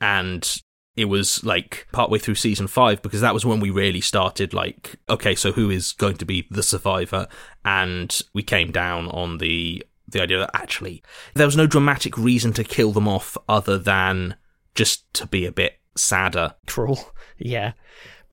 And 0.00 0.62
it 0.98 1.04
was 1.04 1.44
like 1.44 1.86
partway 1.92 2.18
through 2.18 2.34
season 2.34 2.66
five 2.66 3.00
because 3.02 3.20
that 3.20 3.32
was 3.32 3.46
when 3.46 3.60
we 3.60 3.70
really 3.70 4.00
started 4.00 4.52
like 4.52 4.96
okay 5.08 5.36
so 5.36 5.52
who 5.52 5.70
is 5.70 5.92
going 5.92 6.16
to 6.16 6.26
be 6.26 6.46
the 6.50 6.62
survivor? 6.62 7.28
And 7.64 8.20
we 8.34 8.42
came 8.42 8.72
down 8.72 9.06
on 9.08 9.38
the 9.38 9.84
the 10.08 10.20
idea 10.20 10.38
that 10.38 10.50
actually 10.54 11.02
there 11.34 11.46
was 11.46 11.56
no 11.56 11.68
dramatic 11.68 12.18
reason 12.18 12.52
to 12.54 12.64
kill 12.64 12.90
them 12.90 13.06
off 13.06 13.36
other 13.48 13.78
than 13.78 14.34
just 14.74 15.12
to 15.14 15.26
be 15.26 15.46
a 15.46 15.52
bit 15.52 15.78
sadder. 15.96 16.54
Cruel. 16.66 16.98
Yeah. 17.40 17.74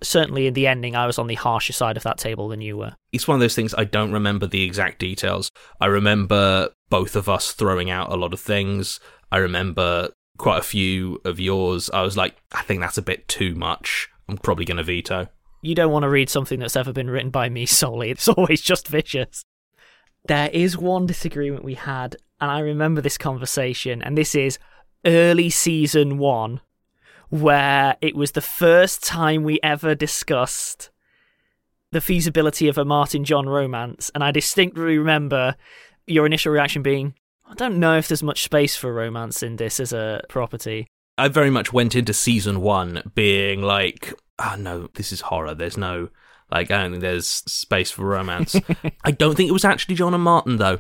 Certainly 0.02 0.48
in 0.48 0.56
the 0.56 0.66
ending 0.66 0.96
i 0.96 1.06
was 1.06 1.20
on 1.20 1.28
the 1.28 1.36
harsher 1.36 1.74
side 1.74 1.96
of 1.96 2.02
that 2.04 2.18
table 2.18 2.48
than 2.48 2.60
you 2.60 2.76
were. 2.76 2.96
It's 3.12 3.28
one 3.28 3.36
of 3.36 3.42
those 3.42 3.54
things 3.54 3.76
i 3.78 3.84
don't 3.84 4.12
remember 4.12 4.48
the 4.48 4.64
exact 4.64 4.98
details. 4.98 5.52
I 5.80 5.86
remember 5.86 6.70
both 6.90 7.16
of 7.16 7.30
us 7.30 7.52
throwing 7.52 7.92
out 7.92 8.12
a 8.12 8.16
lot 8.16 8.34
of 8.34 8.40
things. 8.40 9.00
I 9.32 9.38
remember 9.38 10.10
quite 10.38 10.60
a 10.60 10.64
few 10.64 11.22
of 11.26 11.40
yours, 11.40 11.90
I 11.94 12.02
was 12.02 12.18
like, 12.18 12.36
I 12.52 12.62
think 12.64 12.82
that's 12.82 12.98
a 12.98 13.04
bit 13.04 13.28
too 13.28 13.56
much. 13.56 14.10
I'm 14.28 14.38
probably 14.38 14.66
going 14.66 14.78
to 14.78 14.84
veto. 14.84 15.28
You 15.62 15.76
don't 15.76 15.92
want 15.92 16.04
to 16.04 16.10
read 16.10 16.30
something 16.30 16.60
that's 16.60 16.76
ever 16.76 16.94
been 16.94 17.10
written 17.10 17.30
by 17.30 17.50
me 17.50 17.66
solely. 17.66 18.12
It's 18.12 18.28
always 18.28 18.62
just 18.62 18.88
vicious. 18.88 19.46
There 20.28 20.50
is 20.52 20.78
one 20.78 21.06
disagreement 21.06 21.64
we 21.64 21.76
had, 21.76 22.16
and 22.42 22.50
I 22.50 22.60
remember 22.60 23.02
this 23.02 23.18
conversation, 23.18 24.02
and 24.02 24.18
this 24.18 24.34
is 24.34 24.58
early 25.06 25.50
season 25.50 26.18
one, 26.18 26.62
where 27.30 27.96
it 28.02 28.16
was 28.16 28.32
the 28.32 28.42
first 28.42 29.04
time 29.04 29.44
we 29.44 29.60
ever 29.62 29.94
discussed 29.94 30.90
the 31.92 32.02
feasibility 32.02 32.68
of 32.68 32.78
a 32.78 32.86
Martin 32.86 33.24
John 33.24 33.48
romance, 33.48 34.12
and 34.14 34.24
I 34.24 34.32
distinctly 34.32 34.98
remember 34.98 35.56
your 36.08 36.26
initial 36.26 36.52
reaction 36.52 36.82
being, 36.82 37.14
I 37.48 37.54
don't 37.54 37.80
know 37.80 37.98
if 37.98 38.08
there's 38.08 38.24
much 38.24 38.44
space 38.44 38.76
for 38.76 38.94
romance 38.94 39.44
in 39.44 39.56
this 39.58 39.80
as 39.80 39.94
a 39.94 40.22
property. 40.30 40.88
I 41.18 41.28
very 41.28 41.50
much 41.50 41.72
went 41.72 41.96
into 41.96 42.14
season 42.14 42.62
one 42.62 43.12
being 43.14 43.62
like, 43.62 44.14
oh 44.40 44.56
no, 44.58 44.90
this 44.96 45.12
is 45.12 45.22
horror. 45.22 45.56
There's 45.56 45.78
no, 45.78 46.10
like, 46.52 46.72
I 46.72 46.82
don't 46.82 46.92
think 46.92 47.02
there's 47.02 47.28
space 47.28 47.92
for 47.92 48.06
romance. 48.06 48.56
I 49.04 49.12
don't 49.12 49.36
think 49.36 49.50
it 49.50 49.54
was 49.54 49.66
actually 49.66 49.96
John 49.96 50.14
and 50.14 50.24
Martin, 50.24 50.58
though. 50.58 50.80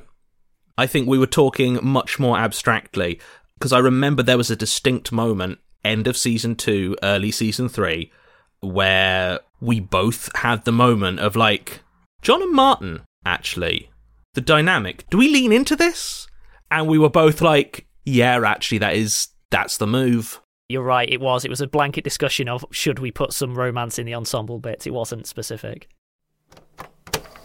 I 0.78 0.88
think 0.88 1.08
we 1.08 1.19
were 1.19 1.28
talking 1.28 1.80
much 1.82 2.19
more 2.19 2.38
abstractly 2.38 3.21
because 3.54 3.71
I 3.71 3.80
remember 3.80 4.23
there 4.23 4.38
was 4.38 4.51
a 4.51 4.58
distinct 4.58 5.12
moment, 5.12 5.60
end 5.86 6.08
of 6.08 6.17
season 6.17 6.56
two, 6.56 6.97
early 7.01 7.32
season 7.32 7.69
three, 7.69 8.12
where 8.60 9.39
we 9.62 9.80
both 9.80 10.30
had 10.36 10.65
the 10.65 10.73
moment 10.73 11.19
of 11.19 11.38
like, 11.38 11.82
John 12.21 12.41
and 12.41 12.54
Martin, 12.54 13.04
actually. 13.25 13.89
The 14.34 14.41
dynamic. 14.41 15.10
Do 15.10 15.17
we 15.17 15.30
lean 15.30 15.54
into 15.54 15.78
this? 15.78 16.28
And 16.71 16.88
we 16.88 16.97
were 16.97 17.10
both 17.10 17.41
like, 17.41 17.88
yeah, 18.06 18.39
actually, 18.45 18.80
that 18.80 18.95
is 18.95 19.30
that's 19.49 19.78
the 19.78 19.88
move. 19.88 20.41
You're 20.67 20.84
right. 20.84 21.10
It 21.10 21.21
was. 21.21 21.45
It 21.45 21.49
was 21.49 21.62
a 21.62 21.67
blanket 21.67 22.04
discussion 22.04 22.49
of 22.49 22.65
should 22.71 22.99
we 22.99 23.12
put 23.12 23.34
some 23.34 23.56
romance 23.56 23.99
in 23.99 24.06
the 24.06 24.15
ensemble 24.15 24.60
bits. 24.60 24.88
It 24.88 24.93
wasn't 24.93 25.28
specific. 25.28 25.88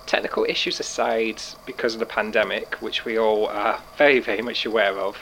Technical 0.06 0.44
issues 0.44 0.80
aside, 0.80 1.40
because 1.66 1.94
of 1.94 2.00
the 2.00 2.06
pandemic, 2.06 2.74
which 2.76 3.04
we 3.04 3.18
all 3.18 3.46
are 3.46 3.80
very, 3.96 4.20
very 4.20 4.42
much 4.42 4.64
aware 4.66 4.98
of, 4.98 5.16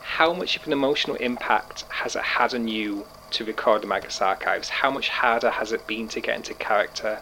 how 0.00 0.32
much 0.32 0.56
of 0.56 0.66
an 0.66 0.72
emotional 0.72 1.16
impact 1.16 1.84
has 1.90 2.16
it 2.16 2.22
had 2.22 2.54
on 2.54 2.66
you 2.66 3.06
to 3.30 3.44
record 3.44 3.82
the 3.82 3.86
Magnus 3.86 4.20
Archives? 4.22 4.68
How 4.68 4.90
much 4.90 5.08
harder 5.08 5.50
has 5.50 5.72
it 5.72 5.86
been 5.86 6.08
to 6.08 6.20
get 6.20 6.34
into 6.34 6.54
character? 6.54 7.20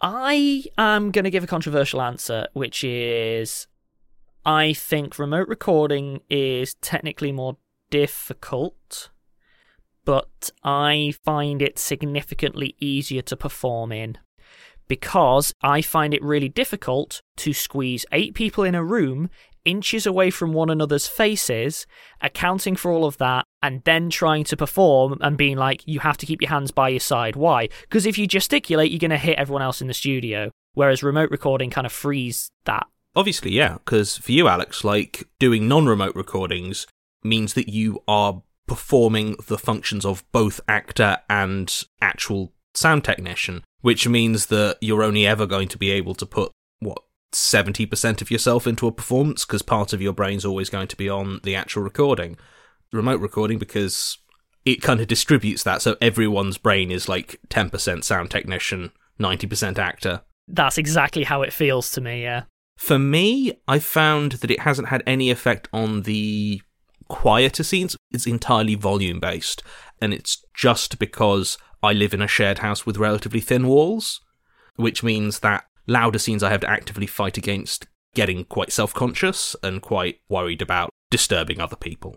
I 0.00 0.64
am 0.76 1.12
going 1.12 1.24
to 1.24 1.30
give 1.30 1.44
a 1.44 1.46
controversial 1.46 2.02
answer, 2.02 2.48
which 2.54 2.82
is 2.82 3.66
I 4.50 4.72
think 4.72 5.16
remote 5.16 5.46
recording 5.46 6.22
is 6.28 6.74
technically 6.80 7.30
more 7.30 7.56
difficult, 7.88 9.10
but 10.04 10.50
I 10.64 11.14
find 11.24 11.62
it 11.62 11.78
significantly 11.78 12.74
easier 12.80 13.22
to 13.22 13.36
perform 13.36 13.92
in 13.92 14.18
because 14.88 15.54
I 15.62 15.82
find 15.82 16.12
it 16.12 16.24
really 16.24 16.48
difficult 16.48 17.22
to 17.36 17.52
squeeze 17.52 18.04
eight 18.10 18.34
people 18.34 18.64
in 18.64 18.74
a 18.74 18.82
room 18.82 19.30
inches 19.64 20.04
away 20.04 20.30
from 20.30 20.52
one 20.52 20.68
another's 20.68 21.06
faces, 21.06 21.86
accounting 22.20 22.74
for 22.74 22.90
all 22.90 23.04
of 23.04 23.18
that, 23.18 23.44
and 23.62 23.84
then 23.84 24.10
trying 24.10 24.42
to 24.42 24.56
perform 24.56 25.16
and 25.20 25.36
being 25.36 25.58
like, 25.58 25.86
you 25.86 26.00
have 26.00 26.16
to 26.16 26.26
keep 26.26 26.42
your 26.42 26.50
hands 26.50 26.72
by 26.72 26.88
your 26.88 26.98
side. 26.98 27.36
Why? 27.36 27.68
Because 27.82 28.04
if 28.04 28.18
you 28.18 28.26
gesticulate, 28.26 28.90
you're 28.90 28.98
going 28.98 29.12
to 29.12 29.16
hit 29.16 29.38
everyone 29.38 29.62
else 29.62 29.80
in 29.80 29.86
the 29.86 29.94
studio. 29.94 30.50
Whereas 30.74 31.04
remote 31.04 31.30
recording 31.30 31.70
kind 31.70 31.86
of 31.86 31.92
frees 31.92 32.50
that 32.64 32.88
Obviously, 33.16 33.50
yeah, 33.50 33.74
because 33.74 34.16
for 34.16 34.32
you, 34.32 34.48
Alex, 34.48 34.84
like 34.84 35.28
doing 35.38 35.66
non 35.66 35.86
remote 35.86 36.14
recordings 36.14 36.86
means 37.22 37.54
that 37.54 37.68
you 37.68 38.02
are 38.06 38.42
performing 38.66 39.36
the 39.48 39.58
functions 39.58 40.04
of 40.04 40.24
both 40.30 40.60
actor 40.68 41.18
and 41.28 41.84
actual 42.00 42.52
sound 42.74 43.04
technician, 43.04 43.64
which 43.80 44.06
means 44.06 44.46
that 44.46 44.78
you're 44.80 45.02
only 45.02 45.26
ever 45.26 45.44
going 45.44 45.68
to 45.68 45.78
be 45.78 45.90
able 45.90 46.14
to 46.14 46.24
put, 46.24 46.52
what, 46.78 47.02
70% 47.32 48.22
of 48.22 48.30
yourself 48.30 48.66
into 48.66 48.86
a 48.86 48.92
performance 48.92 49.44
because 49.44 49.62
part 49.62 49.92
of 49.92 50.02
your 50.02 50.12
brain's 50.12 50.44
always 50.44 50.70
going 50.70 50.88
to 50.88 50.96
be 50.96 51.08
on 51.08 51.40
the 51.42 51.54
actual 51.54 51.82
recording. 51.82 52.36
Remote 52.92 53.20
recording, 53.20 53.58
because 53.58 54.18
it 54.64 54.82
kind 54.82 55.00
of 55.00 55.08
distributes 55.08 55.62
that, 55.62 55.82
so 55.82 55.96
everyone's 56.00 56.58
brain 56.58 56.90
is 56.90 57.08
like 57.08 57.40
10% 57.48 58.04
sound 58.04 58.30
technician, 58.30 58.92
90% 59.18 59.78
actor. 59.78 60.22
That's 60.48 60.78
exactly 60.78 61.24
how 61.24 61.42
it 61.42 61.52
feels 61.52 61.90
to 61.92 62.00
me, 62.00 62.22
yeah. 62.22 62.44
For 62.80 62.98
me, 62.98 63.52
I 63.68 63.78
found 63.78 64.32
that 64.32 64.50
it 64.50 64.60
hasn't 64.60 64.88
had 64.88 65.02
any 65.06 65.30
effect 65.30 65.68
on 65.70 66.02
the 66.02 66.62
quieter 67.08 67.62
scenes. 67.62 67.94
It's 68.10 68.26
entirely 68.26 68.74
volume 68.74 69.20
based, 69.20 69.62
and 70.00 70.14
it's 70.14 70.42
just 70.54 70.98
because 70.98 71.58
I 71.82 71.92
live 71.92 72.14
in 72.14 72.22
a 72.22 72.26
shared 72.26 72.60
house 72.60 72.86
with 72.86 72.96
relatively 72.96 73.40
thin 73.40 73.66
walls, 73.66 74.22
which 74.76 75.02
means 75.02 75.40
that 75.40 75.66
louder 75.86 76.18
scenes 76.18 76.42
I 76.42 76.48
have 76.48 76.62
to 76.62 76.70
actively 76.70 77.06
fight 77.06 77.36
against 77.36 77.86
getting 78.14 78.46
quite 78.46 78.72
self 78.72 78.94
conscious 78.94 79.54
and 79.62 79.82
quite 79.82 80.20
worried 80.30 80.62
about 80.62 80.88
disturbing 81.10 81.60
other 81.60 81.76
people. 81.76 82.16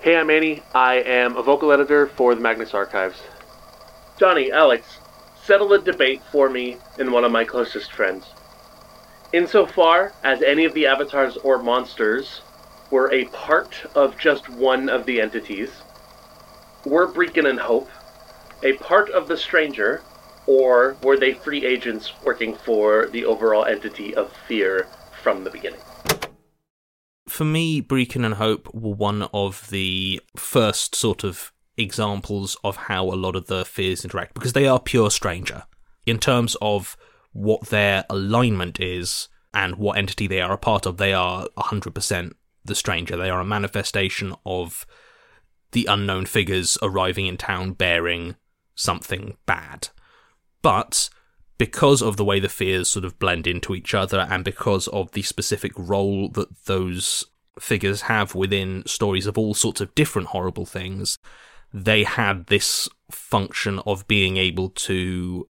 Hey, 0.00 0.16
I'm 0.16 0.30
Annie. 0.30 0.62
I 0.72 1.02
am 1.02 1.36
a 1.36 1.42
vocal 1.42 1.72
editor 1.72 2.06
for 2.06 2.32
the 2.32 2.40
Magnus 2.40 2.74
Archives. 2.74 3.20
Jonny, 4.20 4.52
Alex, 4.52 4.98
settle 5.42 5.66
the 5.68 5.78
debate 5.78 6.22
for 6.30 6.48
me 6.48 6.76
and 7.00 7.12
one 7.12 7.24
of 7.24 7.32
my 7.32 7.44
closest 7.44 7.92
friends. 7.92 8.24
Insofar 9.32 10.12
as 10.24 10.42
any 10.42 10.64
of 10.64 10.72
the 10.74 10.86
avatars 10.86 11.36
or 11.38 11.62
monsters 11.62 12.40
were 12.90 13.12
a 13.12 13.26
part 13.26 13.74
of 13.94 14.18
just 14.18 14.48
one 14.48 14.88
of 14.88 15.04
the 15.04 15.20
entities, 15.20 15.70
were 16.86 17.06
Breekon 17.06 17.48
and 17.48 17.60
Hope 17.60 17.90
a 18.62 18.72
part 18.74 19.10
of 19.10 19.28
the 19.28 19.36
stranger, 19.36 20.02
or 20.46 20.96
were 21.02 21.16
they 21.16 21.32
free 21.32 21.64
agents 21.64 22.12
working 22.24 22.56
for 22.56 23.06
the 23.06 23.24
overall 23.24 23.64
entity 23.64 24.14
of 24.14 24.32
fear 24.48 24.88
from 25.22 25.44
the 25.44 25.50
beginning? 25.50 25.80
For 27.28 27.44
me, 27.44 27.82
Breekon 27.82 28.24
and 28.24 28.34
Hope 28.34 28.72
were 28.74 28.94
one 28.94 29.28
of 29.32 29.68
the 29.70 30.20
first 30.36 30.94
sort 30.94 31.22
of 31.22 31.52
examples 31.76 32.56
of 32.64 32.76
how 32.76 33.04
a 33.04 33.14
lot 33.14 33.36
of 33.36 33.46
the 33.46 33.64
fears 33.64 34.04
interact 34.04 34.34
because 34.34 34.54
they 34.54 34.66
are 34.66 34.80
pure 34.80 35.10
stranger. 35.10 35.64
In 36.06 36.18
terms 36.18 36.56
of 36.62 36.96
what 37.32 37.68
their 37.68 38.04
alignment 38.10 38.80
is 38.80 39.28
and 39.54 39.76
what 39.76 39.98
entity 39.98 40.26
they 40.26 40.40
are 40.40 40.52
a 40.52 40.58
part 40.58 40.86
of, 40.86 40.96
they 40.96 41.12
are 41.12 41.48
100% 41.56 42.32
the 42.64 42.74
stranger. 42.74 43.16
They 43.16 43.30
are 43.30 43.40
a 43.40 43.44
manifestation 43.44 44.34
of 44.44 44.86
the 45.72 45.86
unknown 45.88 46.26
figures 46.26 46.78
arriving 46.82 47.26
in 47.26 47.36
town 47.36 47.72
bearing 47.72 48.36
something 48.74 49.36
bad. 49.46 49.88
But 50.62 51.08
because 51.58 52.02
of 52.02 52.16
the 52.16 52.24
way 52.24 52.40
the 52.40 52.48
fears 52.48 52.88
sort 52.88 53.04
of 53.04 53.18
blend 53.18 53.46
into 53.46 53.74
each 53.74 53.94
other 53.94 54.26
and 54.30 54.44
because 54.44 54.86
of 54.88 55.12
the 55.12 55.22
specific 55.22 55.72
role 55.76 56.28
that 56.30 56.64
those 56.66 57.26
figures 57.58 58.02
have 58.02 58.34
within 58.34 58.84
stories 58.86 59.26
of 59.26 59.36
all 59.36 59.54
sorts 59.54 59.80
of 59.80 59.94
different 59.94 60.28
horrible 60.28 60.66
things, 60.66 61.18
they 61.72 62.04
had 62.04 62.46
this 62.46 62.88
function 63.10 63.80
of 63.80 64.06
being 64.06 64.36
able 64.36 64.70
to 64.70 65.48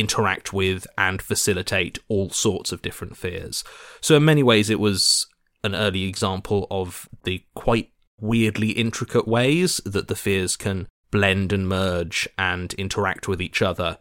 interact 0.00 0.52
with 0.52 0.86
and 0.96 1.20
facilitate 1.20 1.98
all 2.08 2.30
sorts 2.30 2.72
of 2.72 2.82
different 2.82 3.16
fears. 3.16 3.64
So, 4.00 4.16
in 4.16 4.24
many 4.24 4.42
ways, 4.42 4.70
it 4.70 4.80
was 4.80 5.26
an 5.64 5.74
early 5.74 6.04
example 6.04 6.66
of 6.70 7.08
the 7.24 7.44
quite 7.54 7.92
weirdly 8.18 8.70
intricate 8.70 9.28
ways 9.28 9.80
that 9.84 10.08
the 10.08 10.16
fears 10.16 10.56
can 10.56 10.86
blend 11.10 11.52
and 11.52 11.68
merge 11.68 12.28
and 12.38 12.72
interact 12.74 13.28
with 13.28 13.40
each 13.40 13.62
other 13.62 13.98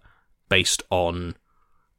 based 0.50 0.84
on, 0.90 1.36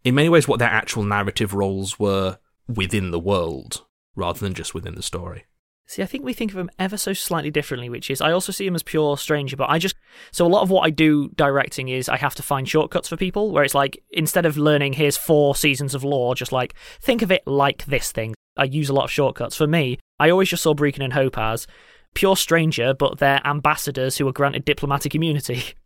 in 0.05 0.15
many 0.15 0.29
ways, 0.29 0.49
what 0.49 0.59
their 0.59 0.69
actual 0.69 1.03
narrative 1.03 1.53
roles 1.55 1.99
were 1.99 2.39
within 2.69 3.11
the 3.11 3.19
world 3.19 3.85
rather 4.15 4.41
than 4.41 4.55
just 4.55 4.75
within 4.75 4.95
the 4.95 5.03
story. 5.03 5.45
See, 5.88 6.03
I 6.03 6.07
think 6.07 6.25
we 6.25 6.33
think 6.33 6.51
of 6.51 6.59
him 6.59 6.70
ever 6.81 6.96
so 6.96 7.12
slightly 7.12 7.51
differently, 7.51 7.88
which 7.88 8.11
is 8.11 8.20
I 8.20 8.33
also 8.33 8.51
see 8.51 8.66
him 8.66 8.75
as 8.75 8.83
pure 8.83 9.16
stranger, 9.16 9.57
but 9.57 9.70
I 9.70 9.79
just 9.79 9.94
so 10.33 10.44
a 10.44 10.49
lot 10.49 10.62
of 10.62 10.70
what 10.70 10.85
I 10.85 10.90
do 10.90 11.29
directing 11.37 11.88
is 11.88 12.09
I 12.09 12.16
have 12.16 12.35
to 12.37 12.42
find 12.42 12.68
shortcuts 12.68 13.09
for 13.09 13.16
people 13.16 13.53
where 13.53 13.62
it's 13.62 13.75
like 13.75 14.03
instead 14.11 14.46
of 14.46 14.57
learning 14.57 14.94
here's 14.94 15.16
four 15.16 15.55
seasons 15.55 15.94
of 15.94 16.03
lore, 16.03 16.35
just 16.35 16.51
like 16.51 16.75
think 17.01 17.22
of 17.22 17.31
it 17.31 17.46
like 17.46 17.85
this 17.85 18.11
thing. 18.11 18.35
I 18.57 18.64
use 18.64 18.88
a 18.88 18.94
lot 18.94 19.05
of 19.05 19.11
shortcuts. 19.12 19.55
For 19.55 19.66
me, 19.66 19.99
I 20.18 20.31
always 20.31 20.49
just 20.49 20.62
saw 20.62 20.75
Breekon 20.75 21.05
and 21.05 21.12
Hope 21.12 21.38
as 21.38 21.68
pure 22.14 22.37
stranger, 22.37 22.94
but 22.94 23.18
they're 23.18 23.46
ambassadors 23.46 24.16
who 24.16 24.27
are 24.27 24.33
granted 24.33 24.64
diplomatic 24.64 25.14
immunity. 25.14 25.62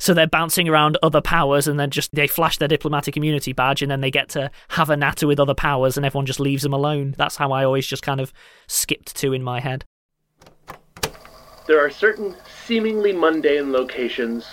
So 0.00 0.14
they're 0.14 0.26
bouncing 0.26 0.66
around 0.66 0.96
other 1.02 1.20
powers 1.20 1.68
and 1.68 1.78
then 1.78 1.90
just 1.90 2.14
they 2.14 2.26
flash 2.26 2.56
their 2.56 2.68
diplomatic 2.68 3.18
immunity 3.18 3.52
badge 3.52 3.82
and 3.82 3.90
then 3.90 4.00
they 4.00 4.10
get 4.10 4.30
to 4.30 4.50
have 4.70 4.88
a 4.88 4.96
natter 4.96 5.26
with 5.26 5.38
other 5.38 5.54
powers 5.54 5.96
and 5.98 6.06
everyone 6.06 6.24
just 6.24 6.40
leaves 6.40 6.62
them 6.62 6.72
alone. 6.72 7.14
That's 7.18 7.36
how 7.36 7.52
I 7.52 7.64
always 7.64 7.86
just 7.86 8.02
kind 8.02 8.18
of 8.18 8.32
skipped 8.66 9.14
to 9.16 9.34
in 9.34 9.42
my 9.42 9.60
head. 9.60 9.84
There 11.66 11.78
are 11.78 11.90
certain 11.90 12.34
seemingly 12.64 13.12
mundane 13.12 13.72
locations 13.72 14.46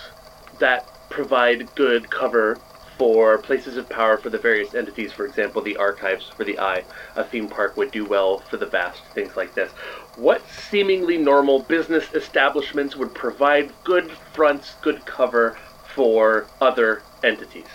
that 0.60 0.86
provide 1.10 1.74
good 1.76 2.10
cover 2.12 2.60
for 2.98 3.38
places 3.38 3.78
of 3.78 3.88
power 3.88 4.18
for 4.18 4.30
the 4.30 4.38
various 4.38 4.76
entities. 4.76 5.14
For 5.14 5.26
example, 5.26 5.62
the 5.62 5.78
archives 5.78 6.28
for 6.28 6.44
the 6.44 6.60
eye. 6.60 6.84
A 7.16 7.24
theme 7.24 7.48
park 7.48 7.78
would 7.78 7.92
do 7.92 8.06
well 8.06 8.40
for 8.40 8.58
the 8.58 8.66
vast, 8.66 9.04
things 9.14 9.38
like 9.38 9.54
this. 9.54 9.72
What 10.18 10.42
seemingly 10.50 11.16
normal 11.18 11.60
business 11.60 12.12
establishments 12.16 12.96
would 12.96 13.14
provide 13.14 13.72
good 13.84 14.12
fronts, 14.34 14.74
good 14.82 15.06
cover 15.06 15.60
for 15.94 16.48
other 16.60 17.04
entities? 17.24 17.68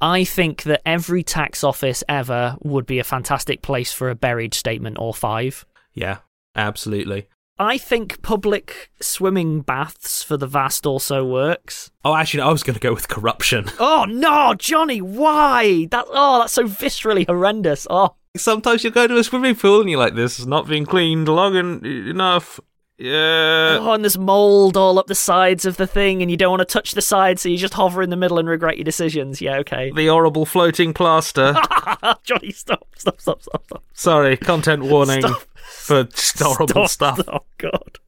I 0.00 0.22
think 0.22 0.62
that 0.62 0.82
every 0.86 1.24
tax 1.24 1.64
office 1.64 2.04
ever 2.08 2.56
would 2.62 2.86
be 2.86 3.00
a 3.00 3.04
fantastic 3.04 3.60
place 3.60 3.92
for 3.92 4.08
a 4.08 4.14
buried 4.14 4.54
statement 4.54 4.98
or 5.00 5.12
five. 5.12 5.66
Yeah, 5.94 6.18
absolutely. 6.54 7.26
I 7.58 7.76
think 7.76 8.22
public 8.22 8.90
swimming 9.00 9.62
baths 9.62 10.22
for 10.22 10.36
the 10.36 10.46
vast 10.46 10.86
also 10.86 11.24
works. 11.24 11.90
Oh, 12.04 12.14
actually, 12.14 12.42
I 12.42 12.52
was 12.52 12.62
going 12.62 12.74
to 12.74 12.80
go 12.80 12.94
with 12.94 13.08
corruption. 13.08 13.66
Oh 13.80 14.06
no, 14.08 14.54
Jonny, 14.54 15.00
why? 15.00 15.86
That 15.90 16.04
oh, 16.08 16.40
that's 16.40 16.52
so 16.52 16.64
viscerally 16.64 17.26
horrendous. 17.26 17.86
Oh, 17.90 18.14
Sometimes 18.36 18.82
you 18.82 18.90
go 18.90 19.06
to 19.06 19.16
a 19.16 19.24
swimming 19.24 19.54
pool 19.54 19.80
and 19.80 19.88
you're 19.88 19.98
like, 19.98 20.14
this 20.14 20.38
is 20.40 20.46
not 20.46 20.66
being 20.66 20.84
cleaned 20.84 21.28
long 21.28 21.56
en- 21.56 21.84
enough. 21.84 22.58
Yeah. 22.96 23.78
oh, 23.80 23.92
and 23.92 24.04
there's 24.04 24.16
mold 24.16 24.76
all 24.76 25.00
up 25.00 25.08
the 25.08 25.16
sides 25.16 25.64
of 25.64 25.76
the 25.76 25.86
thing, 25.86 26.22
and 26.22 26.30
you 26.30 26.36
don't 26.36 26.50
want 26.50 26.60
to 26.60 26.64
touch 26.64 26.92
the 26.92 27.02
sides, 27.02 27.42
so 27.42 27.48
you 27.48 27.58
just 27.58 27.74
hover 27.74 28.02
in 28.02 28.10
the 28.10 28.16
middle 28.16 28.38
and 28.38 28.48
regret 28.48 28.76
your 28.78 28.84
decisions. 28.84 29.40
Yeah, 29.40 29.56
okay. 29.58 29.90
The 29.90 30.06
horrible 30.06 30.46
floating 30.46 30.94
plaster. 30.94 31.54
Jonny, 32.22 32.52
stop, 32.52 32.86
stop, 32.96 33.20
stop, 33.20 33.42
stop, 33.42 33.64
stop. 33.66 33.82
Sorry, 33.94 34.36
content 34.36 34.84
warning 34.84 35.22
Stop. 35.22 35.42
for 35.56 36.04
just 36.04 36.38
horrible 36.38 36.86
Stop. 36.86 37.16
stuff. 37.16 37.28
Oh 37.28 37.44
god. 37.58 37.98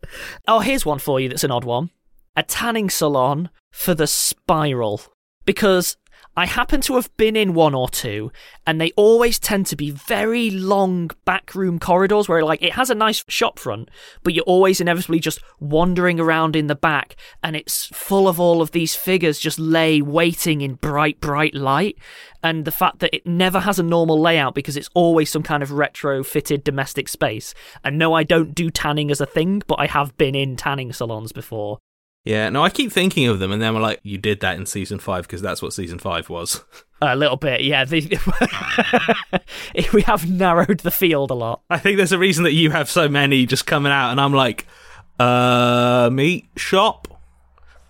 Oh, 0.46 0.60
here's 0.60 0.86
one 0.86 1.00
for 1.00 1.18
you 1.18 1.28
that's 1.28 1.44
an 1.44 1.50
odd 1.50 1.64
one. 1.64 1.90
A 2.36 2.44
tanning 2.44 2.88
salon 2.88 3.50
for 3.72 3.92
the 3.92 4.06
spiral. 4.06 5.00
Because 5.44 5.96
I 6.38 6.44
happen 6.44 6.82
to 6.82 6.96
have 6.96 7.16
been 7.16 7.34
in 7.34 7.54
one 7.54 7.74
or 7.74 7.88
two, 7.88 8.30
and 8.66 8.78
they 8.78 8.92
always 8.94 9.38
tend 9.38 9.64
to 9.66 9.76
be 9.76 9.90
very 9.90 10.50
long 10.50 11.10
backroom 11.24 11.78
corridors 11.78 12.28
where, 12.28 12.44
like, 12.44 12.62
it 12.62 12.74
has 12.74 12.90
a 12.90 12.94
nice 12.94 13.24
shop 13.26 13.58
front, 13.58 13.90
but 14.22 14.34
you're 14.34 14.44
always 14.44 14.78
inevitably 14.78 15.18
just 15.18 15.40
wandering 15.60 16.20
around 16.20 16.54
in 16.54 16.66
the 16.66 16.74
back, 16.74 17.16
and 17.42 17.56
it's 17.56 17.86
full 17.86 18.28
of 18.28 18.38
all 18.38 18.60
of 18.60 18.72
these 18.72 18.94
figures 18.94 19.38
just 19.38 19.58
lay 19.58 20.02
waiting 20.02 20.60
in 20.60 20.74
bright, 20.74 21.20
bright 21.20 21.54
light. 21.54 21.96
And 22.42 22.66
the 22.66 22.70
fact 22.70 22.98
that 22.98 23.14
it 23.16 23.26
never 23.26 23.60
has 23.60 23.78
a 23.78 23.82
normal 23.82 24.20
layout 24.20 24.54
because 24.54 24.76
it's 24.76 24.90
always 24.92 25.30
some 25.30 25.42
kind 25.42 25.62
of 25.62 25.70
retrofitted 25.70 26.64
domestic 26.64 27.08
space. 27.08 27.54
And 27.82 27.98
no, 27.98 28.12
I 28.12 28.24
don't 28.24 28.54
do 28.54 28.70
tanning 28.70 29.10
as 29.10 29.22
a 29.22 29.26
thing, 29.26 29.62
but 29.66 29.80
I 29.80 29.86
have 29.86 30.16
been 30.18 30.34
in 30.34 30.56
tanning 30.56 30.92
salons 30.92 31.32
before. 31.32 31.78
Yeah, 32.26 32.50
no, 32.50 32.64
I 32.64 32.70
keep 32.70 32.90
thinking 32.90 33.28
of 33.28 33.38
them, 33.38 33.52
and 33.52 33.62
then 33.62 33.72
we're 33.72 33.80
like, 33.80 34.00
you 34.02 34.18
did 34.18 34.40
that 34.40 34.56
in 34.56 34.66
season 34.66 34.98
five 34.98 35.28
because 35.28 35.40
that's 35.40 35.62
what 35.62 35.72
season 35.72 36.00
five 36.00 36.28
was. 36.28 36.64
A 37.00 37.14
little 37.14 37.36
bit, 37.36 37.62
yeah. 37.62 37.84
The, 37.84 38.18
we 39.92 40.02
have 40.02 40.28
narrowed 40.28 40.80
the 40.80 40.90
field 40.90 41.30
a 41.30 41.34
lot. 41.34 41.60
I 41.68 41.78
think 41.78 41.98
there's 41.98 42.12
a 42.12 42.18
reason 42.18 42.44
that 42.44 42.54
you 42.54 42.70
have 42.70 42.88
so 42.90 43.06
many 43.06 43.44
just 43.44 43.66
coming 43.66 43.92
out, 43.92 44.10
and 44.10 44.20
I'm 44.20 44.32
like, 44.32 44.66
uh, 45.20 46.08
meat 46.10 46.48
shop? 46.56 47.06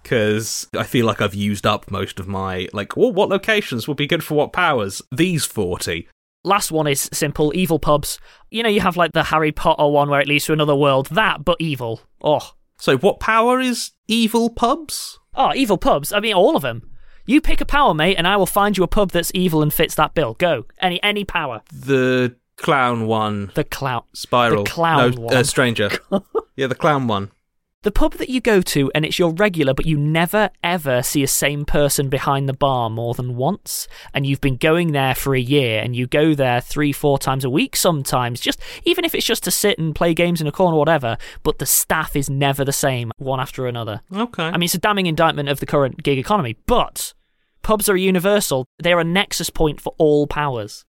Because 0.03 0.66
I 0.77 0.83
feel 0.83 1.07
like 1.07 1.20
I've 1.20 1.35
used 1.35 1.66
up 1.66 1.90
most 1.90 2.18
of 2.18 2.27
my, 2.27 2.68
like, 2.72 2.96
well, 2.96 3.12
what 3.12 3.29
locations 3.29 3.87
would 3.87 3.96
be 3.96 4.09
good 4.09 4.25
for 4.25 4.35
what 4.35 4.53
powers? 4.53 5.01
These 5.12 5.44
40. 5.46 6.09
Last 6.44 6.72
one 6.72 6.88
is 6.88 7.09
simple 7.12 7.53
evil 7.55 7.79
pubs. 7.79 8.18
You 8.51 8.64
know, 8.64 8.68
you 8.68 8.81
have 8.81 8.96
like 8.96 9.12
the 9.12 9.22
Harry 9.22 9.53
Potter 9.53 9.87
one 9.87 10.11
where 10.11 10.20
it 10.20 10.29
leads 10.29 10.46
to 10.46 10.53
another 10.53 10.77
world. 10.77 11.07
That, 11.07 11.44
but 11.44 11.57
evil. 11.61 12.01
Oh. 12.20 12.56
So, 12.78 12.96
what 12.98 13.20
power 13.20 13.60
is 13.60 13.92
evil 14.08 14.50
pubs? 14.50 15.18
Oh, 15.34 15.52
evil 15.54 15.78
pubs. 15.78 16.12
I 16.12 16.20
mean, 16.20 16.34
all 16.34 16.56
of 16.56 16.62
them. 16.62 16.90
You 17.26 17.40
pick 17.40 17.60
a 17.60 17.64
power, 17.64 17.92
mate, 17.92 18.16
and 18.16 18.26
I 18.26 18.36
will 18.36 18.46
find 18.46 18.78
you 18.78 18.84
a 18.84 18.88
pub 18.88 19.10
that's 19.10 19.32
evil 19.34 19.60
and 19.60 19.74
fits 19.74 19.96
that 19.96 20.14
bill. 20.14 20.34
Go. 20.34 20.66
Any 20.80 21.02
any 21.02 21.24
power. 21.24 21.62
The 21.72 22.36
clown 22.56 23.06
one. 23.06 23.50
The 23.54 23.64
clown. 23.64 24.04
Spiral. 24.14 24.64
The 24.64 24.70
clown 24.70 25.10
no, 25.16 25.22
one. 25.22 25.34
Uh, 25.34 25.42
stranger. 25.42 25.90
yeah, 26.56 26.68
the 26.68 26.74
clown 26.74 27.08
one. 27.08 27.32
The 27.87 27.92
pub 27.92 28.14
that 28.14 28.29
you 28.29 28.40
go 28.40 28.62
to 28.62 28.90
and 28.96 29.05
it's 29.05 29.16
your 29.16 29.31
regular, 29.31 29.72
but 29.72 29.87
you 29.87 29.96
never 29.96 30.51
ever 30.64 31.05
see 31.05 31.22
a 31.22 31.29
same 31.29 31.64
person 31.64 32.09
behind 32.09 32.49
the 32.49 32.53
bar 32.53 32.90
more 32.90 33.14
than 33.14 33.37
once, 33.37 33.87
and 34.12 34.27
you've 34.27 34.40
been 34.40 34.57
going 34.57 34.90
there 34.90 35.14
for 35.14 35.37
a 35.37 35.40
year, 35.40 35.81
and 35.81 35.94
you 35.94 36.09
go 36.09 36.35
there 36.35 36.61
three, 36.61 36.90
four 36.90 37.16
times 37.16 37.44
a 37.44 37.49
week 37.49 37.77
sometimes, 37.77 38.40
just 38.40 38.61
even 38.83 39.05
if 39.05 39.14
it's 39.14 39.25
just 39.25 39.44
to 39.44 39.53
sit 39.53 39.79
and 39.79 39.94
play 39.94 40.14
games 40.14 40.40
in 40.40 40.49
a 40.49 40.51
corner 40.51 40.75
or 40.75 40.81
whatever, 40.81 41.16
but 41.44 41.61
the 41.61 41.64
staff 41.64 42.16
is 42.16 42.29
never 42.29 42.64
the 42.64 42.72
same, 42.72 43.12
one 43.18 43.38
after 43.38 43.68
another. 43.68 44.01
Okay. 44.12 44.42
I 44.42 44.57
mean, 44.57 44.64
it's 44.64 44.75
a 44.75 44.79
damning 44.79 45.07
indictment 45.07 45.49
of 45.49 45.61
the 45.61 45.66
current 45.66 46.03
gig 46.03 46.18
economy, 46.18 46.57
but 46.66 47.14
pubs 47.62 47.88
are 47.88 47.96
universal. 47.96 48.66
They're 48.81 48.99
a 48.99 49.05
nexus 49.05 49.49
point 49.49 49.81
for 49.81 49.94
all 49.96 50.27
powers. 50.27 50.85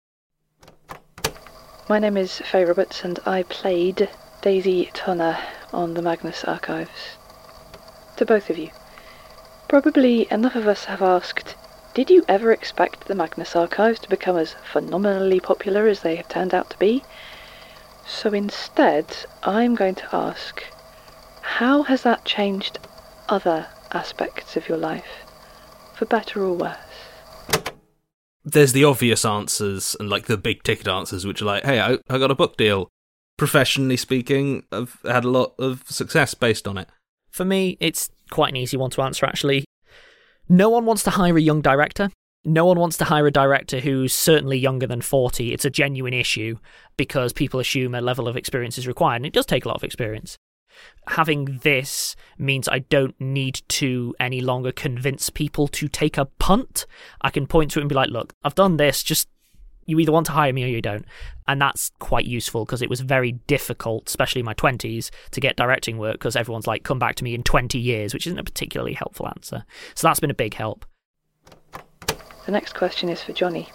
My 1.89 1.97
name 1.97 2.17
is 2.17 2.37
Fay 2.37 2.65
Roberts 2.65 3.03
and 3.03 3.17
I 3.25 3.41
played 3.41 4.09
Daisy 4.43 4.91
Tonner 4.93 5.39
on 5.73 5.95
the 5.95 6.01
Magnus 6.01 6.43
Archives. 6.43 7.17
To 8.17 8.25
both 8.25 8.49
of 8.49 8.57
you. 8.57 8.69
Probably 9.67 10.27
enough 10.31 10.55
of 10.55 10.67
us 10.67 10.85
have 10.85 11.01
asked, 11.01 11.55
did 11.93 12.09
you 12.09 12.23
ever 12.27 12.51
expect 12.51 13.07
the 13.07 13.15
Magnus 13.15 13.55
Archives 13.55 13.99
to 13.99 14.09
become 14.09 14.37
as 14.37 14.55
phenomenally 14.71 15.39
popular 15.39 15.87
as 15.87 16.01
they 16.01 16.15
have 16.15 16.29
turned 16.29 16.53
out 16.53 16.69
to 16.69 16.77
be? 16.77 17.03
So 18.05 18.33
instead, 18.33 19.15
I'm 19.43 19.75
going 19.75 19.95
to 19.95 20.15
ask, 20.15 20.63
how 21.41 21.83
has 21.83 22.03
that 22.03 22.25
changed 22.25 22.79
other 23.29 23.67
aspects 23.91 24.55
of 24.55 24.67
your 24.67 24.77
life? 24.77 25.25
For 25.95 26.05
better 26.05 26.43
or 26.43 26.53
worse? 26.53 26.77
There's 28.45 28.73
the 28.73 28.83
obvious 28.83 29.23
answers 29.23 29.95
and 29.99 30.09
like 30.09 30.25
the 30.25 30.37
big 30.37 30.63
ticket 30.63 30.87
answers, 30.87 31.25
which 31.25 31.41
are 31.41 31.45
like, 31.45 31.63
hey, 31.63 31.79
I, 31.79 31.97
I 32.09 32.17
got 32.17 32.31
a 32.31 32.35
book 32.35 32.57
deal. 32.57 32.89
Professionally 33.43 33.97
speaking, 33.97 34.63
I've 34.71 34.97
had 35.03 35.25
a 35.25 35.29
lot 35.29 35.53
of 35.59 35.83
success 35.89 36.33
based 36.33 36.65
on 36.65 36.77
it. 36.77 36.87
For 37.29 37.43
me, 37.43 37.75
it's 37.81 38.09
quite 38.29 38.51
an 38.51 38.55
easy 38.55 38.77
one 38.77 38.89
to 38.91 39.01
answer, 39.01 39.25
actually. 39.25 39.65
No 40.47 40.69
one 40.69 40.85
wants 40.85 41.03
to 41.03 41.09
hire 41.09 41.37
a 41.37 41.41
young 41.41 41.61
director. 41.61 42.09
No 42.45 42.63
one 42.63 42.79
wants 42.79 42.95
to 42.99 43.03
hire 43.03 43.27
a 43.27 43.31
director 43.31 43.81
who's 43.81 44.13
certainly 44.13 44.57
younger 44.57 44.87
than 44.87 45.01
40. 45.01 45.51
It's 45.51 45.65
a 45.65 45.69
genuine 45.69 46.13
issue 46.13 46.57
because 46.95 47.33
people 47.33 47.59
assume 47.59 47.93
a 47.93 47.99
level 47.99 48.29
of 48.29 48.37
experience 48.37 48.77
is 48.77 48.87
required, 48.87 49.17
and 49.17 49.25
it 49.25 49.33
does 49.33 49.45
take 49.45 49.65
a 49.65 49.67
lot 49.67 49.75
of 49.75 49.83
experience. 49.83 50.37
Having 51.09 51.59
this 51.63 52.15
means 52.37 52.69
I 52.69 52.79
don't 52.79 53.19
need 53.19 53.61
to 53.67 54.15
any 54.21 54.39
longer 54.39 54.71
convince 54.71 55.29
people 55.29 55.67
to 55.67 55.89
take 55.89 56.17
a 56.17 56.29
punt. 56.39 56.85
I 57.19 57.29
can 57.29 57.47
point 57.47 57.71
to 57.71 57.79
it 57.79 57.81
and 57.81 57.89
be 57.89 57.95
like, 57.95 58.09
look, 58.09 58.31
I've 58.45 58.55
done 58.55 58.77
this, 58.77 59.03
just 59.03 59.27
you 59.85 59.99
either 59.99 60.11
want 60.11 60.25
to 60.27 60.31
hire 60.31 60.53
me 60.53 60.63
or 60.63 60.67
you 60.67 60.81
don't. 60.81 61.05
And 61.47 61.61
that's 61.61 61.91
quite 61.99 62.25
useful 62.25 62.65
because 62.65 62.81
it 62.81 62.89
was 62.89 63.01
very 63.01 63.33
difficult, 63.47 64.07
especially 64.07 64.39
in 64.39 64.45
my 64.45 64.53
20s, 64.53 65.09
to 65.31 65.41
get 65.41 65.55
directing 65.55 65.97
work 65.97 66.13
because 66.13 66.35
everyone's 66.35 66.67
like, 66.67 66.83
come 66.83 66.99
back 66.99 67.15
to 67.15 67.23
me 67.23 67.35
in 67.35 67.43
20 67.43 67.77
years, 67.79 68.13
which 68.13 68.27
isn't 68.27 68.39
a 68.39 68.43
particularly 68.43 68.93
helpful 68.93 69.27
answer. 69.27 69.65
So 69.95 70.07
that's 70.07 70.19
been 70.19 70.31
a 70.31 70.35
big 70.35 70.53
help. 70.53 70.85
The 72.45 72.51
next 72.51 72.73
question 72.73 73.09
is 73.09 73.21
for 73.21 73.33
Jonny. 73.33 73.69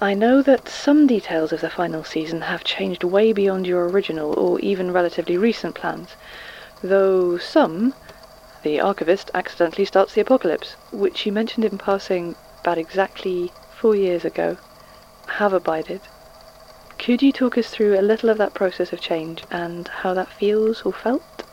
I 0.00 0.14
know 0.14 0.42
that 0.42 0.68
some 0.68 1.08
details 1.08 1.52
of 1.52 1.60
the 1.60 1.70
final 1.70 2.04
season 2.04 2.42
have 2.42 2.62
changed 2.62 3.02
way 3.02 3.32
beyond 3.32 3.66
your 3.66 3.88
original 3.88 4.32
or 4.38 4.60
even 4.60 4.92
relatively 4.92 5.36
recent 5.36 5.74
plans, 5.74 6.10
though 6.82 7.36
some, 7.36 7.94
the 8.62 8.80
archivist 8.80 9.30
accidentally 9.34 9.84
starts 9.84 10.14
the 10.14 10.20
apocalypse, 10.20 10.74
which 10.92 11.26
you 11.26 11.32
mentioned 11.32 11.64
in 11.64 11.78
passing 11.78 12.36
about 12.60 12.78
exactly 12.78 13.50
four 13.76 13.96
years 13.96 14.24
ago 14.24 14.56
have 15.28 15.52
abided. 15.52 16.00
Could 16.98 17.22
you 17.22 17.32
talk 17.32 17.56
us 17.56 17.68
through 17.68 17.98
a 17.98 18.02
little 18.02 18.28
of 18.28 18.38
that 18.38 18.54
process 18.54 18.92
of 18.92 19.00
change 19.00 19.44
and 19.50 19.86
how 19.88 20.14
that 20.14 20.32
feels 20.32 20.82
or 20.82 20.92
felt? 20.92 21.44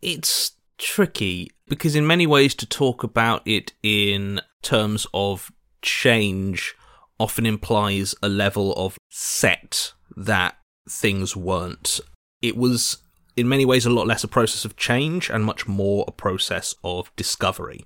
It's 0.00 0.52
tricky 0.78 1.50
because, 1.68 1.94
in 1.94 2.06
many 2.06 2.26
ways, 2.26 2.54
to 2.56 2.66
talk 2.66 3.02
about 3.02 3.42
it 3.46 3.72
in 3.82 4.40
terms 4.62 5.06
of 5.12 5.52
change 5.82 6.74
often 7.20 7.46
implies 7.46 8.14
a 8.22 8.28
level 8.28 8.72
of 8.74 8.96
set 9.10 9.92
that 10.16 10.56
things 10.88 11.36
weren't. 11.36 12.00
It 12.40 12.56
was, 12.56 12.98
in 13.36 13.48
many 13.48 13.66
ways, 13.66 13.84
a 13.84 13.90
lot 13.90 14.06
less 14.06 14.24
a 14.24 14.28
process 14.28 14.64
of 14.64 14.76
change 14.76 15.28
and 15.28 15.44
much 15.44 15.68
more 15.68 16.04
a 16.08 16.12
process 16.12 16.74
of 16.82 17.14
discovery. 17.16 17.84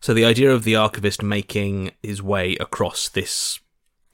So, 0.00 0.14
the 0.14 0.24
idea 0.24 0.52
of 0.52 0.64
the 0.64 0.76
archivist 0.76 1.22
making 1.22 1.90
his 2.02 2.22
way 2.22 2.56
across 2.60 3.08
this 3.08 3.58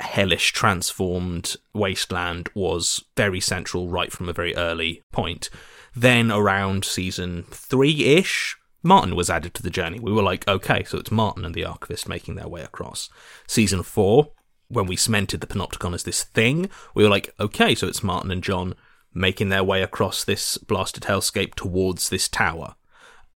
hellish 0.01 0.53
transformed 0.53 1.57
wasteland 1.73 2.49
was 2.55 3.05
very 3.17 3.41
central 3.41 3.89
right 3.89 4.13
from 4.13 4.29
a 4.29 4.33
very 4.33 4.55
early 4.57 5.03
point. 5.13 5.51
Then 5.95 6.31
around 6.33 6.85
season 6.85 7.45
three 7.51 8.05
ish, 8.05 8.57
Martin 8.83 9.17
was 9.17 9.31
added 9.31 9.55
to 9.55 9.63
the 9.63 9.71
journey. 9.71 9.99
We 9.99 10.13
were 10.13 10.23
like, 10.23 10.47
okay, 10.47 10.85
so 10.85 10.99
it's 10.99 11.11
Martin 11.11 11.45
and 11.45 11.55
the 11.55 11.65
archivist 11.65 12.09
making 12.09 12.35
their 12.35 12.49
way 12.49 12.63
across. 12.63 13.09
Season 13.47 13.83
four, 13.83 14.33
when 14.69 14.87
we 14.87 14.97
cemented 14.97 15.41
the 15.41 15.47
panopticon 15.47 15.95
as 15.95 16.03
this 16.03 16.25
thing, 16.25 16.69
we 16.95 17.05
were 17.05 17.11
like, 17.11 17.33
okay, 17.39 17.75
so 17.75 17.87
it's 17.87 18.03
Martin 18.03 18.31
and 18.31 18.43
John 18.43 18.75
making 19.15 19.49
their 19.49 19.65
way 19.65 19.83
across 19.83 20.25
this 20.25 20.59
blasted 20.59 21.05
hellscape 21.05 21.55
towards 21.55 22.11
this 22.11 22.29
tower. 22.29 22.75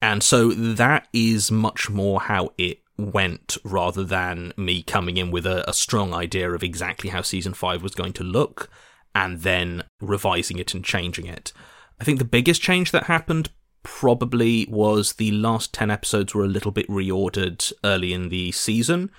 And 0.03 0.23
so 0.23 0.51
that 0.53 1.09
is 1.13 1.51
much 1.51 1.89
more 1.89 2.21
how 2.21 2.51
it 2.59 2.81
went 2.99 3.57
rather 3.65 4.03
than 4.05 4.53
me 4.57 4.83
coming 4.83 5.17
in 5.17 5.31
with 5.31 5.47
a, 5.47 5.69
a 5.69 5.73
strong 5.73 6.13
idea 6.13 6.51
of 6.51 6.63
exactly 6.63 7.11
how 7.11 7.23
season 7.23 7.55
five 7.55 7.83
was 7.83 7.95
going 7.95 8.13
to 8.13 8.25
look 8.25 8.69
and 9.15 9.41
then 9.41 9.85
revising 10.01 10.59
it 10.59 10.75
and 10.75 10.85
changing 10.85 11.27
it. 11.27 11.53
I 12.01 12.05
think 12.05 12.19
the 12.19 12.25
biggest 12.25 12.61
change 12.61 12.91
that 12.91 13.05
happened 13.05 13.51
probably 13.83 14.67
was 14.69 15.15
the 15.15 15.31
last 15.31 15.73
10 15.73 15.91
episodes 15.91 16.35
were 16.35 16.45
a 16.45 16.49
little 16.49 16.73
bit 16.73 16.89
reordered 16.89 17.73
early 17.85 18.13
in 18.13 18.29
the 18.29 18.53
season. 18.53 19.11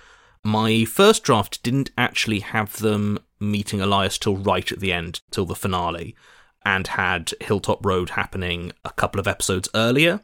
My 0.44 0.84
first 0.84 1.22
draft 1.22 1.62
didn't 1.62 1.90
actually 1.98 2.40
have 2.40 2.78
them 2.78 3.18
meeting 3.40 3.80
Elias 3.80 4.18
till 4.18 4.36
right 4.36 4.70
at 4.70 4.80
the 4.80 4.92
end, 4.92 5.20
till 5.30 5.46
the 5.46 5.54
finale, 5.54 6.14
and 6.64 6.86
had 6.86 7.32
Hilltop 7.40 7.84
Road 7.84 8.10
happening 8.10 8.72
a 8.84 8.90
couple 8.90 9.18
of 9.18 9.26
episodes 9.26 9.68
earlier. 9.74 10.20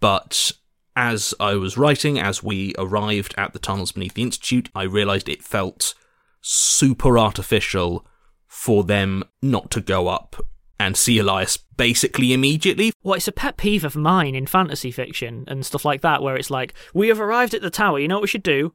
But 0.00 0.52
as 0.96 1.34
I 1.40 1.54
was 1.54 1.78
writing, 1.78 2.18
as 2.18 2.42
we 2.42 2.74
arrived 2.78 3.34
at 3.36 3.52
the 3.52 3.58
tunnels 3.58 3.92
beneath 3.92 4.14
the 4.14 4.22
Institute, 4.22 4.68
I 4.74 4.82
realised 4.82 5.28
it 5.28 5.42
felt 5.42 5.94
super 6.40 7.18
artificial 7.18 8.06
for 8.46 8.84
them 8.84 9.24
not 9.42 9.70
to 9.70 9.80
go 9.80 10.08
up 10.08 10.36
and 10.78 10.96
see 10.96 11.18
Elias 11.18 11.56
basically 11.56 12.32
immediately. 12.32 12.92
Well, 13.02 13.14
it's 13.14 13.28
a 13.28 13.32
pet 13.32 13.56
peeve 13.56 13.84
of 13.84 13.96
mine 13.96 14.34
in 14.34 14.46
fantasy 14.46 14.90
fiction 14.90 15.44
and 15.46 15.64
stuff 15.64 15.84
like 15.84 16.00
that, 16.00 16.22
where 16.22 16.36
it's 16.36 16.50
like, 16.50 16.74
we 16.94 17.08
have 17.08 17.20
arrived 17.20 17.54
at 17.54 17.62
the 17.62 17.70
tower, 17.70 17.98
you 17.98 18.08
know 18.08 18.16
what 18.16 18.22
we 18.22 18.28
should 18.28 18.42
do? 18.42 18.72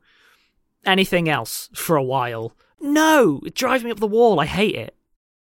Anything 0.85 1.27
else 1.27 1.69
for 1.73 1.95
a 1.95 2.03
while. 2.03 2.55
No! 2.79 3.41
It 3.45 3.55
drives 3.55 3.83
me 3.83 3.91
up 3.91 3.99
the 3.99 4.07
wall, 4.07 4.39
I 4.39 4.45
hate 4.45 4.75
it. 4.75 4.95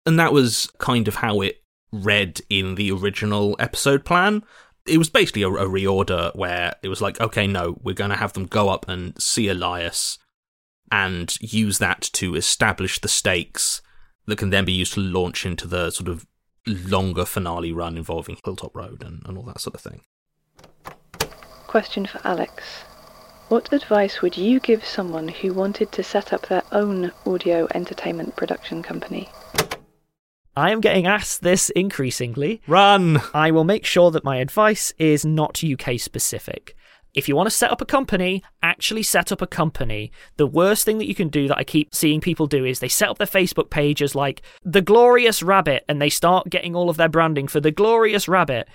And 0.05 0.19
that 0.19 0.33
was 0.33 0.71
kind 0.77 1.07
of 1.07 1.15
how 1.15 1.41
it 1.41 1.63
read 1.91 2.41
in 2.49 2.75
the 2.75 2.91
original 2.91 3.55
episode 3.59 4.05
plan 4.05 4.43
it 4.85 4.97
was 4.97 5.09
basically 5.09 5.43
a, 5.43 5.49
a, 5.49 5.67
reorder 5.67 6.35
where 6.35 6.73
it 6.81 6.89
was 6.89 7.01
like, 7.01 7.19
okay, 7.21 7.47
no, 7.47 7.79
we're 7.83 7.93
going 7.95 8.09
to 8.09 8.15
have 8.15 8.33
them 8.33 8.45
go 8.45 8.69
up 8.69 8.87
and 8.87 9.19
see 9.21 9.47
Elias 9.47 10.17
and 10.91 11.35
use 11.39 11.77
that 11.79 12.01
to 12.13 12.35
establish 12.35 12.99
the 12.99 13.07
stakes 13.07 13.81
that 14.25 14.37
can 14.37 14.49
then 14.49 14.65
be 14.65 14.73
used 14.73 14.93
to 14.93 14.99
launch 14.99 15.45
into 15.45 15.67
the 15.67 15.89
sort 15.91 16.09
of 16.09 16.25
longer 16.67 17.25
finale 17.25 17.71
run 17.71 17.97
involving 17.97 18.37
Hilltop 18.43 18.75
Road 18.75 19.03
and, 19.03 19.21
and 19.25 19.37
all 19.37 19.45
that 19.45 19.61
sort 19.61 19.75
of 19.75 19.81
thing. 19.81 20.01
Question 21.67 22.05
for 22.05 22.19
Alex. 22.23 22.83
What 23.47 23.73
advice 23.73 24.21
would 24.21 24.37
you 24.37 24.59
give 24.59 24.85
someone 24.85 25.27
who 25.27 25.53
wanted 25.53 25.91
to 25.93 26.03
set 26.03 26.31
up 26.31 26.47
their 26.47 26.63
own 26.71 27.11
audio 27.25 27.67
entertainment 27.73 28.35
production 28.35 28.81
company? 28.83 29.29
I 30.55 30.71
am 30.71 30.81
getting 30.81 31.07
asked 31.07 31.41
this 31.41 31.69
increasingly. 31.69 32.61
Run! 32.67 33.21
I 33.33 33.51
will 33.51 33.63
make 33.63 33.85
sure 33.85 34.11
that 34.11 34.25
my 34.25 34.37
advice 34.37 34.93
is 34.97 35.25
not 35.25 35.63
UK 35.63 35.97
specific. 35.97 36.75
If 37.13 37.29
you 37.29 37.35
want 37.35 37.47
to 37.47 37.55
set 37.55 37.71
up 37.71 37.81
a 37.81 37.85
company, 37.85 38.43
actually 38.61 39.03
set 39.03 39.31
up 39.31 39.41
a 39.41 39.47
company. 39.47 40.11
The 40.37 40.47
worst 40.47 40.83
thing 40.85 40.97
that 40.97 41.07
you 41.07 41.15
can 41.15 41.29
do 41.29 41.47
that 41.47 41.57
I 41.57 41.63
keep 41.63 41.95
seeing 41.95 42.19
people 42.19 42.47
do 42.47 42.65
is 42.65 42.79
they 42.79 42.89
set 42.89 43.09
up 43.09 43.17
their 43.17 43.27
Facebook 43.27 43.69
page 43.69 44.01
as 44.01 44.13
like 44.13 44.41
the 44.63 44.81
Glorious 44.81 45.41
Rabbit 45.41 45.85
and 45.87 46.01
they 46.01 46.09
start 46.09 46.49
getting 46.49 46.75
all 46.75 46.89
of 46.89 46.97
their 46.97 47.09
branding 47.09 47.47
for 47.47 47.59
the 47.59 47.71
Glorious 47.71 48.27
Rabbit, 48.27 48.67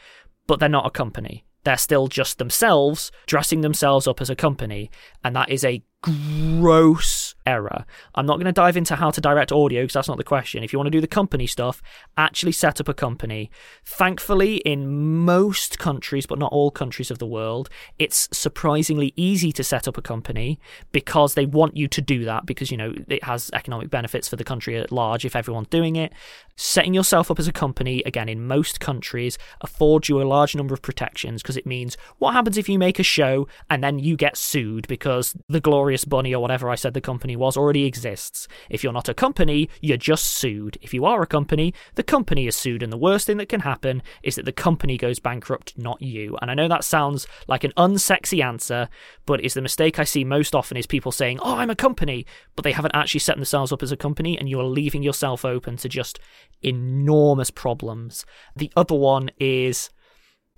but 0.46 0.60
they're 0.60 0.68
not 0.68 0.86
a 0.86 0.90
company. 0.90 1.44
They're 1.64 1.76
still 1.76 2.08
just 2.08 2.38
themselves, 2.38 3.10
dressing 3.26 3.60
themselves 3.60 4.06
up 4.06 4.20
as 4.20 4.30
a 4.30 4.36
company. 4.36 4.90
And 5.24 5.36
that 5.36 5.50
is 5.50 5.64
a 5.64 5.82
gross 6.02 7.34
error. 7.46 7.84
I'm 8.14 8.26
not 8.26 8.36
going 8.36 8.46
to 8.46 8.52
dive 8.52 8.76
into 8.76 8.96
how 8.96 9.10
to 9.10 9.20
direct 9.20 9.52
audio 9.52 9.82
because 9.82 9.94
that's 9.94 10.08
not 10.08 10.16
the 10.16 10.24
question. 10.24 10.64
If 10.64 10.72
you 10.72 10.78
want 10.78 10.88
to 10.88 10.90
do 10.90 11.00
the 11.00 11.06
company 11.06 11.46
stuff, 11.46 11.82
actually 12.16 12.52
set 12.52 12.80
up 12.80 12.88
a 12.88 12.94
company. 12.94 13.50
Thankfully, 13.84 14.56
in 14.58 15.24
most 15.24 15.78
countries, 15.78 16.26
but 16.26 16.38
not 16.38 16.52
all 16.52 16.70
countries 16.70 17.10
of 17.10 17.18
the 17.18 17.26
world, 17.26 17.70
it's 17.98 18.28
surprisingly 18.32 19.12
easy 19.16 19.52
to 19.52 19.64
set 19.64 19.86
up 19.86 19.96
a 19.96 20.02
company 20.02 20.58
because 20.92 21.34
they 21.34 21.46
want 21.46 21.76
you 21.76 21.88
to 21.88 22.00
do 22.00 22.24
that 22.24 22.46
because, 22.46 22.70
you 22.70 22.76
know, 22.76 22.94
it 23.08 23.24
has 23.24 23.50
economic 23.52 23.90
benefits 23.90 24.28
for 24.28 24.36
the 24.36 24.44
country 24.44 24.76
at 24.76 24.92
large 24.92 25.24
if 25.24 25.36
everyone's 25.36 25.68
doing 25.68 25.96
it. 25.96 26.12
Setting 26.56 26.94
yourself 26.94 27.30
up 27.30 27.38
as 27.38 27.46
a 27.46 27.52
company, 27.52 28.02
again, 28.06 28.28
in 28.28 28.46
most 28.46 28.80
countries, 28.80 29.38
affords 29.60 30.08
you 30.08 30.20
a 30.20 30.24
large 30.24 30.56
number 30.56 30.74
of 30.74 30.82
protections 30.82 31.42
because 31.42 31.56
it 31.56 31.66
means 31.66 31.96
what 32.18 32.32
happens 32.32 32.56
if 32.56 32.68
you 32.68 32.78
make 32.78 32.98
a 32.98 33.02
show 33.02 33.46
and 33.68 33.84
then 33.84 33.98
you 33.98 34.16
get 34.16 34.36
sued 34.36 34.88
because 34.88 35.36
the 35.48 35.60
Glorious 35.60 36.04
Bunny 36.04 36.34
or 36.34 36.40
whatever 36.40 36.70
I 36.70 36.74
said 36.74 36.94
the 36.94 37.00
company 37.00 37.35
was 37.36 37.56
already 37.56 37.84
exists. 37.84 38.48
If 38.70 38.82
you're 38.82 38.92
not 38.92 39.08
a 39.08 39.14
company, 39.14 39.68
you're 39.80 39.96
just 39.96 40.24
sued. 40.26 40.78
If 40.82 40.92
you 40.92 41.04
are 41.04 41.22
a 41.22 41.26
company, 41.26 41.74
the 41.94 42.02
company 42.02 42.46
is 42.46 42.56
sued, 42.56 42.82
and 42.82 42.92
the 42.92 42.96
worst 42.96 43.26
thing 43.26 43.36
that 43.38 43.48
can 43.48 43.60
happen 43.60 44.02
is 44.22 44.36
that 44.36 44.44
the 44.44 44.52
company 44.52 44.96
goes 44.96 45.18
bankrupt, 45.18 45.76
not 45.76 46.00
you. 46.02 46.36
And 46.40 46.50
I 46.50 46.54
know 46.54 46.68
that 46.68 46.84
sounds 46.84 47.26
like 47.48 47.64
an 47.64 47.72
unsexy 47.76 48.44
answer, 48.44 48.88
but 49.24 49.44
it's 49.44 49.54
the 49.54 49.62
mistake 49.62 49.98
I 49.98 50.04
see 50.04 50.24
most 50.24 50.54
often 50.54 50.76
is 50.76 50.86
people 50.86 51.12
saying, 51.12 51.38
"Oh, 51.40 51.56
I'm 51.56 51.70
a 51.70 51.76
company," 51.76 52.26
but 52.54 52.62
they 52.62 52.72
haven't 52.72 52.94
actually 52.94 53.20
set 53.20 53.36
themselves 53.36 53.72
up 53.72 53.82
as 53.82 53.92
a 53.92 53.96
company, 53.96 54.38
and 54.38 54.48
you're 54.48 54.64
leaving 54.64 55.02
yourself 55.02 55.44
open 55.44 55.76
to 55.78 55.88
just 55.88 56.18
enormous 56.62 57.50
problems. 57.50 58.24
The 58.54 58.72
other 58.76 58.94
one 58.94 59.30
is 59.38 59.90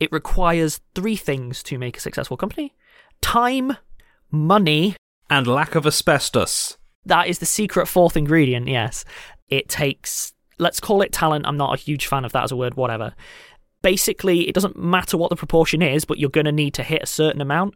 it 0.01 0.12
requires 0.12 0.81
three 0.95 1.17
things 1.17 1.62
to 1.64 1.79
make 1.79 1.97
a 1.97 2.01
successful 2.01 2.37
company 2.37 2.75
time, 3.21 3.77
money, 4.31 4.95
and 5.31 5.47
lack 5.47 5.75
of 5.75 5.87
asbestos. 5.87 6.77
That 7.05 7.29
is 7.29 7.38
the 7.38 7.47
secret 7.47 7.87
fourth 7.87 8.17
ingredient, 8.17 8.69
yes. 8.69 9.05
It 9.49 9.69
takes, 9.69 10.33
let's 10.59 10.81
call 10.81 11.03
it 11.03 11.12
talent. 11.12 11.47
I'm 11.47 11.57
not 11.57 11.75
a 11.75 11.81
huge 11.81 12.07
fan 12.07 12.25
of 12.25 12.33
that 12.33 12.45
as 12.45 12.53
a 12.53 12.57
word, 12.57 12.75
whatever. 12.75 13.14
Basically, 13.83 14.49
it 14.49 14.55
doesn't 14.55 14.77
matter 14.77 15.17
what 15.17 15.31
the 15.31 15.37
proportion 15.37 15.83
is, 15.83 16.05
but 16.05 16.19
you're 16.19 16.31
going 16.31 16.45
to 16.47 16.53
need 16.53 16.75
to 16.75 16.83
hit 16.83 17.03
a 17.03 17.07
certain 17.07 17.41
amount. 17.41 17.75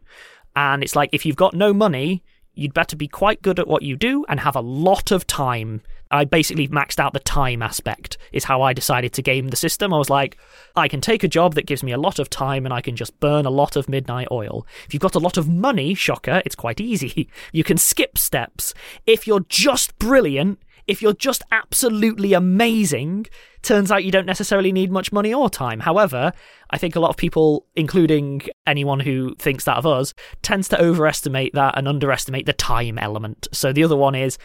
And 0.55 0.83
it's 0.83 0.95
like 0.95 1.09
if 1.13 1.25
you've 1.25 1.35
got 1.35 1.53
no 1.53 1.73
money, 1.73 2.23
you'd 2.53 2.73
better 2.73 2.95
be 2.95 3.07
quite 3.07 3.41
good 3.41 3.59
at 3.59 3.67
what 3.67 3.81
you 3.81 3.95
do 3.95 4.25
and 4.29 4.39
have 4.39 4.55
a 4.55 4.61
lot 4.61 5.11
of 5.11 5.25
time. 5.25 5.81
I 6.13 6.25
basically 6.25 6.67
maxed 6.67 6.99
out 6.99 7.13
the 7.13 7.19
time 7.19 7.63
aspect, 7.63 8.19
is 8.31 8.43
how 8.43 8.61
I 8.61 8.71
decided 8.71 9.13
to 9.13 9.23
game 9.23 9.47
the 9.47 9.57
system. 9.57 9.91
I 9.91 9.97
was 9.97 10.11
like, 10.11 10.37
I 10.75 10.87
can 10.87 11.01
take 11.01 11.23
a 11.23 11.27
job 11.27 11.55
that 11.55 11.65
gives 11.65 11.81
me 11.81 11.91
a 11.91 11.97
lot 11.97 12.19
of 12.19 12.29
time 12.29 12.65
and 12.65 12.73
I 12.73 12.81
can 12.81 12.95
just 12.95 13.19
burn 13.19 13.47
a 13.47 13.49
lot 13.49 13.75
of 13.75 13.89
midnight 13.89 14.27
oil. 14.29 14.67
If 14.85 14.93
you've 14.93 15.01
got 15.01 15.15
a 15.15 15.19
lot 15.19 15.37
of 15.37 15.49
money, 15.49 15.95
shocker, 15.95 16.43
it's 16.45 16.55
quite 16.55 16.79
easy. 16.79 17.29
You 17.51 17.63
can 17.63 17.77
skip 17.77 18.17
steps. 18.17 18.73
If 19.05 19.27
you're 19.27 19.45
just 19.49 19.97
brilliant, 19.97 20.59
if 20.87 21.01
you're 21.01 21.13
just 21.13 21.43
absolutely 21.51 22.33
amazing, 22.33 23.25
turns 23.61 23.91
out 23.91 24.03
you 24.03 24.11
don't 24.11 24.25
necessarily 24.25 24.71
need 24.71 24.91
much 24.91 25.11
money 25.11 25.33
or 25.33 25.49
time. 25.49 25.79
However, 25.79 26.31
I 26.69 26.77
think 26.77 26.95
a 26.95 26.99
lot 26.99 27.09
of 27.09 27.17
people, 27.17 27.65
including 27.75 28.43
anyone 28.67 28.99
who 28.99 29.35
thinks 29.35 29.65
that 29.65 29.77
of 29.77 29.85
us, 29.85 30.13
tends 30.41 30.67
to 30.69 30.81
overestimate 30.81 31.53
that 31.53 31.77
and 31.77 31.87
underestimate 31.87 32.45
the 32.45 32.53
time 32.53 32.97
element. 32.99 33.47
So 33.51 33.73
the 33.73 33.83
other 33.83 33.97
one 33.97 34.15
is 34.15 34.37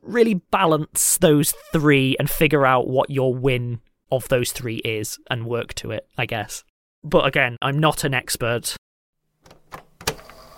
really 0.00 0.34
balance 0.34 1.18
those 1.18 1.52
three 1.72 2.16
and 2.18 2.30
figure 2.30 2.64
out 2.64 2.88
what 2.88 3.10
your 3.10 3.34
win 3.34 3.80
of 4.10 4.28
those 4.28 4.52
three 4.52 4.76
is 4.78 5.18
and 5.30 5.46
work 5.46 5.74
to 5.74 5.90
it, 5.90 6.06
I 6.16 6.26
guess. 6.26 6.64
But 7.04 7.26
again, 7.26 7.56
I'm 7.60 7.78
not 7.78 8.04
an 8.04 8.14
expert. 8.14 8.76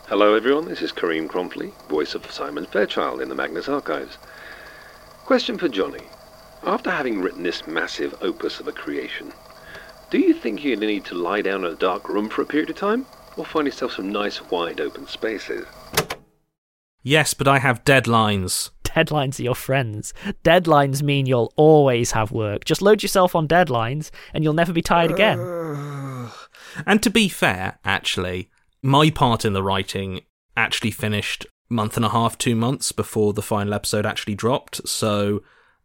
Hello, 0.09 0.35
everyone. 0.35 0.66
This 0.66 0.82
is 0.82 0.93
Karim 0.93 1.28
Kronfli, 1.28 1.72
voice 1.89 2.14
of 2.14 2.30
Simon 2.30 2.66
Fairchild 2.66 3.22
in 3.22 3.28
the 3.28 3.35
Magnus 3.35 3.68
Archives. 3.68 4.18
Question 5.24 5.57
for 5.57 5.68
Jonny. 5.68 6.05
After 6.62 6.91
having 6.91 7.20
written 7.20 7.43
this 7.43 7.66
massive 7.66 8.14
opus 8.20 8.61
of 8.61 8.68
a 8.68 8.72
creation, 8.72 9.32
do 10.11 10.18
you 10.18 10.35
think 10.35 10.62
you 10.62 10.76
need 10.76 11.05
to 11.07 11.14
lie 11.14 11.41
down 11.41 11.64
in 11.64 11.72
a 11.72 11.76
dark 11.76 12.09
room 12.09 12.28
for 12.28 12.43
a 12.43 12.47
period 12.47 12.70
of 12.70 12.76
time, 12.76 13.07
or 13.37 13.45
find 13.45 13.66
yourself 13.66 13.93
some 13.93 14.12
nice 14.12 14.43
wide 14.51 14.80
open 14.80 15.07
spaces? 15.07 15.66
Yes, 17.03 17.35
but 17.35 17.49
I 17.49 17.59
have 17.59 17.85
deadlines. 17.85 18.70
Deadlines 18.95 19.38
are 19.38 19.42
your 19.42 19.55
friends. 19.55 20.14
Deadlines 20.45 21.03
mean 21.03 21.26
you'll 21.26 21.53
always 21.57 22.12
have 22.12 22.30
work. 22.30 22.64
Just 22.64 22.82
load 22.82 23.03
yourself 23.03 23.34
on 23.34 23.49
deadlines 23.49 24.11
and 24.32 24.45
you'll 24.45 24.55
never 24.55 24.72
be 24.72 24.82
tired 24.82 25.11
again. 25.11 25.38
And 26.86 27.01
to 27.05 27.11
be 27.11 27.28
fair, 27.28 27.78
actually, 27.84 28.51
my 28.82 29.09
part 29.09 29.45
in 29.45 29.53
the 29.53 29.62
writing 29.62 30.22
actually 30.57 30.90
finished 30.90 31.47
month 31.68 31.97
and 31.97 32.05
a 32.05 32.09
half, 32.09 32.36
two 32.36 32.57
months 32.57 32.90
before 32.90 33.32
the 33.32 33.42
final 33.42 33.74
episode 33.74 34.05
actually 34.05 34.34
dropped. 34.34 34.86
So 34.88 35.42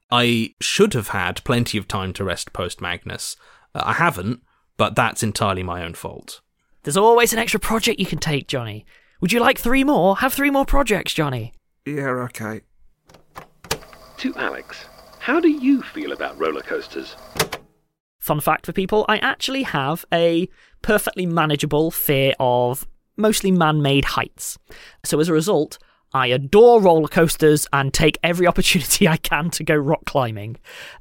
I 0.09 0.55
should 0.59 0.93
have 0.93 1.09
had 1.09 1.43
plenty 1.43 1.77
of 1.77 1.87
time 1.87 2.13
to 2.13 2.23
rest 2.23 2.53
post 2.53 2.81
Magnus. 2.81 3.35
Uh, 3.75 3.83
I 3.85 3.93
haven't, 3.93 4.41
but 4.77 4.95
that's 4.95 5.21
entirely 5.21 5.63
my 5.63 5.83
own 5.83 5.93
fault. 5.93 6.41
There's 6.83 6.97
always 6.97 7.33
an 7.33 7.39
extra 7.39 7.59
project 7.59 7.99
you 7.99 8.05
can 8.05 8.19
take, 8.19 8.47
Jonny. 8.47 8.85
Would 9.21 9.31
you 9.31 9.39
like 9.39 9.59
three 9.59 9.83
more? 9.83 10.17
Have 10.17 10.33
three 10.33 10.49
more 10.49 10.65
projects, 10.65 11.13
Jonny. 11.13 11.53
Yeah, 11.85 12.09
okay. 12.29 12.61
To 14.19 14.35
Alex, 14.35 14.83
how 15.19 15.39
do 15.39 15.47
you 15.47 15.81
feel 15.81 16.11
about 16.11 16.37
roller 16.37 16.59
coasters? 16.59 17.15
Fun 18.19 18.41
fact 18.41 18.65
for 18.65 18.73
people 18.73 19.05
I 19.07 19.17
actually 19.19 19.63
have 19.63 20.03
a 20.13 20.49
perfectly 20.81 21.25
manageable 21.25 21.89
fear 21.89 22.33
of 22.37 22.85
mostly 23.15 23.49
man 23.49 23.81
made 23.81 24.03
heights. 24.03 24.57
So 25.05 25.21
as 25.21 25.29
a 25.29 25.33
result, 25.33 25.77
I 26.13 26.27
adore 26.27 26.81
roller 26.81 27.07
coasters 27.07 27.65
and 27.71 27.93
take 27.93 28.19
every 28.21 28.45
opportunity 28.51 29.07
I 29.07 29.15
can 29.15 29.51
to 29.51 29.63
go 29.63 29.75
rock 29.77 30.03
climbing. 30.03 30.57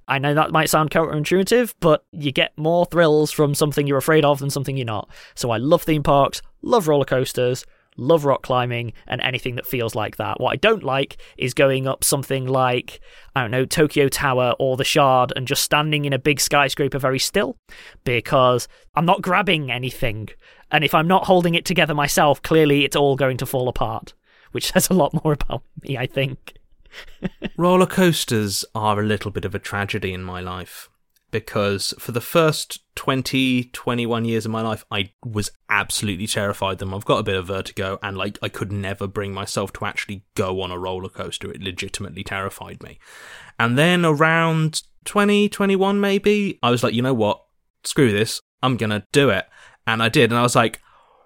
I 0.06 0.20
know 0.20 0.34
that 0.34 0.52
might 0.52 0.70
sound 0.70 0.92
counterintuitive, 0.92 1.74
but 1.80 2.04
you 2.12 2.30
get 2.30 2.56
more 2.56 2.86
thrills 2.86 3.32
from 3.32 3.52
something 3.52 3.88
you're 3.88 3.98
afraid 3.98 4.24
of 4.24 4.38
than 4.38 4.50
something 4.50 4.76
you're 4.76 4.86
not. 4.86 5.10
So 5.34 5.50
I 5.50 5.56
love 5.56 5.82
theme 5.82 6.04
parks, 6.04 6.40
love 6.62 6.86
roller 6.86 7.04
coasters, 7.04 7.66
love 7.98 8.24
rock 8.24 8.42
climbing, 8.42 8.92
and 9.06 9.20
anything 9.20 9.56
that 9.56 9.66
feels 9.66 9.94
like 9.94 10.16
that. 10.16 10.40
What 10.40 10.52
I 10.52 10.56
don't 10.56 10.82
like 10.82 11.18
is 11.36 11.54
going 11.54 11.86
up 11.86 12.04
something 12.04 12.46
like, 12.46 13.00
I 13.36 13.42
don't 13.42 13.50
know, 13.50 13.64
Tokyo 13.64 14.08
Tower 14.08 14.54
or 14.58 14.76
the 14.76 14.84
Shard 14.84 15.32
and 15.36 15.46
just 15.46 15.62
standing 15.62 16.04
in 16.04 16.12
a 16.12 16.18
big 16.18 16.40
skyscraper 16.40 16.98
very 16.98 17.18
still 17.18 17.56
because 18.04 18.68
I'm 18.94 19.06
not 19.06 19.22
grabbing 19.22 19.70
anything. 19.70 20.28
And 20.70 20.84
if 20.84 20.94
I'm 20.94 21.08
not 21.08 21.24
holding 21.24 21.54
it 21.54 21.64
together 21.64 21.94
myself, 21.94 22.42
clearly 22.42 22.84
it's 22.84 22.96
all 22.96 23.16
going 23.16 23.36
to 23.38 23.46
fall 23.46 23.68
apart 23.68 24.14
which 24.52 24.66
says 24.72 24.90
a 24.90 24.94
lot 24.94 25.14
more 25.24 25.32
about 25.32 25.62
me, 25.82 25.96
I 25.96 26.06
think. 26.06 26.54
Roller 27.56 27.86
coasters 27.86 28.64
are 28.74 29.00
a 29.00 29.04
little 29.04 29.30
bit 29.30 29.44
of 29.44 29.54
a 29.54 29.58
tragedy 29.58 30.12
in 30.12 30.22
my 30.22 30.40
life 30.40 30.88
because 31.30 31.94
for 31.98 32.12
the 32.12 32.20
first 32.20 32.80
20, 32.94 33.64
21 33.64 34.24
years 34.24 34.44
of 34.44 34.50
my 34.50 34.62
life, 34.62 34.84
I 34.90 35.12
was 35.24 35.50
absolutely 35.68 36.26
terrified 36.26 36.72
of 36.72 36.78
them. 36.78 36.94
I've 36.94 37.04
got 37.04 37.18
a 37.18 37.22
bit 37.22 37.36
of 37.36 37.46
vertigo 37.46 37.98
and 38.02 38.16
like 38.16 38.38
I 38.42 38.48
could 38.48 38.72
never 38.72 39.06
bring 39.06 39.32
myself 39.32 39.72
to 39.74 39.84
actually 39.84 40.24
go 40.34 40.60
on 40.62 40.70
a 40.70 40.78
roller 40.78 41.08
coaster. 41.08 41.50
It 41.50 41.62
legitimately 41.62 42.24
terrified 42.24 42.82
me. 42.82 42.98
And 43.58 43.78
then 43.78 44.04
around 44.04 44.82
20, 45.04 45.48
21 45.48 46.00
maybe, 46.00 46.58
I 46.62 46.70
was 46.70 46.82
like, 46.82 46.94
you 46.94 47.02
know 47.02 47.14
what? 47.14 47.42
Screw 47.84 48.10
this. 48.10 48.40
I'm 48.62 48.76
going 48.76 48.90
to 48.90 49.04
do 49.12 49.30
it. 49.30 49.46
And 49.86 50.02
I 50.02 50.08
did. 50.08 50.30
And 50.30 50.38
I 50.38 50.42
was 50.42 50.56
like, 50.56 50.80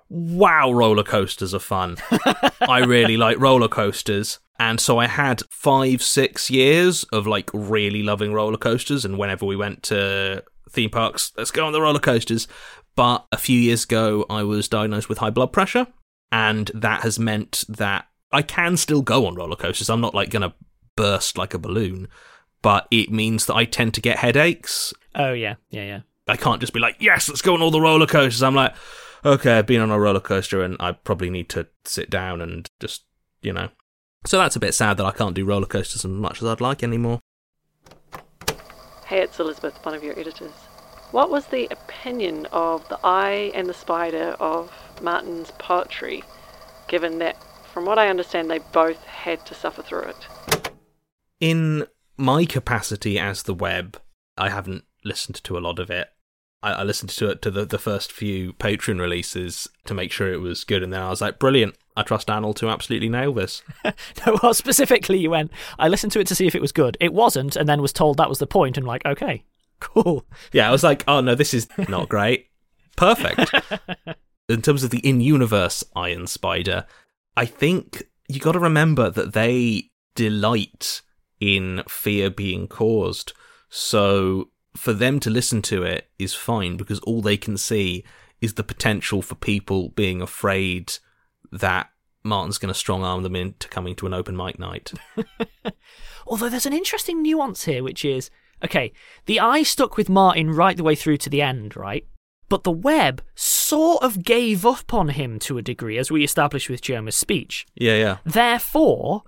wow, 0.09 0.70
roller 0.70 1.03
coasters 1.03 1.55
are 1.55 1.59
fun. 1.59 1.96
I 2.61 2.80
really 2.80 3.16
like 3.16 3.40
roller 3.40 3.68
coasters. 3.68 4.38
And 4.63 4.79
so 4.79 4.99
I 4.99 5.09
had 5.09 5.43
five, 5.51 6.05
six 6.05 6.49
years 6.49 7.03
of 7.13 7.27
like 7.27 7.51
really 7.53 8.05
loving 8.05 8.33
roller 8.33 8.57
coasters. 8.57 9.05
And 9.05 9.19
whenever 9.19 9.45
we 9.45 9.57
went 9.57 9.83
to 9.85 10.45
theme 10.71 10.91
parks, 10.91 11.33
let's 11.37 11.51
go 11.51 11.67
on 11.67 11.73
the 11.73 11.83
roller 11.83 11.99
coasters. 11.99 12.47
But 12.95 13.27
a 13.33 13.39
few 13.39 13.59
years 13.59 13.83
ago, 13.83 14.25
I 14.31 14.45
was 14.45 14.69
diagnosed 14.69 15.09
with 15.09 15.19
high 15.19 15.31
blood 15.31 15.53
pressure. 15.53 15.89
And 16.31 16.71
that 16.75 17.03
has 17.03 17.19
meant 17.19 17.65
that 17.71 18.07
I 18.31 18.43
can 18.43 18.77
still 18.77 19.03
go 19.03 19.27
on 19.27 19.35
roller 19.35 19.57
coasters. 19.57 19.91
I'm 19.91 20.01
not 20.01 20.15
like 20.15 20.31
going 20.31 20.49
to 20.49 20.55
burst 20.95 21.37
like 21.37 21.55
a 21.55 21.59
balloon, 21.59 22.07
but 22.63 22.87
it 22.93 23.11
means 23.11 23.47
that 23.47 23.57
I 23.57 23.65
tend 23.65 23.95
to 23.95 24.01
get 24.01 24.19
headaches. 24.19 24.95
Oh, 25.17 25.33
yeah. 25.33 25.57
Yeah, 25.71 25.85
yeah. 25.85 26.01
I 26.29 26.37
can't 26.37 26.61
just 26.61 26.73
be 26.73 26.79
like, 26.79 26.99
yes, 27.01 27.29
let's 27.29 27.43
go 27.43 27.55
on 27.55 27.63
all 27.63 27.73
the 27.73 27.81
roller 27.81 28.07
coasters. 28.07 28.45
I'm 28.45 28.55
like, 28.55 28.77
okay, 29.25 29.59
I've 29.59 29.67
been 29.67 29.81
on 29.81 29.91
a 29.91 29.99
roller 29.99 30.21
coaster 30.21 30.63
and 30.63 30.77
I 30.79 30.93
probably 30.93 31.31
need 31.31 31.49
to 31.49 31.67
sit 31.85 32.11
down 32.11 32.41
and 32.41 32.71
just, 32.79 33.03
you 33.43 33.53
know. 33.53 33.69
So 34.25 34.39
that's 34.39 34.57
a 34.57 34.61
bit 34.61 34.75
sad 34.75 34.97
that 34.97 35.07
I 35.07 35.11
can't 35.11 35.35
do 35.35 35.45
roller 35.45 35.66
coasters 35.66 36.05
as 36.05 36.11
much 36.11 36.41
as 36.41 36.49
I'd 36.49 36.61
like 36.61 36.83
anymore. 36.83 37.20
Hey, 39.07 39.20
it's 39.20 39.39
Elizabeth, 39.41 39.79
one 39.85 39.95
of 39.95 40.05
your 40.05 40.18
editors. 40.18 40.53
What 41.11 41.29
was 41.29 41.47
the 41.47 41.66
opinion 41.70 42.47
of 42.53 42.89
the 42.89 42.99
eye 43.05 43.51
and 43.55 43.68
the 43.68 43.75
spider 43.75 44.37
of 44.41 44.73
Martin's 45.03 45.51
poetry, 45.59 46.25
given 46.89 47.18
that, 47.18 47.37
from 47.73 47.85
what 47.85 47.99
I 47.99 48.09
understand, 48.09 48.51
they 48.51 48.61
both 48.73 49.05
had 49.05 49.45
to 49.47 49.55
suffer 49.55 49.83
through 49.83 50.05
it? 50.05 50.70
In 51.41 51.87
my 52.16 52.47
capacity 52.47 53.18
as 53.18 53.43
the 53.43 53.55
web, 53.55 54.01
I 54.39 54.49
haven't 54.49 54.85
listened 55.05 55.43
to 55.45 55.59
a 55.59 55.61
lot 55.61 55.79
of 55.79 55.91
it. 55.91 56.09
I, 56.62 56.73
I 56.73 56.83
listened 56.85 57.11
to 57.11 57.29
it 57.29 57.43
to 57.43 57.51
the, 57.51 57.66
the 57.66 57.79
first 57.79 58.12
few 58.12 58.53
Patreon 58.55 59.01
releases 59.01 59.68
to 59.85 59.95
make 59.95 60.12
sure 60.12 60.33
it 60.33 60.41
was 60.41 60.64
good, 60.64 60.83
and 60.83 60.93
then 60.93 61.03
I 61.03 61.11
was 61.11 61.20
like, 61.20 61.39
brilliant. 61.39 61.75
I 61.97 62.03
trust 62.03 62.28
Anil 62.28 62.55
to 62.57 62.68
absolutely 62.68 63.09
nail 63.09 63.32
this. 63.32 63.62
no, 63.84 64.38
well, 64.43 64.55
specifically, 64.55 65.18
you 65.18 65.30
went, 65.30 65.53
I 65.78 65.88
listened 65.88 66.12
to 66.12 66.20
it 66.20 66.26
to 66.28 66.34
see 66.34 66.47
if 66.47 66.55
it 66.55 66.62
was 66.62 66.72
good. 66.72 66.97
It 67.01 67.12
wasn't, 67.12 67.57
and 67.57 67.68
then 67.68 67.82
was 67.82 67.93
told 67.93 68.16
that 68.16 68.28
was 68.28 68.38
the 68.38 68.47
point, 68.47 68.76
and 68.76 68.86
like, 68.86 69.05
okay, 69.05 69.45
cool. 69.80 70.24
Yeah, 70.53 70.68
I 70.68 70.72
was 70.72 70.82
like, 70.82 71.05
oh 71.07 71.20
no, 71.20 71.34
this 71.34 71.53
is 71.53 71.68
not 71.88 72.09
great. 72.09 72.49
Perfect. 72.97 73.55
in 74.49 74.62
terms 74.62 74.84
of 74.84 74.90
the 74.90 75.07
in 75.07 75.20
universe 75.20 75.84
eye 75.95 76.11
and 76.11 76.28
spider, 76.28 76.86
I 77.36 77.47
think 77.47 78.05
you 78.28 78.40
got 78.40 78.53
to 78.53 78.59
remember 78.59 79.11
that 79.11 79.32
they 79.32 79.90
delight 80.14 81.03
in 81.40 81.82
fear 81.88 82.30
being 82.30 82.68
caused. 82.68 83.32
So 83.68 84.51
for 84.76 84.93
them 84.93 85.20
to 85.20 85.30
listen 85.30 85.62
to 85.62 85.82
it 85.82 86.09
is 86.18 86.34
fine 86.34 86.76
because 86.76 87.01
all 87.01 87.20
they 87.20 87.36
can 87.36 87.57
see 87.57 88.05
is 88.40 88.55
the 88.55 88.64
potential 88.64 89.22
for 89.22 89.34
people 89.34 89.90
being 89.90 90.22
afraid 90.22 90.95
that 91.53 91.90
Martin's 92.24 92.59
going 92.59 92.72
to 92.72 92.78
strong 92.78 93.05
arm 93.05 93.22
them 93.22 93.36
into 93.36 93.68
coming 93.68 93.94
to 93.96 94.07
an 94.07 94.14
open 94.14 94.36
mic 94.36 94.59
night. 94.59 94.92
Although 96.26 96.48
there's 96.48 96.66
an 96.66 96.72
interesting 96.72 97.22
nuance 97.22 97.64
here, 97.64 97.82
which 97.82 98.05
is 98.05 98.30
okay, 98.64 98.92
the 99.26 99.40
eye 99.40 99.62
stuck 99.62 99.96
with 99.96 100.09
Martin 100.09 100.50
right 100.50 100.76
the 100.76 100.84
way 100.84 100.94
through 100.94 101.16
to 101.18 101.30
the 101.30 101.42
end, 101.42 101.76
right? 101.76 102.07
But 102.48 102.64
the 102.64 102.70
web 102.70 103.22
sort 103.34 104.03
of 104.03 104.22
gave 104.22 104.66
up 104.66 104.92
on 104.92 105.09
him 105.09 105.38
to 105.40 105.59
a 105.59 105.62
degree, 105.62 105.98
as 105.98 106.11
we 106.11 106.22
established 106.22 106.68
with 106.68 106.82
Jerma's 106.82 107.16
speech. 107.16 107.66
Yeah, 107.74 107.96
yeah. 107.96 108.16
Therefore, 108.24 109.22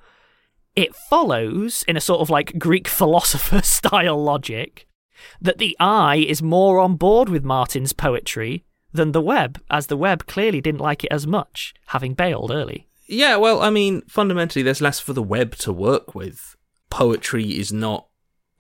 it 0.76 0.94
follows, 0.94 1.84
in 1.88 1.96
a 1.96 2.00
sort 2.00 2.20
of 2.20 2.30
like 2.30 2.58
Greek 2.58 2.86
philosopher 2.86 3.62
style 3.64 4.22
logic, 4.22 4.86
that 5.40 5.58
the 5.58 5.76
eye 5.80 6.16
is 6.16 6.42
more 6.42 6.78
on 6.78 6.96
board 6.96 7.28
with 7.28 7.44
Martin's 7.44 7.92
poetry 7.92 8.64
than 8.95 9.12
the 9.12 9.20
web, 9.20 9.61
as 9.68 9.88
the 9.88 9.97
web 9.97 10.26
clearly 10.26 10.61
didn't 10.61 10.80
like 10.80 11.05
it 11.05 11.12
as 11.12 11.26
much, 11.26 11.74
having 11.88 12.14
bailed 12.14 12.51
early. 12.51 12.88
Yeah, 13.07 13.36
well, 13.36 13.61
I 13.61 13.68
mean, 13.68 14.03
fundamentally, 14.09 14.62
there's 14.62 14.80
less 14.80 15.01
for 15.01 15.12
the 15.12 15.22
web 15.22 15.57
to 15.57 15.72
work 15.72 16.14
with. 16.14 16.57
Poetry 16.88 17.59
is 17.59 17.72
not. 17.72 18.07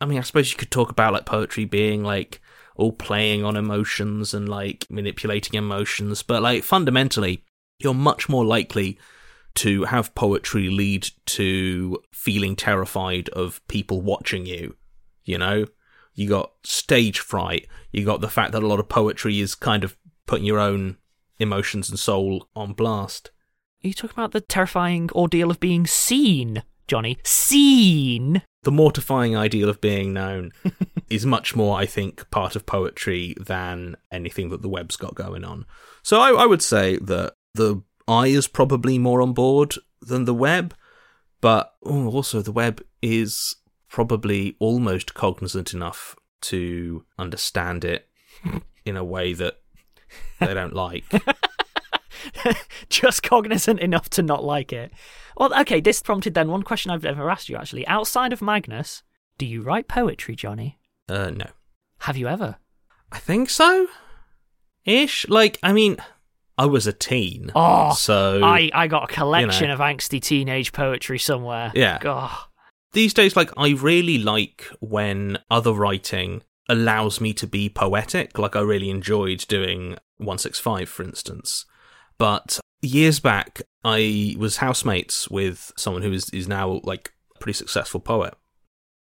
I 0.00 0.06
mean, 0.06 0.18
I 0.18 0.22
suppose 0.22 0.50
you 0.50 0.58
could 0.58 0.70
talk 0.70 0.90
about 0.90 1.14
like 1.14 1.24
poetry 1.24 1.64
being 1.64 2.02
like 2.02 2.40
all 2.76 2.92
playing 2.92 3.44
on 3.44 3.56
emotions 3.56 4.34
and 4.34 4.48
like 4.48 4.86
manipulating 4.90 5.56
emotions, 5.56 6.22
but 6.22 6.42
like 6.42 6.64
fundamentally, 6.64 7.44
you're 7.78 7.94
much 7.94 8.28
more 8.28 8.44
likely 8.44 8.98
to 9.54 9.84
have 9.84 10.14
poetry 10.16 10.68
lead 10.68 11.08
to 11.26 12.02
feeling 12.12 12.56
terrified 12.56 13.28
of 13.30 13.66
people 13.68 14.02
watching 14.02 14.44
you, 14.44 14.74
you 15.24 15.38
know? 15.38 15.64
you 16.14 16.28
got 16.28 16.52
stage 16.62 17.18
fright, 17.18 17.66
you 17.90 18.04
got 18.04 18.20
the 18.20 18.28
fact 18.28 18.52
that 18.52 18.62
a 18.62 18.66
lot 18.66 18.80
of 18.80 18.88
poetry 18.88 19.40
is 19.40 19.54
kind 19.54 19.84
of 19.84 19.96
putting 20.26 20.46
your 20.46 20.58
own 20.58 20.96
emotions 21.38 21.90
and 21.90 21.98
soul 21.98 22.48
on 22.54 22.72
blast. 22.72 23.30
Are 23.84 23.88
you 23.88 23.94
talking 23.94 24.14
about 24.14 24.32
the 24.32 24.40
terrifying 24.40 25.10
ordeal 25.12 25.50
of 25.50 25.60
being 25.60 25.86
seen, 25.86 26.62
Jonny? 26.88 27.18
Seen! 27.22 28.42
The 28.62 28.72
mortifying 28.72 29.36
ideal 29.36 29.68
of 29.68 29.80
being 29.80 30.14
known 30.14 30.52
is 31.10 31.26
much 31.26 31.54
more, 31.54 31.78
I 31.78 31.84
think, 31.84 32.30
part 32.30 32.56
of 32.56 32.64
poetry 32.64 33.34
than 33.38 33.96
anything 34.10 34.48
that 34.48 34.62
the 34.62 34.70
web's 34.70 34.96
got 34.96 35.14
going 35.14 35.44
on. 35.44 35.66
So 36.02 36.18
I, 36.18 36.30
I 36.30 36.46
would 36.46 36.62
say 36.62 36.96
that 36.98 37.34
the 37.54 37.82
eye 38.08 38.28
is 38.28 38.48
probably 38.48 38.98
more 38.98 39.20
on 39.20 39.34
board 39.34 39.74
than 40.00 40.24
the 40.24 40.34
web, 40.34 40.74
but 41.42 41.74
oh, 41.84 42.08
also 42.08 42.40
the 42.40 42.52
web 42.52 42.82
is 43.02 43.56
probably 43.88 44.56
almost 44.58 45.12
cognizant 45.12 45.74
enough 45.74 46.16
to 46.40 47.04
understand 47.18 47.84
it 47.84 48.08
in 48.86 48.96
a 48.96 49.04
way 49.04 49.34
that 49.34 49.58
they 50.40 50.54
don't 50.54 50.74
like. 50.74 51.04
Just 52.88 53.22
cognizant 53.22 53.80
enough 53.80 54.08
to 54.10 54.22
not 54.22 54.44
like 54.44 54.72
it. 54.72 54.92
Well, 55.36 55.58
okay, 55.60 55.80
this 55.80 56.02
prompted 56.02 56.34
then 56.34 56.48
one 56.48 56.62
question 56.62 56.90
I've 56.90 57.02
never 57.02 57.30
asked 57.30 57.48
you 57.48 57.56
actually. 57.56 57.86
Outside 57.86 58.32
of 58.32 58.40
Magnus, 58.42 59.02
do 59.38 59.46
you 59.46 59.62
write 59.62 59.88
poetry, 59.88 60.36
Jonny? 60.36 60.78
Uh, 61.08 61.30
no. 61.30 61.46
Have 62.00 62.16
you 62.16 62.28
ever? 62.28 62.56
I 63.10 63.18
think 63.18 63.50
so. 63.50 63.88
Ish. 64.84 65.28
Like, 65.28 65.58
I 65.62 65.72
mean, 65.72 65.96
I 66.56 66.66
was 66.66 66.86
a 66.86 66.92
teen. 66.92 67.50
Oh, 67.54 67.94
so 67.94 68.42
I, 68.42 68.70
I 68.72 68.86
got 68.86 69.10
a 69.10 69.12
collection 69.12 69.68
know. 69.68 69.74
of 69.74 69.80
angsty 69.80 70.20
teenage 70.20 70.72
poetry 70.72 71.18
somewhere. 71.18 71.72
Yeah. 71.74 71.98
God. 72.00 72.30
these 72.92 73.12
days 73.14 73.34
like 73.36 73.50
I 73.56 73.70
really 73.70 74.18
like 74.18 74.66
when 74.80 75.38
other 75.50 75.72
writing 75.72 76.42
allows 76.68 77.20
me 77.20 77.32
to 77.34 77.46
be 77.46 77.68
poetic. 77.68 78.38
Like 78.38 78.56
I 78.56 78.60
really 78.60 78.90
enjoyed 78.90 79.44
doing 79.48 79.96
165 80.18 80.88
for 80.88 81.02
instance. 81.02 81.64
But 82.18 82.60
years 82.82 83.20
back 83.20 83.62
I 83.82 84.36
was 84.38 84.58
housemates 84.58 85.28
with 85.30 85.72
someone 85.76 86.02
who 86.02 86.12
is 86.12 86.30
is 86.30 86.48
now 86.48 86.80
like 86.84 87.12
a 87.34 87.38
pretty 87.38 87.56
successful 87.56 88.00
poet. 88.00 88.34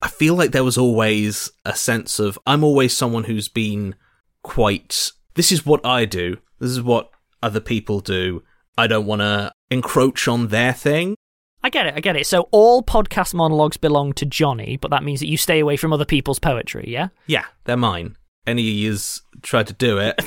I 0.00 0.08
feel 0.08 0.34
like 0.34 0.50
there 0.50 0.64
was 0.64 0.78
always 0.78 1.50
a 1.64 1.76
sense 1.76 2.18
of 2.18 2.38
I'm 2.46 2.64
always 2.64 2.96
someone 2.96 3.24
who's 3.24 3.48
been 3.48 3.94
quite 4.42 5.10
this 5.34 5.52
is 5.52 5.64
what 5.64 5.84
I 5.86 6.04
do. 6.04 6.38
This 6.58 6.70
is 6.70 6.82
what 6.82 7.10
other 7.42 7.60
people 7.60 8.00
do. 8.00 8.42
I 8.76 8.86
don't 8.86 9.06
want 9.06 9.20
to 9.20 9.52
encroach 9.70 10.28
on 10.28 10.48
their 10.48 10.72
thing. 10.72 11.14
I 11.64 11.70
get 11.70 11.86
it, 11.86 11.94
I 11.96 12.00
get 12.00 12.16
it. 12.16 12.26
So 12.26 12.48
all 12.50 12.82
podcast 12.82 13.34
monologues 13.34 13.76
belong 13.76 14.12
to 14.14 14.26
Jonny, 14.26 14.76
but 14.78 14.90
that 14.90 15.04
means 15.04 15.20
that 15.20 15.28
you 15.28 15.36
stay 15.36 15.60
away 15.60 15.76
from 15.76 15.92
other 15.92 16.04
people's 16.04 16.38
poetry, 16.38 16.84
yeah? 16.88 17.08
Yeah, 17.26 17.44
they're 17.64 17.76
mine. 17.76 18.16
Any 18.46 18.62
of 18.62 18.74
yous 18.74 19.22
try 19.42 19.62
to 19.62 19.72
do 19.72 19.98
it, 19.98 20.20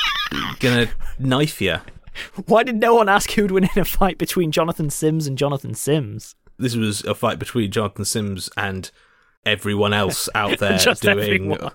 gonna 0.60 0.88
knife 1.18 1.60
you. 1.60 1.78
Why 2.46 2.62
did 2.62 2.76
no 2.76 2.94
one 2.94 3.08
ask 3.08 3.32
who'd 3.32 3.50
win 3.50 3.64
in 3.64 3.80
a 3.80 3.84
fight 3.84 4.18
between 4.18 4.52
Jonathan 4.52 4.88
Sims 4.90 5.26
and 5.26 5.36
Jonathan 5.36 5.74
Sims? 5.74 6.34
This 6.58 6.76
was 6.76 7.02
a 7.04 7.14
fight 7.14 7.38
between 7.38 7.70
Jonathan 7.72 8.04
Sims 8.04 8.48
and 8.56 8.90
everyone 9.44 9.92
else 9.92 10.28
out 10.34 10.58
there 10.60 10.78
Just 10.78 11.02
doing 11.02 11.18
everyone. 11.18 11.72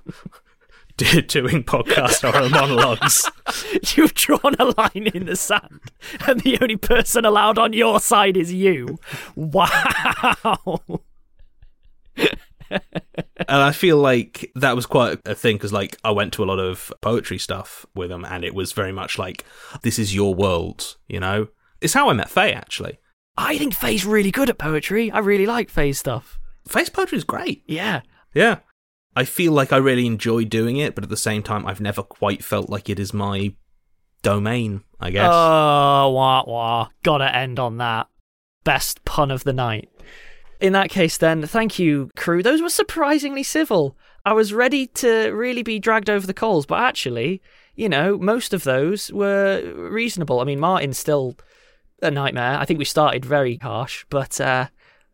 Do- 0.98 1.22
doing 1.22 1.64
podcast 1.64 2.30
horror 2.30 2.50
monologues. 2.50 3.30
You've 3.96 4.14
drawn 4.14 4.56
a 4.60 4.66
line 4.66 5.10
in 5.14 5.26
the 5.26 5.36
sand, 5.36 5.80
and 6.28 6.40
the 6.42 6.58
only 6.62 6.76
person 6.78 7.26
allowed 7.26 7.58
on 7.58 7.74
your 7.74 8.00
side 8.00 8.38
is 8.38 8.54
you. 8.54 9.00
Wow. 9.36 10.82
and 12.18 12.30
I 13.50 13.72
feel 13.72 13.98
like 13.98 14.52
that 14.56 14.76
was 14.76 14.86
quite 14.86 15.20
a 15.26 15.36
thing 15.36 15.56
because, 15.58 15.74
like, 15.74 15.98
I 16.04 16.12
went 16.12 16.34
to 16.34 16.44
a 16.44 16.46
lot 16.46 16.60
of 16.60 16.92
poetry 17.02 17.38
stuff 17.38 17.86
with 17.96 18.10
them, 18.10 18.26
and 18.26 18.44
it 18.44 18.54
was 18.54 18.72
very 18.74 18.92
much 18.92 19.18
like, 19.18 19.46
"This 19.82 19.98
is 20.00 20.14
your 20.16 20.34
world," 20.36 20.98
you 21.08 21.20
know. 21.20 21.48
It's 21.82 21.94
how 21.94 22.10
I 22.10 22.14
met 22.14 22.30
Fay, 22.30 22.54
actually. 22.54 23.00
I 23.38 23.58
think 23.58 23.74
Fay's 23.74 24.06
really 24.06 24.32
good 24.32 24.50
at 24.50 24.58
poetry. 24.58 25.10
I 25.10 25.20
really 25.20 25.46
like 25.48 25.70
Fay's 25.70 25.98
stuff. 26.00 26.38
Fay's 26.68 26.90
poetry 26.90 27.18
is 27.18 27.24
great. 27.24 27.64
Yeah. 27.66 28.02
Yeah. 28.34 28.60
I 29.16 29.26
feel 29.26 29.52
like 29.52 29.74
I 29.74 29.78
really 29.78 30.06
enjoy 30.06 30.46
doing 30.46 30.78
it, 30.78 30.96
but 30.96 31.04
at 31.04 31.10
the 31.10 31.18
same 31.18 31.44
time, 31.44 31.66
I've 31.66 31.82
never 31.82 32.02
quite 32.02 32.44
felt 32.44 32.70
like 32.70 32.90
it 32.90 33.00
is 33.00 33.14
my 33.14 33.54
domain, 34.22 34.84
I 35.00 35.12
guess. 35.12 35.30
Oh, 35.30 36.12
wah 36.12 36.44
wah. 36.46 36.88
Gotta 37.04 37.36
end 37.36 37.60
on 37.60 37.78
that. 37.78 38.08
Best 38.64 39.04
pun 39.04 39.32
of 39.32 39.44
the 39.44 39.54
night. 39.54 39.90
In 40.60 40.74
that 40.74 40.90
case, 40.90 41.18
then, 41.18 41.46
thank 41.46 41.80
you, 41.80 42.12
crew. 42.16 42.44
Those 42.44 42.62
were 42.62 42.70
surprisingly 42.70 43.44
civil. 43.44 43.98
I 44.24 44.34
was 44.34 44.54
ready 44.54 44.86
to 44.88 45.32
really 45.32 45.64
be 45.64 45.80
dragged 45.80 46.10
over 46.10 46.28
the 46.28 46.34
coals, 46.36 46.68
but 46.68 46.80
actually, 46.80 47.42
you 47.76 47.90
know, 47.90 48.18
most 48.18 48.54
of 48.54 48.64
those 48.64 49.12
were 49.12 49.74
reasonable. 49.76 50.40
I 50.40 50.44
mean, 50.44 50.60
Martin's 50.60 51.00
still 51.00 51.36
a 52.02 52.12
nightmare. 52.12 52.60
I 52.60 52.66
think 52.66 52.78
we 52.78 52.86
started 52.86 53.26
very 53.26 53.58
harsh, 53.58 54.06
but 54.10 54.40
uh, 54.40 54.68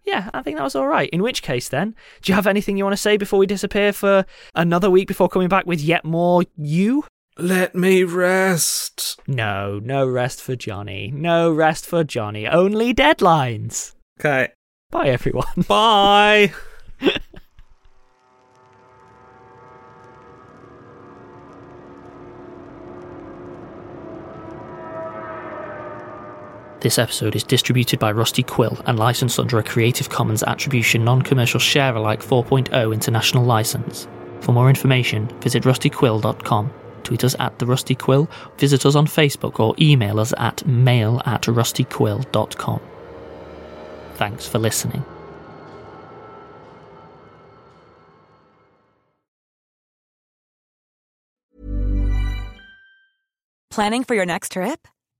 yeah, 0.07 0.29
I 0.33 0.41
think 0.41 0.57
that 0.57 0.63
was 0.63 0.75
all 0.75 0.87
right. 0.87 1.09
In 1.09 1.21
which 1.21 1.43
case, 1.43 1.67
then, 1.67 1.93
do 2.21 2.31
you 2.31 2.35
have 2.35 2.47
anything 2.47 2.77
you 2.77 2.85
want 2.85 2.93
to 2.93 3.01
say 3.01 3.17
before 3.17 3.37
we 3.37 3.45
disappear 3.45 3.91
for 3.91 4.25
another 4.55 4.89
week 4.89 5.07
before 5.07 5.27
coming 5.27 5.49
back 5.49 5.65
with 5.65 5.81
yet 5.81 6.05
more 6.05 6.43
you? 6.55 7.03
Let 7.37 7.75
me 7.75 8.03
rest. 8.05 9.19
No, 9.27 9.79
no 9.83 10.07
rest 10.07 10.41
for 10.41 10.55
Jonny. 10.55 11.11
No 11.13 11.51
rest 11.51 11.85
for 11.85 12.05
Jonny. 12.05 12.47
Only 12.47 12.93
deadlines. 12.93 13.93
Okay. 14.19 14.49
Bye, 14.89 15.09
everyone. 15.09 15.65
Bye. 15.67 16.53
This 26.79 26.99
episode 26.99 27.35
is 27.35 27.43
distributed 27.43 27.99
by 27.99 28.11
Rusty 28.11 28.43
Quill 28.43 28.77
and 28.85 28.99
licensed 28.99 29.39
under 29.39 29.57
a 29.57 29.63
Creative 29.63 30.07
Commons 30.09 30.43
Attribution 30.43 31.03
Non 31.03 31.23
Commercial 31.23 31.59
Share 31.59 31.95
Alike 31.95 32.21
4.0 32.21 32.93
international 32.93 33.43
license. 33.43 34.07
For 34.41 34.51
more 34.51 34.69
information, 34.69 35.27
visit 35.41 35.63
rustyquill.com, 35.63 36.71
tweet 37.03 37.23
us 37.23 37.35
at 37.39 37.57
The 37.57 37.65
Rusty 37.65 37.95
Quill, 37.95 38.29
visit 38.59 38.85
us 38.85 38.93
on 38.93 39.07
Facebook, 39.07 39.59
or 39.59 39.73
email 39.79 40.19
us 40.19 40.35
at 40.37 40.65
mail 40.67 41.19
at 41.25 41.43
rustyquill.com. 41.43 42.79
Thanks 44.13 44.47
for 44.47 44.59
listening. 44.59 45.03
Planning 53.71 54.03
for 54.03 54.15
your 54.15 54.25
next 54.25 54.51
trip? 54.53 54.87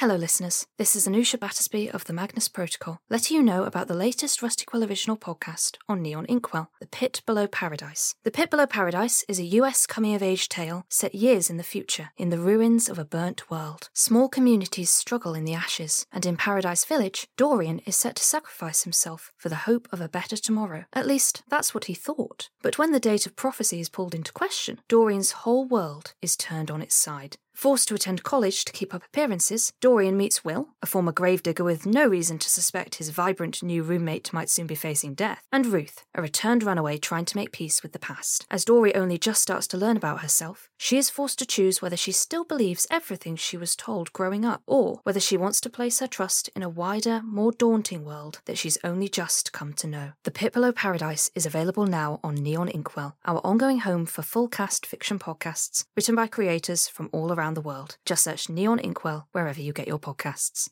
Hello, 0.00 0.16
listeners. 0.16 0.66
This 0.78 0.96
is 0.96 1.06
Anusha 1.06 1.38
Battersby 1.38 1.90
of 1.90 2.06
the 2.06 2.14
Magnus 2.14 2.48
Protocol, 2.48 3.02
letting 3.10 3.36
you 3.36 3.42
know 3.42 3.64
about 3.64 3.86
the 3.86 3.92
latest 3.92 4.40
Rusty 4.40 4.64
Quill 4.64 4.82
original 4.82 5.14
podcast 5.14 5.76
on 5.90 6.00
Neon 6.00 6.24
Inkwell, 6.24 6.70
The 6.80 6.86
Pit 6.86 7.20
Below 7.26 7.46
Paradise. 7.46 8.14
The 8.24 8.30
Pit 8.30 8.48
Below 8.48 8.64
Paradise 8.64 9.26
is 9.28 9.38
a 9.38 9.44
US 9.60 9.86
coming 9.86 10.14
of 10.14 10.22
age 10.22 10.48
tale 10.48 10.86
set 10.88 11.14
years 11.14 11.50
in 11.50 11.58
the 11.58 11.62
future, 11.62 12.12
in 12.16 12.30
the 12.30 12.38
ruins 12.38 12.88
of 12.88 12.98
a 12.98 13.04
burnt 13.04 13.50
world. 13.50 13.90
Small 13.92 14.30
communities 14.30 14.88
struggle 14.88 15.34
in 15.34 15.44
the 15.44 15.52
ashes, 15.52 16.06
and 16.10 16.24
in 16.24 16.38
Paradise 16.38 16.86
Village, 16.86 17.28
Dorian 17.36 17.80
is 17.80 17.94
set 17.94 18.16
to 18.16 18.24
sacrifice 18.24 18.84
himself 18.84 19.32
for 19.36 19.50
the 19.50 19.66
hope 19.68 19.86
of 19.92 20.00
a 20.00 20.08
better 20.08 20.38
tomorrow. 20.38 20.86
At 20.94 21.06
least, 21.06 21.42
that's 21.50 21.74
what 21.74 21.84
he 21.84 21.94
thought. 21.94 22.48
But 22.62 22.78
when 22.78 22.92
the 22.92 23.00
date 23.00 23.26
of 23.26 23.36
prophecy 23.36 23.80
is 23.80 23.90
pulled 23.90 24.14
into 24.14 24.32
question, 24.32 24.80
Dorian's 24.88 25.32
whole 25.32 25.68
world 25.68 26.14
is 26.22 26.38
turned 26.38 26.70
on 26.70 26.80
its 26.80 26.94
side. 26.94 27.36
Forced 27.60 27.88
to 27.88 27.94
attend 27.94 28.22
college 28.22 28.64
to 28.64 28.72
keep 28.72 28.94
up 28.94 29.04
appearances, 29.04 29.74
Dorian 29.82 30.16
meets 30.16 30.42
Will, 30.42 30.68
a 30.80 30.86
former 30.86 31.12
gravedigger 31.12 31.62
with 31.62 31.84
no 31.84 32.06
reason 32.06 32.38
to 32.38 32.48
suspect 32.48 32.94
his 32.94 33.10
vibrant 33.10 33.62
new 33.62 33.82
roommate 33.82 34.32
might 34.32 34.48
soon 34.48 34.66
be 34.66 34.74
facing 34.74 35.12
death, 35.12 35.46
and 35.52 35.66
Ruth, 35.66 36.06
a 36.14 36.22
returned 36.22 36.62
runaway 36.62 36.96
trying 36.96 37.26
to 37.26 37.36
make 37.36 37.52
peace 37.52 37.82
with 37.82 37.92
the 37.92 37.98
past. 37.98 38.46
As 38.50 38.64
Dory 38.64 38.94
only 38.94 39.18
just 39.18 39.42
starts 39.42 39.66
to 39.66 39.76
learn 39.76 39.98
about 39.98 40.22
herself, 40.22 40.70
she 40.78 40.96
is 40.96 41.10
forced 41.10 41.38
to 41.40 41.44
choose 41.44 41.82
whether 41.82 41.98
she 41.98 42.12
still 42.12 42.44
believes 42.44 42.86
everything 42.90 43.36
she 43.36 43.58
was 43.58 43.76
told 43.76 44.10
growing 44.14 44.42
up, 44.42 44.62
or 44.66 45.00
whether 45.02 45.20
she 45.20 45.36
wants 45.36 45.60
to 45.60 45.68
place 45.68 46.00
her 46.00 46.06
trust 46.06 46.48
in 46.56 46.62
a 46.62 46.68
wider, 46.70 47.20
more 47.22 47.52
daunting 47.52 48.06
world 48.06 48.40
that 48.46 48.56
she's 48.56 48.78
only 48.82 49.06
just 49.06 49.52
come 49.52 49.74
to 49.74 49.86
know. 49.86 50.12
The 50.24 50.30
Pit 50.30 50.54
Below 50.54 50.72
Paradise 50.72 51.30
is 51.34 51.44
available 51.44 51.84
now 51.84 52.20
on 52.24 52.36
Neon 52.36 52.70
Inkwell, 52.70 53.18
our 53.26 53.42
ongoing 53.44 53.80
home 53.80 54.06
for 54.06 54.22
full 54.22 54.48
cast 54.48 54.86
fiction 54.86 55.18
podcasts 55.18 55.84
written 55.94 56.14
by 56.14 56.26
creators 56.26 56.88
from 56.88 57.10
all 57.12 57.30
around 57.50 57.56
the 57.56 57.68
world. 57.68 57.96
Just 58.06 58.22
search 58.22 58.48
Neon 58.48 58.78
Inkwell 58.78 59.26
wherever 59.32 59.60
you 59.60 59.72
get 59.72 59.88
your 59.88 59.98
podcasts. 59.98 60.70